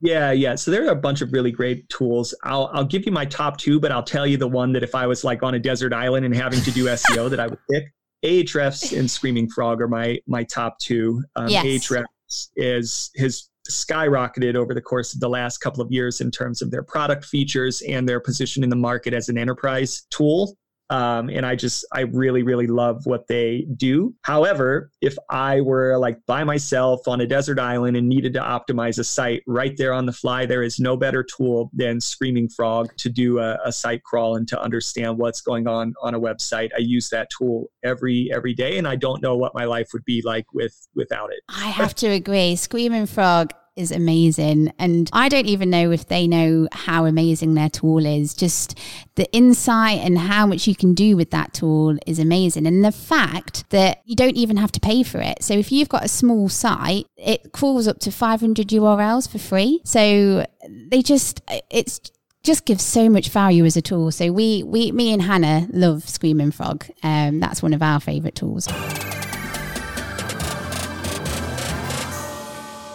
Yeah, 0.01 0.31
yeah. 0.31 0.55
So 0.55 0.71
there 0.71 0.85
are 0.87 0.91
a 0.91 0.95
bunch 0.95 1.21
of 1.21 1.31
really 1.31 1.51
great 1.51 1.87
tools. 1.89 2.33
I'll 2.43 2.69
I'll 2.73 2.85
give 2.85 3.05
you 3.05 3.11
my 3.11 3.25
top 3.25 3.57
two, 3.57 3.79
but 3.79 3.91
I'll 3.91 4.03
tell 4.03 4.25
you 4.25 4.37
the 4.37 4.47
one 4.47 4.73
that 4.73 4.83
if 4.83 4.95
I 4.95 5.07
was 5.07 5.23
like 5.23 5.43
on 5.43 5.55
a 5.55 5.59
desert 5.59 5.93
island 5.93 6.25
and 6.25 6.35
having 6.35 6.61
to 6.61 6.71
do 6.71 6.85
SEO, 6.85 7.29
that 7.29 7.39
I 7.39 7.47
would 7.47 7.59
pick. 7.69 7.85
Ahrefs 8.23 8.97
and 8.97 9.09
Screaming 9.17 9.49
Frog 9.49 9.81
are 9.81 9.87
my 9.87 10.19
my 10.27 10.43
top 10.43 10.79
two. 10.79 11.23
Um, 11.35 11.49
yes. 11.49 11.65
Ahrefs 11.65 12.49
is 12.55 13.11
has 13.17 13.49
skyrocketed 13.69 14.55
over 14.55 14.73
the 14.73 14.81
course 14.81 15.13
of 15.13 15.19
the 15.19 15.29
last 15.29 15.57
couple 15.59 15.81
of 15.81 15.91
years 15.91 16.21
in 16.21 16.31
terms 16.31 16.61
of 16.61 16.71
their 16.71 16.83
product 16.83 17.25
features 17.25 17.81
and 17.81 18.07
their 18.07 18.19
position 18.19 18.63
in 18.63 18.69
the 18.69 18.75
market 18.75 19.13
as 19.13 19.29
an 19.29 19.37
enterprise 19.37 20.05
tool. 20.09 20.57
Um, 20.89 21.29
and 21.29 21.45
I 21.45 21.55
just, 21.55 21.85
I 21.91 22.01
really, 22.01 22.43
really 22.43 22.67
love 22.67 23.05
what 23.05 23.27
they 23.27 23.67
do. 23.75 24.15
However, 24.21 24.91
if 25.01 25.17
I 25.29 25.61
were 25.61 25.97
like 25.97 26.25
by 26.25 26.43
myself 26.43 27.07
on 27.07 27.21
a 27.21 27.27
desert 27.27 27.59
island 27.59 27.97
and 27.97 28.07
needed 28.07 28.33
to 28.33 28.39
optimize 28.39 28.97
a 28.99 29.03
site 29.03 29.43
right 29.47 29.75
there 29.77 29.93
on 29.93 30.05
the 30.05 30.13
fly, 30.13 30.45
there 30.45 30.63
is 30.63 30.79
no 30.79 30.95
better 30.95 31.23
tool 31.23 31.69
than 31.73 31.99
Screaming 31.99 32.47
Frog 32.49 32.95
to 32.97 33.09
do 33.09 33.39
a, 33.39 33.57
a 33.65 33.71
site 33.71 34.03
crawl 34.03 34.37
and 34.37 34.47
to 34.47 34.61
understand 34.61 35.17
what's 35.17 35.41
going 35.41 35.67
on 35.67 35.93
on 36.01 36.13
a 36.13 36.19
website. 36.19 36.69
I 36.75 36.79
use 36.79 37.09
that 37.09 37.29
tool 37.37 37.69
every 37.83 38.29
every 38.33 38.53
day, 38.53 38.77
and 38.77 38.87
I 38.87 38.95
don't 38.95 39.21
know 39.21 39.35
what 39.35 39.53
my 39.53 39.65
life 39.65 39.89
would 39.93 40.05
be 40.05 40.21
like 40.23 40.45
with 40.53 40.87
without 40.95 41.31
it. 41.31 41.39
I 41.49 41.67
have 41.67 41.95
to 41.95 42.07
agree. 42.07 42.55
Screaming 42.55 43.07
Frog 43.07 43.53
is 43.77 43.91
amazing. 43.91 44.73
And 44.79 45.09
I 45.13 45.29
don't 45.29 45.45
even 45.45 45.69
know 45.69 45.91
if 45.91 46.07
they 46.07 46.27
know 46.27 46.67
how 46.71 47.05
amazing 47.05 47.53
their 47.53 47.69
tool 47.69 48.05
is. 48.05 48.33
Just 48.33 48.77
the 49.15 49.31
insight 49.31 49.99
and 49.99 50.17
how 50.17 50.45
much 50.45 50.67
you 50.67 50.75
can 50.75 50.93
do 50.93 51.15
with 51.15 51.31
that 51.31 51.53
tool 51.53 51.97
is 52.05 52.19
amazing. 52.19 52.67
And 52.67 52.83
the 52.83 52.91
fact 52.91 53.69
that 53.69 54.01
you 54.05 54.15
don't 54.15 54.35
even 54.35 54.57
have 54.57 54.71
to 54.73 54.79
pay 54.79 55.03
for 55.03 55.19
it. 55.19 55.43
So 55.43 55.53
if 55.53 55.71
you've 55.71 55.89
got 55.89 56.03
a 56.03 56.09
small 56.09 56.49
site, 56.49 57.05
it 57.15 57.53
crawls 57.53 57.87
up 57.87 57.99
to 57.99 58.11
500 58.11 58.67
URLs 58.67 59.29
for 59.29 59.39
free. 59.39 59.81
So 59.85 60.45
they 60.67 61.01
just, 61.01 61.41
it's, 61.69 62.01
just 62.43 62.65
gives 62.65 62.83
so 62.83 63.09
much 63.09 63.29
value 63.29 63.65
as 63.65 63.75
a 63.75 63.81
tool. 63.81 64.09
So 64.09 64.31
we, 64.31 64.63
we, 64.63 64.91
me 64.93 65.11
and 65.11 65.21
Hannah 65.21 65.67
love 65.71 66.07
Screaming 66.07 66.51
Frog. 66.51 66.85
Um, 67.03 67.39
that's 67.41 67.61
one 67.61 67.73
of 67.73 67.81
our 67.81 67.99
favorite 67.99 68.35
tools. 68.35 68.67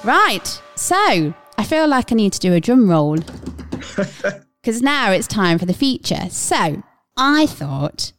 Right. 0.04 0.62
So 0.82 1.32
I 1.56 1.62
feel 1.62 1.86
like 1.86 2.10
I 2.10 2.16
need 2.16 2.32
to 2.32 2.40
do 2.40 2.54
a 2.54 2.60
drum 2.60 2.90
roll 2.90 3.14
because 4.60 4.82
now 4.82 5.12
it's 5.12 5.28
time 5.28 5.60
for 5.60 5.64
the 5.64 5.72
feature. 5.72 6.28
So 6.28 6.82
I 7.16 7.46
thought 7.46 8.10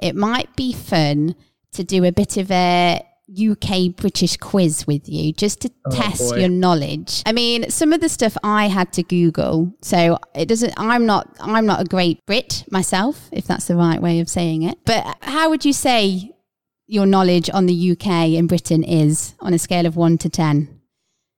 it 0.00 0.16
might 0.16 0.56
be 0.56 0.72
fun 0.72 1.36
to 1.74 1.84
do 1.84 2.04
a 2.04 2.10
bit 2.10 2.36
of 2.36 2.50
a 2.50 3.06
UK 3.30 3.94
British 3.94 4.36
quiz 4.36 4.84
with 4.84 5.08
you 5.08 5.32
just 5.32 5.60
to 5.60 5.70
oh, 5.86 5.90
test 5.92 6.30
boy. 6.30 6.38
your 6.38 6.48
knowledge. 6.48 7.22
I 7.24 7.30
mean, 7.30 7.70
some 7.70 7.92
of 7.92 8.00
the 8.00 8.08
stuff 8.08 8.36
I 8.42 8.66
had 8.66 8.92
to 8.94 9.04
Google, 9.04 9.72
so 9.80 10.18
it 10.34 10.46
doesn't 10.46 10.74
I'm 10.76 11.06
not 11.06 11.36
I'm 11.38 11.66
not 11.66 11.82
a 11.82 11.84
great 11.84 12.26
Brit 12.26 12.64
myself, 12.68 13.28
if 13.30 13.46
that's 13.46 13.66
the 13.66 13.76
right 13.76 14.02
way 14.02 14.18
of 14.18 14.28
saying 14.28 14.64
it. 14.64 14.76
But 14.84 15.18
how 15.20 15.50
would 15.50 15.64
you 15.64 15.72
say 15.72 16.32
your 16.88 17.06
knowledge 17.06 17.48
on 17.48 17.66
the 17.66 17.92
UK 17.92 18.34
and 18.36 18.48
Britain 18.48 18.82
is 18.82 19.34
on 19.38 19.54
a 19.54 19.58
scale 19.58 19.86
of 19.86 19.94
1 19.94 20.18
to 20.18 20.28
10? 20.28 20.77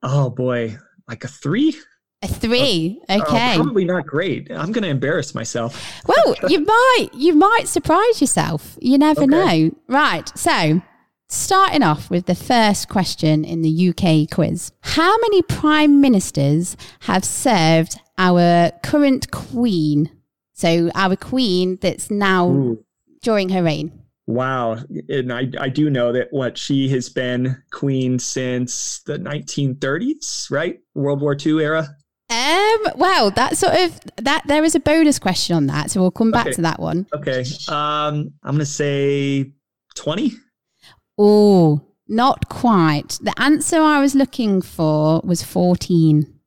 Oh 0.03 0.31
boy, 0.31 0.77
like 1.09 1.25
a 1.25 1.29
three? 1.29 1.75
A 2.23 2.29
three. 2.29 3.01
Uh, 3.09 3.21
okay. 3.23 3.55
Uh, 3.55 3.63
probably 3.63 3.85
not 3.85 4.07
great. 4.07 4.51
I'm 4.51 4.73
going 4.73 4.83
to 4.83 4.91
embarrass 4.91 5.35
myself. 5.35 6.03
well, 6.07 6.35
you 6.49 6.61
might. 6.61 7.09
You 7.15 7.35
might 7.35 7.67
surprise 7.67 8.21
yourself. 8.21 8.77
You 8.81 8.99
never 8.99 9.23
okay. 9.23 9.27
know. 9.27 9.71
Right. 9.89 10.31
So, 10.39 10.83
starting 11.29 11.83
off 11.83 12.11
with 12.11 12.27
the 12.27 12.35
first 12.35 12.89
question 12.89 13.45
in 13.45 13.63
the 13.63 13.89
UK 13.89 14.31
quiz 14.31 14.73
How 14.83 15.17
many 15.19 15.43
prime 15.43 16.01
ministers 16.01 16.77
have 17.01 17.25
served 17.25 17.99
our 18.19 18.71
current 18.83 19.31
queen? 19.31 20.11
So, 20.53 20.91
our 20.95 21.17
queen 21.17 21.79
that's 21.81 22.11
now 22.11 22.49
Ooh. 22.49 22.85
during 23.23 23.49
her 23.49 23.63
reign. 23.63 24.00
Wow. 24.31 24.79
And 25.09 25.33
I, 25.33 25.51
I 25.59 25.69
do 25.69 25.91
know 25.91 26.13
that 26.13 26.29
what 26.31 26.57
she 26.57 26.89
has 26.91 27.09
been 27.09 27.61
queen 27.73 28.21
since 28.21 29.01
the 29.05 29.19
1930s, 29.19 30.53
right? 30.53 30.79
World 30.95 31.21
War 31.21 31.35
II 31.35 31.61
era. 31.61 31.97
Um, 32.31 32.93
well, 32.95 33.33
that 33.33 33.57
sort 33.57 33.75
of 33.75 33.99
that 34.19 34.45
there 34.47 34.63
is 34.63 34.77
a 34.77 34.81
bonus 34.81 35.19
question 35.19 35.57
on 35.57 35.67
that, 35.67 35.91
so 35.91 36.01
we'll 36.01 36.13
come 36.13 36.31
back 36.31 36.47
okay. 36.47 36.55
to 36.55 36.63
that 36.63 36.79
one. 36.79 37.09
Okay. 37.13 37.45
Um, 37.69 38.33
I'm 38.45 38.55
gonna 38.55 38.67
say 38.67 39.53
20. 39.97 40.35
Oh, 41.19 41.81
not 42.07 42.49
quite. 42.49 43.19
The 43.21 43.35
answer 43.37 43.81
I 43.81 44.01
was 44.01 44.15
looking 44.15 44.63
for 44.63 45.21
was 45.25 45.43
14. 45.43 46.40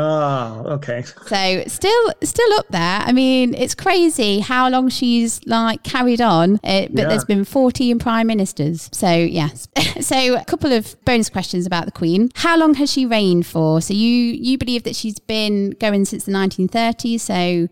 Oh, 0.00 0.62
okay. 0.74 1.02
So 1.02 1.64
still, 1.66 2.12
still 2.22 2.52
up 2.52 2.68
there. 2.68 3.00
I 3.00 3.10
mean, 3.10 3.52
it's 3.54 3.74
crazy 3.74 4.38
how 4.38 4.68
long 4.68 4.90
she's 4.90 5.44
like 5.44 5.82
carried 5.82 6.20
on, 6.20 6.54
uh, 6.62 6.86
but 6.90 6.92
yeah. 6.92 7.08
there's 7.08 7.24
been 7.24 7.44
14 7.44 7.98
prime 7.98 8.28
ministers. 8.28 8.88
So 8.92 9.12
yes. 9.12 9.66
so 10.00 10.36
a 10.36 10.44
couple 10.44 10.72
of 10.72 10.94
bonus 11.04 11.28
questions 11.28 11.66
about 11.66 11.86
the 11.86 11.90
Queen. 11.90 12.30
How 12.36 12.56
long 12.56 12.74
has 12.74 12.92
she 12.92 13.06
reigned 13.06 13.44
for? 13.44 13.80
So 13.80 13.92
you 13.92 14.08
you 14.08 14.56
believe 14.56 14.84
that 14.84 14.94
she's 14.94 15.18
been 15.18 15.70
going 15.70 16.04
since 16.04 16.26
the 16.26 16.32
1930s. 16.32 17.20
So 17.20 17.68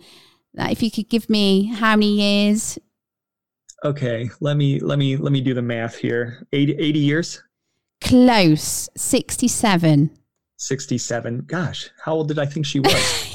if 0.69 0.83
you 0.83 0.91
could 0.91 1.09
give 1.09 1.31
me 1.31 1.67
how 1.67 1.95
many 1.95 2.17
years? 2.17 2.77
Okay, 3.85 4.29
let 4.41 4.57
me 4.57 4.81
let 4.81 4.99
me 4.99 5.17
let 5.17 5.31
me 5.31 5.41
do 5.41 5.55
the 5.55 5.63
math 5.63 5.95
here. 5.95 6.45
80, 6.53 6.73
80 6.77 6.99
years. 6.99 7.43
Close. 8.01 8.89
67. 8.97 10.11
67. 10.57 11.45
Gosh, 11.47 11.91
how 12.03 12.15
old 12.15 12.29
did 12.29 12.39
I 12.39 12.47
think 12.47 12.67
she 12.67 12.81
was? 12.81 13.35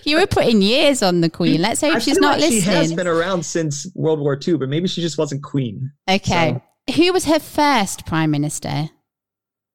you 0.04 0.16
were 0.16 0.26
putting 0.26 0.62
years 0.62 1.02
on 1.02 1.20
the 1.20 1.30
queen. 1.30 1.62
Let's 1.62 1.80
hope 1.80 1.96
I 1.96 1.98
she's 1.98 2.18
not 2.18 2.32
like 2.32 2.50
listening. 2.50 2.62
She 2.62 2.70
has 2.70 2.92
been 2.92 3.06
around 3.06 3.44
since 3.44 3.90
World 3.94 4.20
War 4.20 4.38
II, 4.46 4.56
but 4.56 4.68
maybe 4.68 4.88
she 4.88 5.00
just 5.00 5.18
wasn't 5.18 5.42
queen. 5.42 5.92
Okay. 6.08 6.60
So. 6.88 6.94
Who 6.94 7.12
was 7.12 7.26
her 7.26 7.38
first 7.38 8.06
prime 8.06 8.30
minister? 8.30 8.90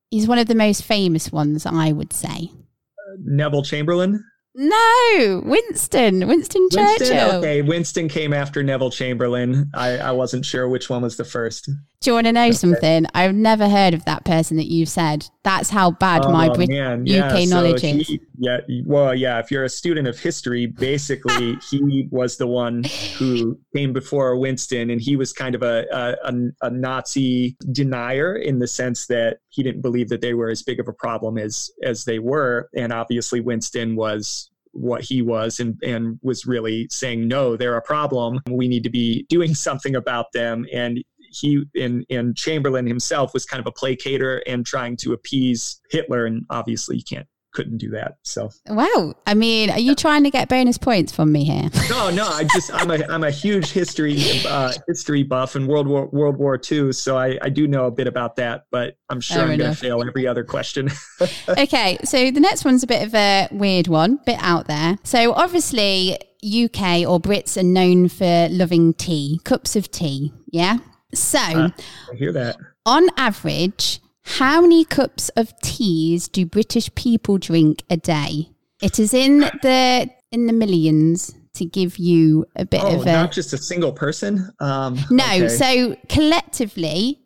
He's 0.09 0.27
one 0.27 0.39
of 0.39 0.47
the 0.47 0.55
most 0.55 0.83
famous 0.83 1.31
ones, 1.31 1.65
I 1.65 1.91
would 1.91 2.13
say. 2.13 2.51
Uh, 2.51 3.15
Neville 3.23 3.63
Chamberlain? 3.63 4.23
No, 4.55 5.41
Winston, 5.43 6.27
Winston 6.27 6.67
Churchill. 6.69 6.85
Winston? 6.85 7.35
Okay, 7.35 7.61
Winston 7.63 8.07
came 8.07 8.33
after 8.33 8.61
Neville 8.61 8.91
Chamberlain. 8.91 9.71
I, 9.73 9.97
I 9.97 10.11
wasn't 10.11 10.45
sure 10.45 10.69
which 10.69 10.89
one 10.89 11.01
was 11.01 11.17
the 11.17 11.25
first. 11.25 11.65
Do 11.65 12.09
you 12.09 12.13
want 12.13 12.27
to 12.27 12.33
know 12.33 12.43
okay. 12.43 12.51
something? 12.51 13.07
I've 13.15 13.33
never 13.33 13.67
heard 13.67 13.95
of 13.95 14.05
that 14.05 14.25
person 14.25 14.57
that 14.57 14.67
you've 14.67 14.89
said 14.89 15.27
That's 15.43 15.69
how 15.69 15.91
bad 15.91 16.23
my 16.23 16.47
Oh, 16.47 16.53
Brit- 16.53 16.69
man, 16.69 17.01
UK 17.01 17.07
yeah, 17.07 17.45
so 17.45 17.55
knowledge 17.55 17.83
is. 17.83 18.17
yeah, 18.37 18.59
well, 18.85 19.13
yeah. 19.13 19.39
If 19.39 19.51
you're 19.51 19.65
a 19.65 19.69
student 19.69 20.07
of 20.07 20.17
history, 20.17 20.67
basically, 20.67 21.57
he 21.69 22.07
was 22.11 22.37
the 22.37 22.47
one 22.47 22.83
who 23.17 23.59
came 23.75 23.91
before 23.91 24.37
Winston, 24.37 24.89
and 24.89 25.01
he 25.01 25.17
was 25.17 25.33
kind 25.33 25.53
of 25.53 25.61
a, 25.61 25.85
a 25.91 26.29
a 26.29 26.67
a 26.67 26.69
Nazi 26.69 27.57
denier 27.73 28.35
in 28.37 28.59
the 28.59 28.67
sense 28.67 29.07
that 29.07 29.39
he 29.49 29.63
didn't 29.63 29.81
believe 29.81 30.07
that 30.09 30.21
they 30.21 30.33
were 30.33 30.49
as 30.49 30.63
big 30.63 30.79
of 30.79 30.87
a 30.87 30.93
problem 30.93 31.37
as 31.37 31.69
as 31.83 32.05
they 32.05 32.19
were, 32.19 32.69
and 32.75 32.93
obviously 32.93 33.41
Winston 33.41 33.97
was 33.97 34.49
what 34.73 35.03
he 35.03 35.21
was 35.21 35.59
and 35.59 35.77
and 35.83 36.19
was 36.23 36.47
really 36.47 36.87
saying 36.89 37.27
no 37.27 37.55
they're 37.55 37.77
a 37.77 37.81
problem 37.83 38.39
we 38.49 38.67
need 38.67 38.81
to 38.83 38.89
be 38.89 39.23
doing 39.29 39.53
something 39.67 39.95
about 39.95 40.31
them 40.33 40.65
and 40.73 41.03
he 41.33 41.63
and 41.75 42.05
and 42.09 42.35
Chamberlain 42.35 42.87
himself 42.87 43.33
was 43.33 43.45
kind 43.45 43.59
of 43.59 43.67
a 43.67 43.71
placater 43.71 44.41
and 44.47 44.65
trying 44.65 44.97
to 44.97 45.13
appease 45.13 45.79
Hitler, 45.89 46.25
and 46.25 46.45
obviously 46.49 46.97
you 46.97 47.03
can't 47.03 47.27
couldn't 47.53 47.77
do 47.77 47.89
that. 47.91 48.17
So 48.23 48.49
Wow. 48.67 49.13
I 49.25 49.33
mean, 49.33 49.69
are 49.69 49.79
you 49.79 49.95
trying 49.95 50.23
to 50.23 50.31
get 50.31 50.49
bonus 50.49 50.77
points 50.77 51.13
from 51.13 51.31
me 51.31 51.45
here? 51.45 51.69
no, 51.89 52.09
no, 52.09 52.27
I 52.27 52.43
just 52.43 52.73
I'm 52.73 52.91
a 52.91 53.05
I'm 53.07 53.23
a 53.23 53.31
huge 53.31 53.71
history 53.71 54.19
uh, 54.47 54.73
history 54.87 55.23
buff 55.23 55.55
in 55.55 55.67
World 55.67 55.87
War 55.87 56.07
World 56.07 56.37
War 56.37 56.59
II, 56.59 56.91
so 56.91 57.17
I 57.17 57.37
I 57.41 57.49
do 57.49 57.67
know 57.67 57.85
a 57.85 57.91
bit 57.91 58.07
about 58.07 58.35
that, 58.37 58.65
but 58.71 58.97
I'm 59.09 59.21
sure 59.21 59.37
Fair 59.37 59.51
I'm 59.51 59.57
going 59.57 59.71
to 59.71 59.77
fail 59.77 60.03
every 60.05 60.27
other 60.27 60.43
question. 60.43 60.89
okay, 61.47 61.97
so 62.03 62.31
the 62.31 62.39
next 62.39 62.65
one's 62.65 62.83
a 62.83 62.87
bit 62.87 63.05
of 63.05 63.15
a 63.15 63.47
weird 63.51 63.87
one, 63.87 64.19
bit 64.25 64.39
out 64.39 64.67
there. 64.67 64.97
So 65.03 65.33
obviously, 65.33 66.17
UK 66.43 67.07
or 67.07 67.19
Brits 67.19 67.57
are 67.57 67.63
known 67.63 68.09
for 68.09 68.47
loving 68.49 68.93
tea, 68.93 69.39
cups 69.43 69.75
of 69.75 69.91
tea. 69.91 70.33
Yeah. 70.51 70.79
So 71.13 71.37
Uh. 71.39 71.69
I 72.11 72.15
hear 72.15 72.31
that. 72.33 72.57
on 72.85 73.07
average, 73.17 73.99
how 74.23 74.61
many 74.61 74.85
cups 74.85 75.29
of 75.35 75.53
teas 75.61 76.27
do 76.27 76.45
British 76.45 76.93
people 76.95 77.37
drink 77.37 77.83
a 77.89 77.97
day? 77.97 78.49
It 78.81 78.99
is 78.99 79.13
in 79.13 79.39
the 79.61 80.09
in 80.31 80.47
the 80.47 80.53
millions 80.53 81.33
to 81.55 81.65
give 81.65 81.97
you 81.97 82.45
a 82.55 82.65
bit 82.65 82.81
Oh, 82.83 82.95
of 82.99 83.05
a 83.05 83.11
not 83.11 83.31
just 83.31 83.53
a 83.53 83.57
single 83.57 83.91
person. 83.91 84.49
Um, 84.59 84.97
no. 85.11 85.23
okay. 85.23 85.47
So 85.49 85.95
collectively, 86.09 87.19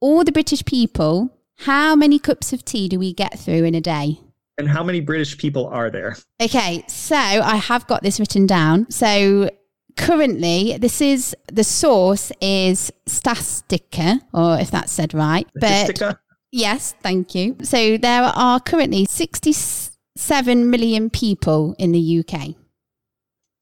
all 0.00 0.22
the 0.24 0.30
British 0.32 0.64
people, 0.64 1.30
how 1.58 1.96
many 1.96 2.18
cups 2.18 2.52
of 2.52 2.64
tea 2.64 2.88
do 2.88 2.98
we 2.98 3.12
get 3.12 3.38
through 3.38 3.64
in 3.64 3.74
a 3.74 3.80
day? 3.80 4.20
and 4.58 4.66
how 4.70 4.82
many 4.82 5.00
British 5.00 5.36
people 5.36 5.66
are 5.66 5.90
there? 5.90 6.16
Okay, 6.40 6.82
so 6.88 7.14
I 7.14 7.56
have 7.56 7.86
got 7.88 8.02
this 8.02 8.18
written 8.18 8.46
down. 8.46 8.90
So 8.90 9.50
currently, 9.96 10.76
this 10.78 11.00
is 11.00 11.34
the 11.52 11.64
source 11.64 12.30
is 12.40 12.92
Statistica, 13.06 14.20
or 14.32 14.58
if 14.58 14.70
that's 14.70 14.92
said 14.92 15.14
right. 15.14 15.46
But 15.54 15.88
Statistica? 15.90 16.18
yes, 16.52 16.94
thank 17.02 17.34
you. 17.34 17.56
So 17.62 17.96
there 17.96 18.22
are 18.22 18.60
currently 18.60 19.06
67 19.06 20.70
million 20.70 21.10
people 21.10 21.74
in 21.78 21.92
the 21.92 22.20
UK. 22.20 22.54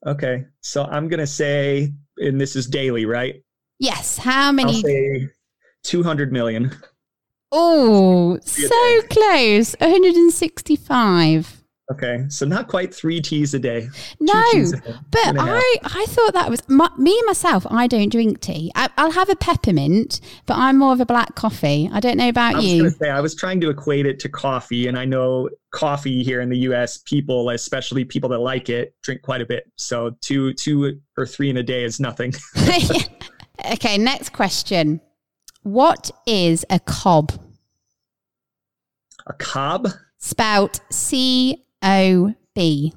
Okay, 0.07 0.45
so 0.61 0.85
I'm 0.85 1.09
gonna 1.09 1.27
say, 1.27 1.93
and 2.19 2.41
this 2.41 2.57
is 2.57 2.67
daily, 2.67 3.07
right? 3.07 3.43
Yes, 3.79 4.19
how 4.19 4.53
many? 4.53 4.83
say 4.83 5.29
200 5.85 6.33
million. 6.33 6.73
Oh, 7.57 8.39
so 8.43 9.03
close. 9.11 9.77
165. 9.79 11.64
Okay, 11.93 12.25
so 12.29 12.47
not 12.47 12.69
quite 12.69 12.95
three 12.95 13.21
teas 13.21 13.53
a 13.53 13.59
day. 13.59 13.89
No, 14.19 14.33
a 14.33 14.65
day. 14.65 14.95
But 15.11 15.27
and 15.27 15.39
a 15.39 15.43
half. 15.43 15.63
I, 15.63 15.77
I 15.85 16.07
thought 16.07 16.33
that 16.33 16.49
was 16.49 16.67
my, 16.67 16.89
me 16.97 17.21
myself. 17.27 17.67
I 17.69 17.87
don't 17.87 18.11
drink 18.11 18.41
tea. 18.41 18.73
I, 18.75 18.89
I'll 18.97 19.11
have 19.11 19.29
a 19.29 19.37
peppermint, 19.37 20.23
but 20.47 20.57
I'm 20.57 20.79
more 20.79 20.95
of 20.95 21.01
a 21.01 21.07
black 21.07 21.35
coffee. 21.35 21.91
I 21.93 22.01
don't 22.01 22.17
know 22.17 22.31
about 22.31 22.55
I 22.55 22.57
was 22.57 22.65
you. 22.65 22.91
say 22.91 23.11
I 23.11 23.21
was 23.21 23.35
trying 23.35 23.61
to 23.61 23.69
equate 23.69 24.07
it 24.07 24.19
to 24.21 24.31
coffee, 24.31 24.87
and 24.87 24.99
I 24.99 25.05
know 25.05 25.51
coffee 25.73 26.23
here 26.23 26.41
in 26.41 26.49
the 26.49 26.57
U.S. 26.59 26.99
people, 27.05 27.51
especially 27.51 28.03
people 28.07 28.31
that 28.31 28.39
like 28.39 28.71
it, 28.71 28.95
drink 29.03 29.21
quite 29.21 29.43
a 29.43 29.47
bit. 29.47 29.71
So 29.77 30.17
two, 30.23 30.55
two 30.55 30.99
or 31.19 31.27
three 31.27 31.51
in 31.51 31.59
a 31.59 31.63
day 31.63 31.85
is 31.85 32.01
nothing. 32.01 32.33
okay, 33.73 33.99
next 33.99 34.31
question. 34.33 35.03
What 35.65 36.11
is 36.27 36.65
a 36.71 36.81
cob? 36.81 37.33
A 39.27 39.35
cob. 39.35 39.89
Spout 40.19 40.81
C 40.91 41.64
O 41.85 42.35
B. 42.55 42.93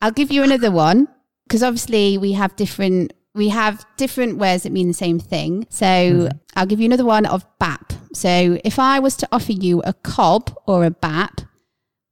I'll 0.00 0.10
give 0.10 0.32
you 0.32 0.42
another 0.42 0.70
one 0.70 1.08
because 1.46 1.62
obviously 1.62 2.18
we 2.18 2.32
have 2.32 2.56
different 2.56 3.12
we 3.34 3.48
have 3.48 3.86
different 3.96 4.38
words 4.38 4.64
that 4.64 4.72
mean 4.72 4.88
the 4.88 4.94
same 4.94 5.18
thing. 5.18 5.66
So 5.70 6.28
I'll 6.54 6.66
give 6.66 6.80
you 6.80 6.86
another 6.86 7.04
one 7.04 7.24
of 7.24 7.46
BAP. 7.58 7.92
So 8.12 8.58
if 8.62 8.78
I 8.78 8.98
was 8.98 9.16
to 9.16 9.28
offer 9.32 9.52
you 9.52 9.80
a 9.82 9.94
cob 9.94 10.54
or 10.66 10.84
a 10.84 10.90
BAP, 10.90 11.40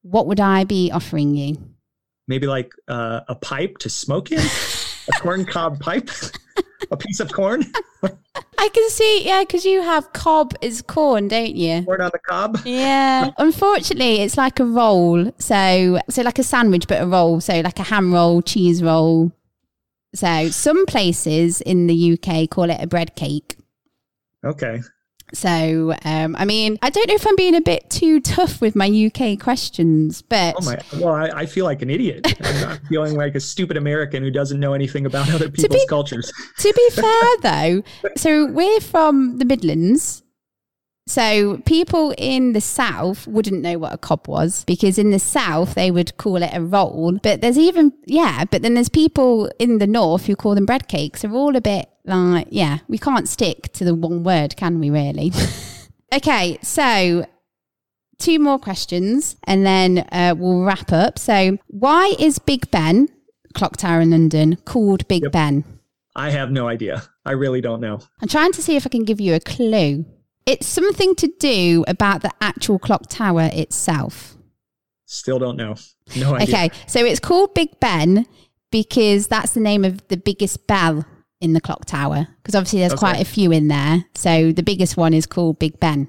what 0.03 0.27
would 0.27 0.41
I 0.41 0.65
be 0.65 0.91
offering 0.91 1.35
you? 1.35 1.59
Maybe 2.27 2.47
like 2.47 2.73
uh, 2.89 3.21
a 3.29 3.35
pipe 3.35 3.79
to 3.79 3.91
smoke 3.91 4.33
in. 4.33 4.41
a 5.11 5.21
corn 5.21 5.45
cob 5.45 5.81
pipe. 5.81 6.11
a 6.91 6.97
piece 6.97 7.21
of 7.21 7.33
corn. 7.33 7.65
I 8.59 8.69
can 8.69 8.91
see, 8.91 9.25
yeah, 9.25 9.41
because 9.41 9.65
you 9.65 9.83
have 9.83 10.13
cob 10.13 10.55
is 10.61 10.83
corn, 10.83 11.29
don't 11.29 11.55
you? 11.55 11.83
Corn 11.85 12.01
on 12.01 12.11
the 12.13 12.19
cob. 12.19 12.59
Yeah. 12.65 13.31
Unfortunately, 13.39 14.21
it's 14.21 14.37
like 14.37 14.61
a 14.61 14.65
roll. 14.65 15.33
So, 15.39 15.99
so 16.09 16.23
like 16.23 16.39
a 16.39 16.43
sandwich, 16.43 16.87
but 16.87 17.03
a 17.03 17.07
roll. 17.07 17.41
So 17.41 17.61
like 17.61 17.79
a 17.79 17.85
ham 17.85 18.13
roll, 18.13 18.43
cheese 18.43 18.83
roll. 18.83 19.33
So 20.15 20.49
some 20.49 20.87
places 20.87 21.61
in 21.61 21.87
the 21.87 22.13
UK 22.13 22.51
call 22.51 22.71
it 22.71 22.83
a 22.83 22.87
bread 22.87 23.15
cake. 23.15 23.57
Okay. 24.45 24.81
So, 25.33 25.95
um, 26.05 26.37
I 26.39 26.45
mean, 26.45 26.79
I 26.83 26.91
don't 26.91 27.09
know 27.09 27.15
if 27.15 27.27
I'm 27.27 27.37
being 27.37 27.55
a 27.55 27.61
bit 27.61 27.89
too 27.91 28.21
tough 28.21 28.61
with 28.61 28.75
my 28.75 28.87
UK 28.89 29.39
questions, 29.39 30.23
but 30.23 30.57
Oh 30.59 30.65
my. 30.65 30.79
Well, 30.99 31.15
I, 31.15 31.29
I 31.43 31.47
feel 31.47 31.65
like 31.65 31.83
an 31.83 31.91
idiot. 31.91 32.35
I'm 32.43 32.61
not 32.61 32.81
feeling 32.89 33.17
like 33.17 33.35
a 33.35 33.41
stupid 33.41 33.77
American 33.77 34.23
who 34.23 34.31
doesn't 34.31 34.59
know 34.59 34.73
anything 34.73 35.07
about 35.07 35.31
other 35.33 35.49
people's 35.51 35.83
be- 35.83 35.87
cultures. 35.89 36.33
to 36.59 36.73
be 36.73 36.91
fair 37.01 37.23
though, 37.43 37.83
so 38.17 38.47
we're 38.47 38.81
from 38.81 39.39
the 39.39 39.45
Midlands. 39.45 40.23
So 41.11 41.61
people 41.67 42.15
in 42.17 42.53
the 42.53 42.61
south 42.61 43.27
wouldn't 43.27 43.63
know 43.63 43.79
what 43.79 43.93
a 43.93 43.99
cob 43.99 44.29
was 44.29 44.65
because 44.65 44.97
in 44.97 45.11
the 45.11 45.19
south 45.19 45.75
they 45.75 45.91
would 45.91 46.17
call 46.19 46.41
it 46.41 46.53
a 46.55 46.63
roll. 46.63 47.19
But 47.21 47.41
there's 47.41 47.59
even 47.59 47.93
yeah, 48.07 48.45
but 48.45 48.63
then 48.63 48.75
there's 48.75 48.89
people 48.89 49.51
in 49.59 49.79
the 49.79 49.89
north 49.89 50.27
who 50.27 50.37
call 50.37 50.55
them 50.55 50.67
bread 50.67 50.87
cakes. 50.87 51.23
They're 51.23 51.33
all 51.33 51.57
a 51.57 51.61
bit 51.61 51.91
like 52.05 52.47
yeah, 52.51 52.79
we 52.87 52.97
can't 52.97 53.29
stick 53.29 53.73
to 53.73 53.85
the 53.85 53.93
one 53.93 54.23
word, 54.23 54.55
can 54.55 54.79
we 54.79 54.89
really? 54.89 55.33
okay, 56.15 56.61
so 56.63 57.27
two 58.21 58.39
more 58.39 58.61
questions 58.61 59.35
and 59.49 59.67
then 59.67 60.07
uh, 60.13 60.37
we'll 60.39 60.63
wrap 60.63 60.93
up. 60.93 61.19
So 61.19 61.59
why 61.67 62.15
is 62.21 62.39
Big 62.39 62.71
Ben, 62.71 63.09
clock 63.55 63.77
tower 63.79 64.01
in 64.01 64.13
London, 64.13 64.59
called 64.65 65.09
Big 65.09 65.25
Yep. 65.25 65.33
Ben? 65.33 65.65
I 66.15 66.31
have 66.31 66.53
no 66.53 66.69
idea. 66.69 67.03
I 67.25 67.33
really 67.33 67.61
don't 67.61 67.81
know. 67.81 67.99
I'm 68.23 68.29
trying 68.29 68.53
to 68.53 68.63
see 68.63 68.77
if 68.77 68.87
I 68.87 68.91
can 68.91 69.05
give 69.05 69.21
you 69.21 69.35
a 69.35 69.41
clue. 69.41 70.05
It's 70.47 70.67
something 70.67 71.15
to 71.17 71.29
do 71.39 71.85
about 71.87 72.23
the 72.23 72.31
actual 72.41 72.79
clock 72.79 73.03
tower 73.09 73.51
itself. 73.53 74.37
Still 75.07 75.39
don't 75.39 75.57
know. 75.57 75.75
No 76.17 76.35
idea. 76.35 76.55
Okay, 76.55 76.71
so 76.87 77.05
it's 77.05 77.21
called 77.21 77.55
Big 77.55 77.79
Ben 77.81 78.27
because 78.71 79.27
that's 79.29 79.53
the 79.53 79.61
name 79.61 79.85
of 79.85 80.07
the 80.09 80.17
biggest 80.17 80.67
bell 80.67 81.05
in 81.41 81.53
the 81.53 81.61
clock 81.61 81.85
tower. 81.85 82.29
Because 82.43 82.55
obviously 82.55 82.81
there's 82.81 82.93
Okay. 82.93 82.99
quite 82.99 83.21
a 83.21 83.25
few 83.25 83.51
in 83.53 83.69
there. 83.69 84.05
So 84.15 84.53
the 84.53 84.63
biggest 84.63 84.97
one 84.97 85.15
is 85.15 85.27
called 85.27 85.59
Big 85.59 85.79
Ben, 85.81 86.09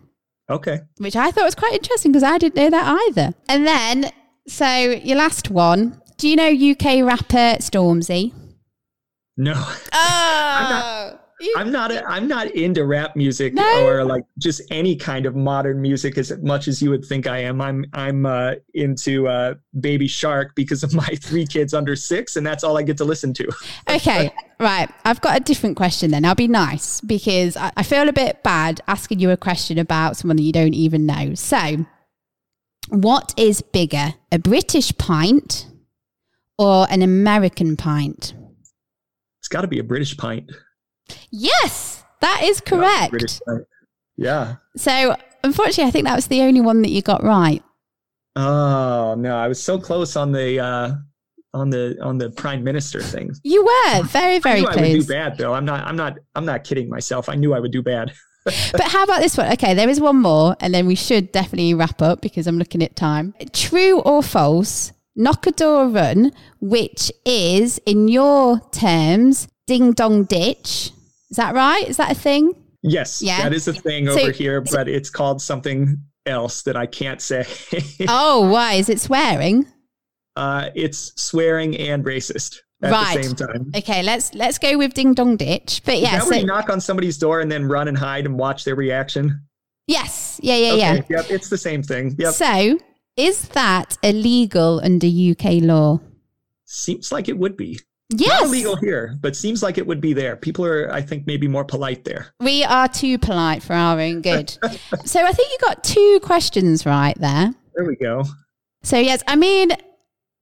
Okay. 0.50 0.80
which 0.98 1.16
I 1.16 1.32
thought 1.32 1.46
was 1.46 1.56
quite 1.56 1.74
interesting 1.74 2.12
because 2.12 2.24
I 2.24 2.38
didn't 2.38 2.56
know 2.56 2.70
that 2.70 3.00
either. 3.10 3.34
And 3.50 3.66
then, 3.66 4.12
so 4.48 4.66
your 4.68 5.18
last 5.18 5.50
one. 5.50 6.00
Do 6.18 6.28
you 6.30 6.36
know 6.36 6.48
UK 6.50 7.04
rapper 7.04 7.58
Stormzy? 7.60 8.34
No. 9.38 9.54
Oh, 9.94 11.18
I'm 11.56 11.72
not. 11.72 11.92
A, 11.92 12.06
I'm 12.08 12.28
not 12.28 12.48
into 12.52 12.86
rap 12.86 13.16
music 13.16 13.54
No. 13.54 13.86
or 13.88 14.04
like 14.04 14.24
just 14.38 14.62
any 14.72 14.96
kind 14.96 15.26
of 15.26 15.36
modern 15.36 15.82
music 15.82 16.18
as 16.18 16.32
much 16.40 16.68
as 16.68 16.82
you 16.82 16.90
would 16.90 17.04
think 17.06 17.28
I 17.28 17.40
am. 17.40 17.62
I'm. 17.62 17.86
I'm 17.94 18.26
uh, 18.26 18.54
into 18.74 19.28
uh, 19.28 19.56
Baby 19.80 20.08
Shark 20.08 20.54
because 20.56 20.84
of 20.84 20.94
my 21.04 21.08
three 21.22 21.46
kids 21.46 21.74
under 21.74 21.96
six, 21.96 22.36
and 22.36 22.46
that's 22.46 22.64
all 22.64 22.78
I 22.78 22.84
get 22.84 22.98
to 22.98 23.06
listen 23.06 23.34
to. 23.36 23.48
Okay, 23.90 24.32
right. 24.60 24.90
I've 25.06 25.20
got 25.22 25.38
a 25.38 25.44
different 25.44 25.76
question 25.76 26.12
then. 26.12 26.24
I'll 26.24 26.36
be 26.36 26.48
nice 26.48 27.02
because 27.02 27.58
I, 27.58 27.72
I 27.78 27.84
feel 27.84 28.08
a 28.08 28.14
bit 28.14 28.42
bad 28.44 28.80
asking 28.88 29.20
you 29.20 29.30
a 29.32 29.38
question 29.38 29.78
about 29.78 30.16
someone 30.18 30.38
that 30.38 30.44
you 30.44 30.54
don't 30.54 30.74
even 30.74 31.06
know. 31.06 31.34
So, 31.36 31.86
what 32.90 33.34
is 33.38 33.62
bigger, 33.62 34.14
a 34.32 34.40
British 34.40 34.96
pint 34.98 35.68
or 36.58 36.88
an 36.90 37.02
American 37.02 37.76
pint? 37.76 38.34
It's 39.40 39.48
got 39.48 39.62
to 39.62 39.68
be 39.68 39.80
a 39.80 39.84
British 39.84 40.16
pint. 40.16 40.52
Yes, 41.32 42.04
that 42.22 42.42
is 42.44 42.62
Gotta 42.62 43.12
be 43.12 43.18
a 43.18 43.20
correct. 43.20 43.68
Yeah. 44.18 44.56
So, 44.76 45.16
unfortunately, 45.44 45.86
I 45.86 45.92
think 45.92 46.06
that 46.06 46.16
was 46.16 46.28
the 46.28 46.42
only 46.42 46.62
one 46.62 46.82
that 46.84 46.92
you 46.92 47.02
got 47.02 47.24
right. 47.24 47.64
Oh 48.36 49.16
no, 49.18 49.36
I 49.36 49.48
was 49.48 49.62
so 49.62 49.78
close 49.80 50.16
on 50.16 50.32
the 50.32 50.60
uh, 50.60 50.94
on 51.54 51.70
the 51.70 51.98
on 52.02 52.18
the 52.18 52.30
prime 52.32 52.64
minister 52.64 53.02
thing. 53.02 53.34
You 53.44 53.64
were 53.64 54.04
very, 54.04 54.36
I 54.36 54.40
very 54.40 54.62
knew 54.62 54.68
I 54.68 54.76
would 54.76 54.84
do 54.84 55.06
bad 55.06 55.38
though. 55.38 55.54
I'm 55.54 55.66
not. 55.66 55.86
I'm 55.86 55.96
not. 55.96 56.18
I'm 56.36 56.46
not 56.46 56.64
kidding 56.64 56.90
myself. 56.90 57.28
I 57.28 57.36
knew 57.36 57.54
I 57.54 57.60
would 57.60 57.72
do 57.72 57.82
bad. 57.82 58.14
but 58.44 58.82
how 58.82 59.04
about 59.04 59.20
this 59.20 59.38
one? 59.38 59.52
Okay, 59.54 59.74
there 59.74 59.90
is 59.90 60.00
one 60.00 60.18
more, 60.22 60.56
and 60.62 60.74
then 60.74 60.88
we 60.88 60.96
should 60.96 61.32
definitely 61.32 61.74
wrap 61.74 62.02
up 62.02 62.22
because 62.22 62.48
I'm 62.48 62.58
looking 62.58 62.82
at 62.82 62.96
time. 62.96 63.36
True 63.54 64.00
or 64.00 64.24
false? 64.24 64.94
Knock 65.16 65.46
a 65.46 65.52
door 65.52 65.90
run, 65.90 66.32
which 66.62 67.12
is 67.26 67.80
in 67.86 68.08
your 68.08 68.62
terms, 68.72 69.48
ding 69.68 69.92
dong 69.92 70.24
ditch. 70.24 70.92
Is 71.32 71.38
that 71.38 71.56
right? 71.56 71.88
Is 71.88 71.98
that 71.98 72.12
a 72.12 72.16
thing? 72.16 72.54
Yes, 72.84 73.22
yeah. 73.22 73.42
that 73.44 73.54
is 73.54 73.68
a 73.68 73.74
thing 73.74 74.08
so, 74.08 74.20
over 74.20 74.32
here, 74.32 74.62
but 74.62 74.88
it's 74.88 75.10
called 75.10 75.42
something 75.42 75.98
else 76.26 76.64
that 76.64 76.76
I 76.76 76.86
can't 76.86 77.22
say. 77.22 77.46
oh, 78.08 78.50
why? 78.50 78.74
Is 78.74 78.90
it 78.90 79.00
swearing? 79.00 79.66
Uh, 80.36 80.70
it's 80.76 81.14
swearing 81.22 81.78
and 81.78 82.04
racist 82.04 82.60
at 82.82 82.92
right. 82.92 83.18
the 83.18 83.24
same 83.24 83.36
time. 83.36 83.72
Okay, 83.76 84.04
let's 84.04 84.34
let's 84.34 84.58
go 84.58 84.78
with 84.78 84.94
ding 84.94 85.14
dong 85.14 85.38
ditch. 85.38 85.82
But 85.86 86.00
yeah, 86.00 86.18
is 86.18 86.28
so, 86.28 86.36
you 86.36 86.46
knock 86.46 86.70
on 86.70 86.82
somebody's 86.82 87.18
door 87.18 87.40
and 87.40 87.52
then 87.52 87.66
run 87.66 87.88
and 87.88 87.98
hide 87.98 88.26
and 88.26 88.38
watch 88.38 88.64
their 88.64 88.76
reaction. 88.76 89.42
Yes. 89.88 90.40
Yeah. 90.42 90.56
Yeah. 90.56 90.74
Okay. 90.74 91.06
Yeah. 91.10 91.18
Yep. 91.18 91.26
It's 91.30 91.50
the 91.50 91.58
same 91.58 91.84
thing. 91.84 92.16
Yep. 92.18 92.34
So, 92.34 92.80
is 93.16 93.48
that 93.50 93.98
illegal 94.04 94.82
under 94.84 95.08
UK 95.08 95.62
law? 95.62 96.00
Seems 96.66 97.12
like 97.12 97.28
it 97.30 97.38
would 97.38 97.58
be. 97.58 97.80
Yes. 98.12 98.42
Not 98.42 98.50
illegal 98.50 98.76
here, 98.76 99.18
but 99.22 99.36
seems 99.36 99.64
like 99.64 99.78
it 99.78 99.88
would 99.88 100.02
be 100.02 100.14
there. 100.14 100.36
People 100.36 100.66
are, 100.66 100.92
I 100.92 101.02
think, 101.02 101.26
maybe 101.26 101.48
more 101.48 101.64
polite 101.64 102.04
there. 102.04 102.34
We 102.40 102.64
are 102.64 102.88
too 102.88 103.18
polite 103.18 103.64
for 103.64 103.74
our 103.74 104.00
own 104.00 104.22
good. 104.22 104.50
so 105.06 105.26
I 105.26 105.32
think 105.32 105.52
you 105.52 105.58
got 105.62 105.84
two 105.84 106.20
questions 106.22 106.86
right 106.86 107.18
there. 107.18 107.54
There 107.76 107.86
we 107.86 107.96
go. 107.96 108.24
So 108.84 108.98
yes, 108.98 109.24
I 109.28 109.36
mean, 109.36 109.72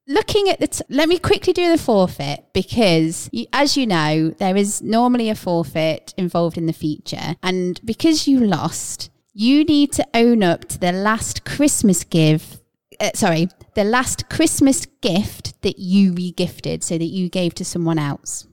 looking 0.07 0.49
at 0.49 0.59
the, 0.59 0.67
t- 0.67 0.83
let 0.89 1.07
me 1.07 1.19
quickly 1.19 1.53
do 1.53 1.69
the 1.71 1.77
forfeit 1.77 2.45
because 2.53 3.29
you, 3.31 3.45
as 3.53 3.77
you 3.77 3.85
know, 3.85 4.29
there 4.31 4.57
is 4.57 4.81
normally 4.81 5.29
a 5.29 5.35
forfeit 5.35 6.13
involved 6.17 6.57
in 6.57 6.65
the 6.65 6.73
feature. 6.73 7.35
And 7.43 7.79
because 7.85 8.27
you 8.27 8.39
lost, 8.39 9.11
you 9.33 9.63
need 9.63 9.91
to 9.93 10.07
own 10.13 10.43
up 10.43 10.65
to 10.65 10.79
the 10.79 10.91
last 10.91 11.45
Christmas 11.45 12.03
gift 12.03 12.58
uh, 12.99 13.11
sorry, 13.13 13.47
the 13.75 13.83
last 13.83 14.29
Christmas 14.29 14.85
gift 15.01 15.61
that 15.61 15.79
you 15.79 16.13
regifted 16.13 16.83
so 16.83 16.97
that 16.97 17.05
you 17.05 17.29
gave 17.29 17.53
to 17.55 17.65
someone 17.65 17.99
else? 17.99 18.47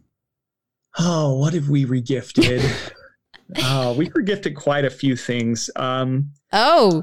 Oh, 0.99 1.39
what 1.39 1.53
have 1.55 1.69
we 1.69 1.85
regifted? 1.85 2.63
oh, 3.59 3.95
we 3.95 4.09
regifted 4.11 4.57
quite 4.57 4.85
a 4.85 4.91
few 4.91 5.17
things. 5.17 5.71
Um, 5.77 6.33
oh, 6.53 7.03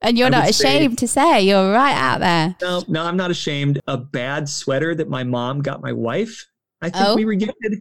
and 0.00 0.18
you're 0.18 0.26
I 0.26 0.30
not 0.30 0.50
ashamed 0.50 1.00
say, 1.00 1.06
to 1.06 1.08
say 1.08 1.42
you're 1.42 1.72
right 1.72 1.94
out 1.94 2.20
there. 2.20 2.56
No, 2.60 2.84
no, 2.88 3.04
I'm 3.04 3.16
not 3.16 3.30
ashamed. 3.30 3.80
A 3.86 3.96
bad 3.96 4.48
sweater 4.48 4.94
that 4.94 5.08
my 5.08 5.24
mom 5.24 5.62
got 5.62 5.82
my 5.82 5.92
wife. 5.92 6.46
I 6.82 6.90
think 6.90 7.06
oh. 7.08 7.16
we 7.16 7.24
regifted 7.24 7.80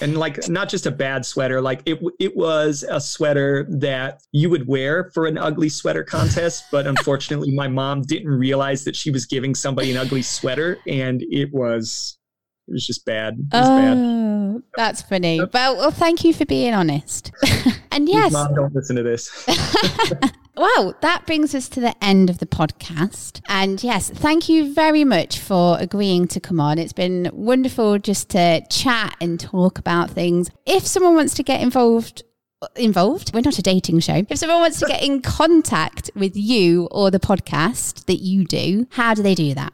and 0.00 0.18
like 0.18 0.48
not 0.48 0.68
just 0.68 0.86
a 0.86 0.90
bad 0.90 1.24
sweater 1.24 1.60
like 1.60 1.80
it 1.86 1.98
it 2.20 2.36
was 2.36 2.84
a 2.90 3.00
sweater 3.00 3.66
that 3.70 4.20
you 4.32 4.50
would 4.50 4.68
wear 4.68 5.10
for 5.14 5.26
an 5.26 5.38
ugly 5.38 5.68
sweater 5.68 6.04
contest 6.04 6.64
but 6.70 6.86
unfortunately 6.94 7.50
my 7.54 7.68
mom 7.68 8.02
didn't 8.02 8.28
realize 8.28 8.84
that 8.84 8.94
she 8.94 9.10
was 9.10 9.24
giving 9.24 9.54
somebody 9.54 9.90
an 9.90 9.96
ugly 9.96 10.22
sweater 10.22 10.78
and 10.86 11.22
it 11.30 11.52
was 11.52 12.18
it 12.68 12.72
was 12.72 12.86
just 12.86 13.06
bad. 13.06 13.38
It 13.38 13.46
was 13.50 13.66
oh, 13.66 14.52
bad. 14.52 14.62
that's 14.76 15.00
funny. 15.00 15.40
Well, 15.40 15.76
well 15.78 15.90
thank 15.90 16.22
you 16.22 16.34
for 16.34 16.44
being 16.44 16.74
honest. 16.74 17.32
And 17.90 18.08
yes. 18.08 18.32
Mom 18.32 18.54
don't 18.54 18.72
listen 18.74 18.94
to 18.94 19.02
this 19.02 19.28
Well, 20.58 20.96
that 21.02 21.24
brings 21.24 21.54
us 21.54 21.68
to 21.68 21.80
the 21.80 21.94
end 22.04 22.28
of 22.28 22.38
the 22.38 22.46
podcast. 22.46 23.40
And 23.48 23.80
yes, 23.80 24.10
thank 24.10 24.48
you 24.48 24.74
very 24.74 25.04
much 25.04 25.38
for 25.38 25.78
agreeing 25.78 26.26
to 26.28 26.40
come 26.40 26.58
on. 26.58 26.80
It's 26.80 26.92
been 26.92 27.30
wonderful 27.32 28.00
just 28.00 28.30
to 28.30 28.66
chat 28.68 29.16
and 29.20 29.38
talk 29.38 29.78
about 29.78 30.10
things. 30.10 30.50
If 30.66 30.84
someone 30.84 31.14
wants 31.14 31.34
to 31.34 31.44
get 31.44 31.60
involved, 31.60 32.24
involved. 32.74 33.32
We're 33.32 33.42
not 33.42 33.60
a 33.60 33.62
dating 33.62 34.00
show. 34.00 34.24
If 34.28 34.38
someone 34.38 34.58
wants 34.58 34.80
to 34.80 34.86
get 34.86 35.00
in 35.00 35.22
contact 35.22 36.10
with 36.16 36.36
you 36.36 36.88
or 36.90 37.12
the 37.12 37.20
podcast 37.20 38.06
that 38.06 38.20
you 38.20 38.44
do, 38.44 38.88
how 38.90 39.14
do 39.14 39.22
they 39.22 39.36
do 39.36 39.54
that? 39.54 39.72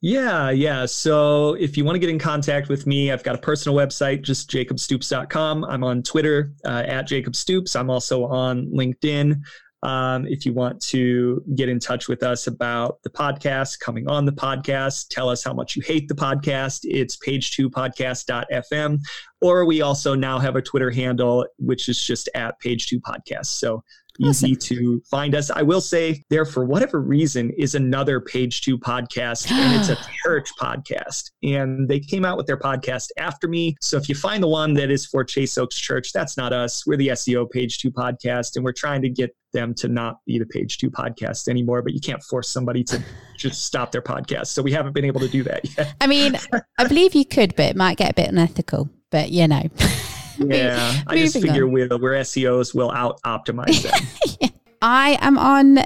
Yeah, 0.00 0.48
yeah. 0.48 0.86
So 0.86 1.54
if 1.54 1.76
you 1.76 1.84
want 1.84 1.96
to 1.96 1.98
get 1.98 2.08
in 2.08 2.18
contact 2.18 2.70
with 2.70 2.86
me, 2.86 3.12
I've 3.12 3.22
got 3.22 3.34
a 3.34 3.38
personal 3.38 3.76
website, 3.76 4.22
just 4.22 4.50
jacobstoops.com. 4.50 5.62
I'm 5.66 5.84
on 5.84 6.02
Twitter 6.02 6.54
uh, 6.64 6.84
at 6.86 7.06
jacobstoops. 7.06 7.78
I'm 7.78 7.90
also 7.90 8.24
on 8.24 8.68
LinkedIn. 8.68 9.42
Um, 9.82 10.26
if 10.26 10.44
you 10.44 10.52
want 10.52 10.80
to 10.82 11.42
get 11.54 11.68
in 11.68 11.80
touch 11.80 12.08
with 12.08 12.22
us 12.22 12.46
about 12.46 13.02
the 13.02 13.10
podcast, 13.10 13.80
coming 13.80 14.08
on 14.08 14.26
the 14.26 14.32
podcast, 14.32 15.08
tell 15.08 15.28
us 15.28 15.42
how 15.42 15.54
much 15.54 15.74
you 15.74 15.82
hate 15.82 16.08
the 16.08 16.14
podcast, 16.14 16.80
it's 16.84 17.16
page2podcast.fm. 17.16 18.98
Or 19.40 19.64
we 19.64 19.80
also 19.80 20.14
now 20.14 20.38
have 20.38 20.56
a 20.56 20.62
Twitter 20.62 20.90
handle, 20.90 21.46
which 21.58 21.88
is 21.88 22.02
just 22.02 22.28
at 22.34 22.60
page2podcast. 22.60 23.46
So 23.46 23.82
easy 24.20 24.54
to 24.54 25.00
find 25.10 25.34
us. 25.34 25.50
I 25.50 25.62
will 25.62 25.80
say 25.80 26.22
there, 26.30 26.44
for 26.44 26.64
whatever 26.64 27.00
reason, 27.00 27.50
is 27.50 27.74
another 27.74 28.20
Page 28.20 28.60
Two 28.60 28.78
podcast, 28.78 29.50
and 29.50 29.80
it's 29.80 29.88
a 29.88 29.98
church 30.24 30.50
podcast. 30.58 31.30
And 31.42 31.88
they 31.88 32.00
came 32.00 32.24
out 32.24 32.36
with 32.36 32.46
their 32.46 32.56
podcast 32.56 33.08
after 33.18 33.48
me. 33.48 33.76
So 33.80 33.96
if 33.96 34.08
you 34.08 34.14
find 34.14 34.42
the 34.42 34.48
one 34.48 34.74
that 34.74 34.90
is 34.90 35.06
for 35.06 35.24
Chase 35.24 35.56
Oaks 35.58 35.76
Church, 35.76 36.12
that's 36.12 36.36
not 36.36 36.52
us. 36.52 36.86
We're 36.86 36.96
the 36.96 37.08
SEO 37.08 37.50
Page 37.50 37.78
Two 37.78 37.90
podcast, 37.90 38.56
and 38.56 38.64
we're 38.64 38.72
trying 38.72 39.02
to 39.02 39.08
get 39.08 39.34
them 39.52 39.74
to 39.74 39.88
not 39.88 40.18
be 40.26 40.38
the 40.38 40.46
Page 40.46 40.78
Two 40.78 40.90
podcast 40.90 41.48
anymore. 41.48 41.82
But 41.82 41.94
you 41.94 42.00
can't 42.00 42.22
force 42.24 42.48
somebody 42.48 42.84
to 42.84 43.02
just 43.36 43.64
stop 43.64 43.92
their 43.92 44.02
podcast. 44.02 44.48
So 44.48 44.62
we 44.62 44.72
haven't 44.72 44.92
been 44.92 45.04
able 45.04 45.20
to 45.20 45.28
do 45.28 45.42
that 45.44 45.76
yet. 45.76 45.94
I 46.00 46.06
mean, 46.06 46.36
I 46.78 46.84
believe 46.84 47.14
you 47.14 47.24
could, 47.24 47.56
but 47.56 47.70
it 47.70 47.76
might 47.76 47.96
get 47.96 48.10
a 48.10 48.14
bit 48.14 48.28
unethical. 48.28 48.90
But 49.10 49.30
you 49.30 49.48
know. 49.48 49.68
Yeah, 50.40 51.02
I 51.06 51.16
just 51.16 51.40
figure 51.40 51.64
on. 51.64 51.72
we're, 51.72 51.88
we're 51.88 52.14
SEOs 52.20 52.74
will 52.74 52.90
out 52.90 53.20
optimize 53.22 53.84
yeah. 54.40 54.48
I 54.82 55.18
am 55.20 55.38
on 55.38 55.84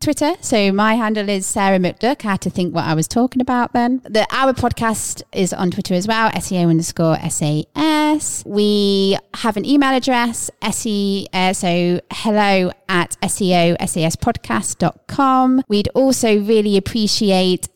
Twitter. 0.00 0.34
So 0.40 0.72
my 0.72 0.94
handle 0.94 1.28
is 1.28 1.46
Sarah 1.46 1.78
McDuck. 1.78 2.24
I 2.24 2.32
had 2.32 2.40
to 2.42 2.50
think 2.50 2.74
what 2.74 2.84
I 2.84 2.94
was 2.94 3.08
talking 3.08 3.40
about 3.40 3.72
then. 3.72 4.02
The 4.04 4.26
our 4.30 4.52
podcast 4.52 5.22
is 5.32 5.52
on 5.52 5.70
Twitter 5.70 5.94
as 5.94 6.06
well, 6.06 6.30
SEO 6.30 6.68
underscore 6.68 7.18
SAS. 7.28 8.42
We 8.46 9.16
have 9.34 9.56
an 9.56 9.64
email 9.64 9.94
address, 9.94 10.50
SE 10.62 11.26
uh, 11.32 11.52
so 11.52 12.00
hello 12.12 12.72
at 12.88 13.16
SEO 13.22 13.76
SAS 13.88 14.16
podcast.com. 14.16 15.62
We'd 15.68 15.88
also 15.94 16.40
really 16.40 16.76
appreciate 16.76 17.68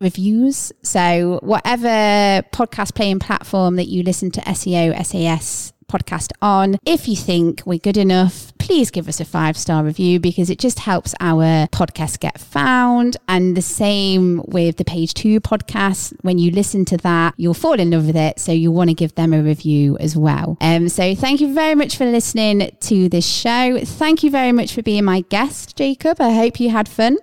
reviews. 0.00 0.72
So, 0.82 1.40
whatever 1.42 2.46
podcast 2.52 2.94
playing 2.94 3.20
platform 3.20 3.76
that 3.76 3.86
you 3.86 4.02
listen 4.02 4.30
to 4.32 4.40
SEO 4.42 5.04
SAS 5.04 5.72
podcast 5.86 6.32
on, 6.40 6.76
if 6.84 7.06
you 7.06 7.14
think 7.16 7.62
we're 7.66 7.78
good 7.78 7.96
enough, 7.96 8.56
please 8.58 8.90
give 8.90 9.08
us 9.08 9.20
a 9.20 9.24
five 9.24 9.56
star 9.56 9.84
review 9.84 10.18
because 10.18 10.50
it 10.50 10.58
just 10.58 10.80
helps 10.80 11.14
our 11.20 11.66
podcast 11.68 12.20
get 12.20 12.40
found. 12.40 13.16
And 13.28 13.56
the 13.56 13.62
same 13.62 14.42
with 14.46 14.76
the 14.76 14.84
page 14.84 15.14
two 15.14 15.40
podcast. 15.40 16.14
When 16.22 16.38
you 16.38 16.50
listen 16.50 16.84
to 16.86 16.96
that, 16.98 17.34
you'll 17.36 17.54
fall 17.54 17.78
in 17.78 17.90
love 17.90 18.06
with 18.06 18.16
it. 18.16 18.40
So, 18.40 18.52
you'll 18.52 18.74
want 18.74 18.90
to 18.90 18.94
give 18.94 19.14
them 19.14 19.32
a 19.32 19.42
review 19.42 19.96
as 19.98 20.16
well. 20.16 20.56
Um, 20.60 20.88
so, 20.88 21.14
thank 21.14 21.40
you 21.40 21.54
very 21.54 21.74
much 21.74 21.96
for 21.96 22.04
listening 22.04 22.76
to 22.80 23.08
this 23.08 23.26
show. 23.26 23.78
Thank 23.84 24.22
you 24.22 24.30
very 24.30 24.52
much 24.52 24.72
for 24.74 24.82
being 24.82 25.04
my 25.04 25.22
guest, 25.22 25.76
Jacob. 25.76 26.20
I 26.20 26.32
hope 26.32 26.60
you 26.60 26.70
had 26.70 26.88
fun. 26.88 27.16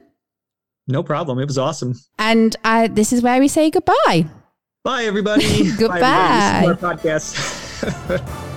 No 0.87 1.03
problem. 1.03 1.39
It 1.39 1.47
was 1.47 1.57
awesome. 1.57 1.95
And 2.17 2.55
uh, 2.63 2.87
this 2.91 3.13
is 3.13 3.21
where 3.21 3.39
we 3.39 3.47
say 3.47 3.69
goodbye. 3.69 4.25
Bye, 4.83 5.03
everybody. 5.03 5.71
goodbye. 5.77 5.99
Bye, 5.99 6.61
everybody. 6.63 7.01
This 7.01 7.33
is 7.33 7.83
our 7.83 8.15
podcast. 8.15 8.47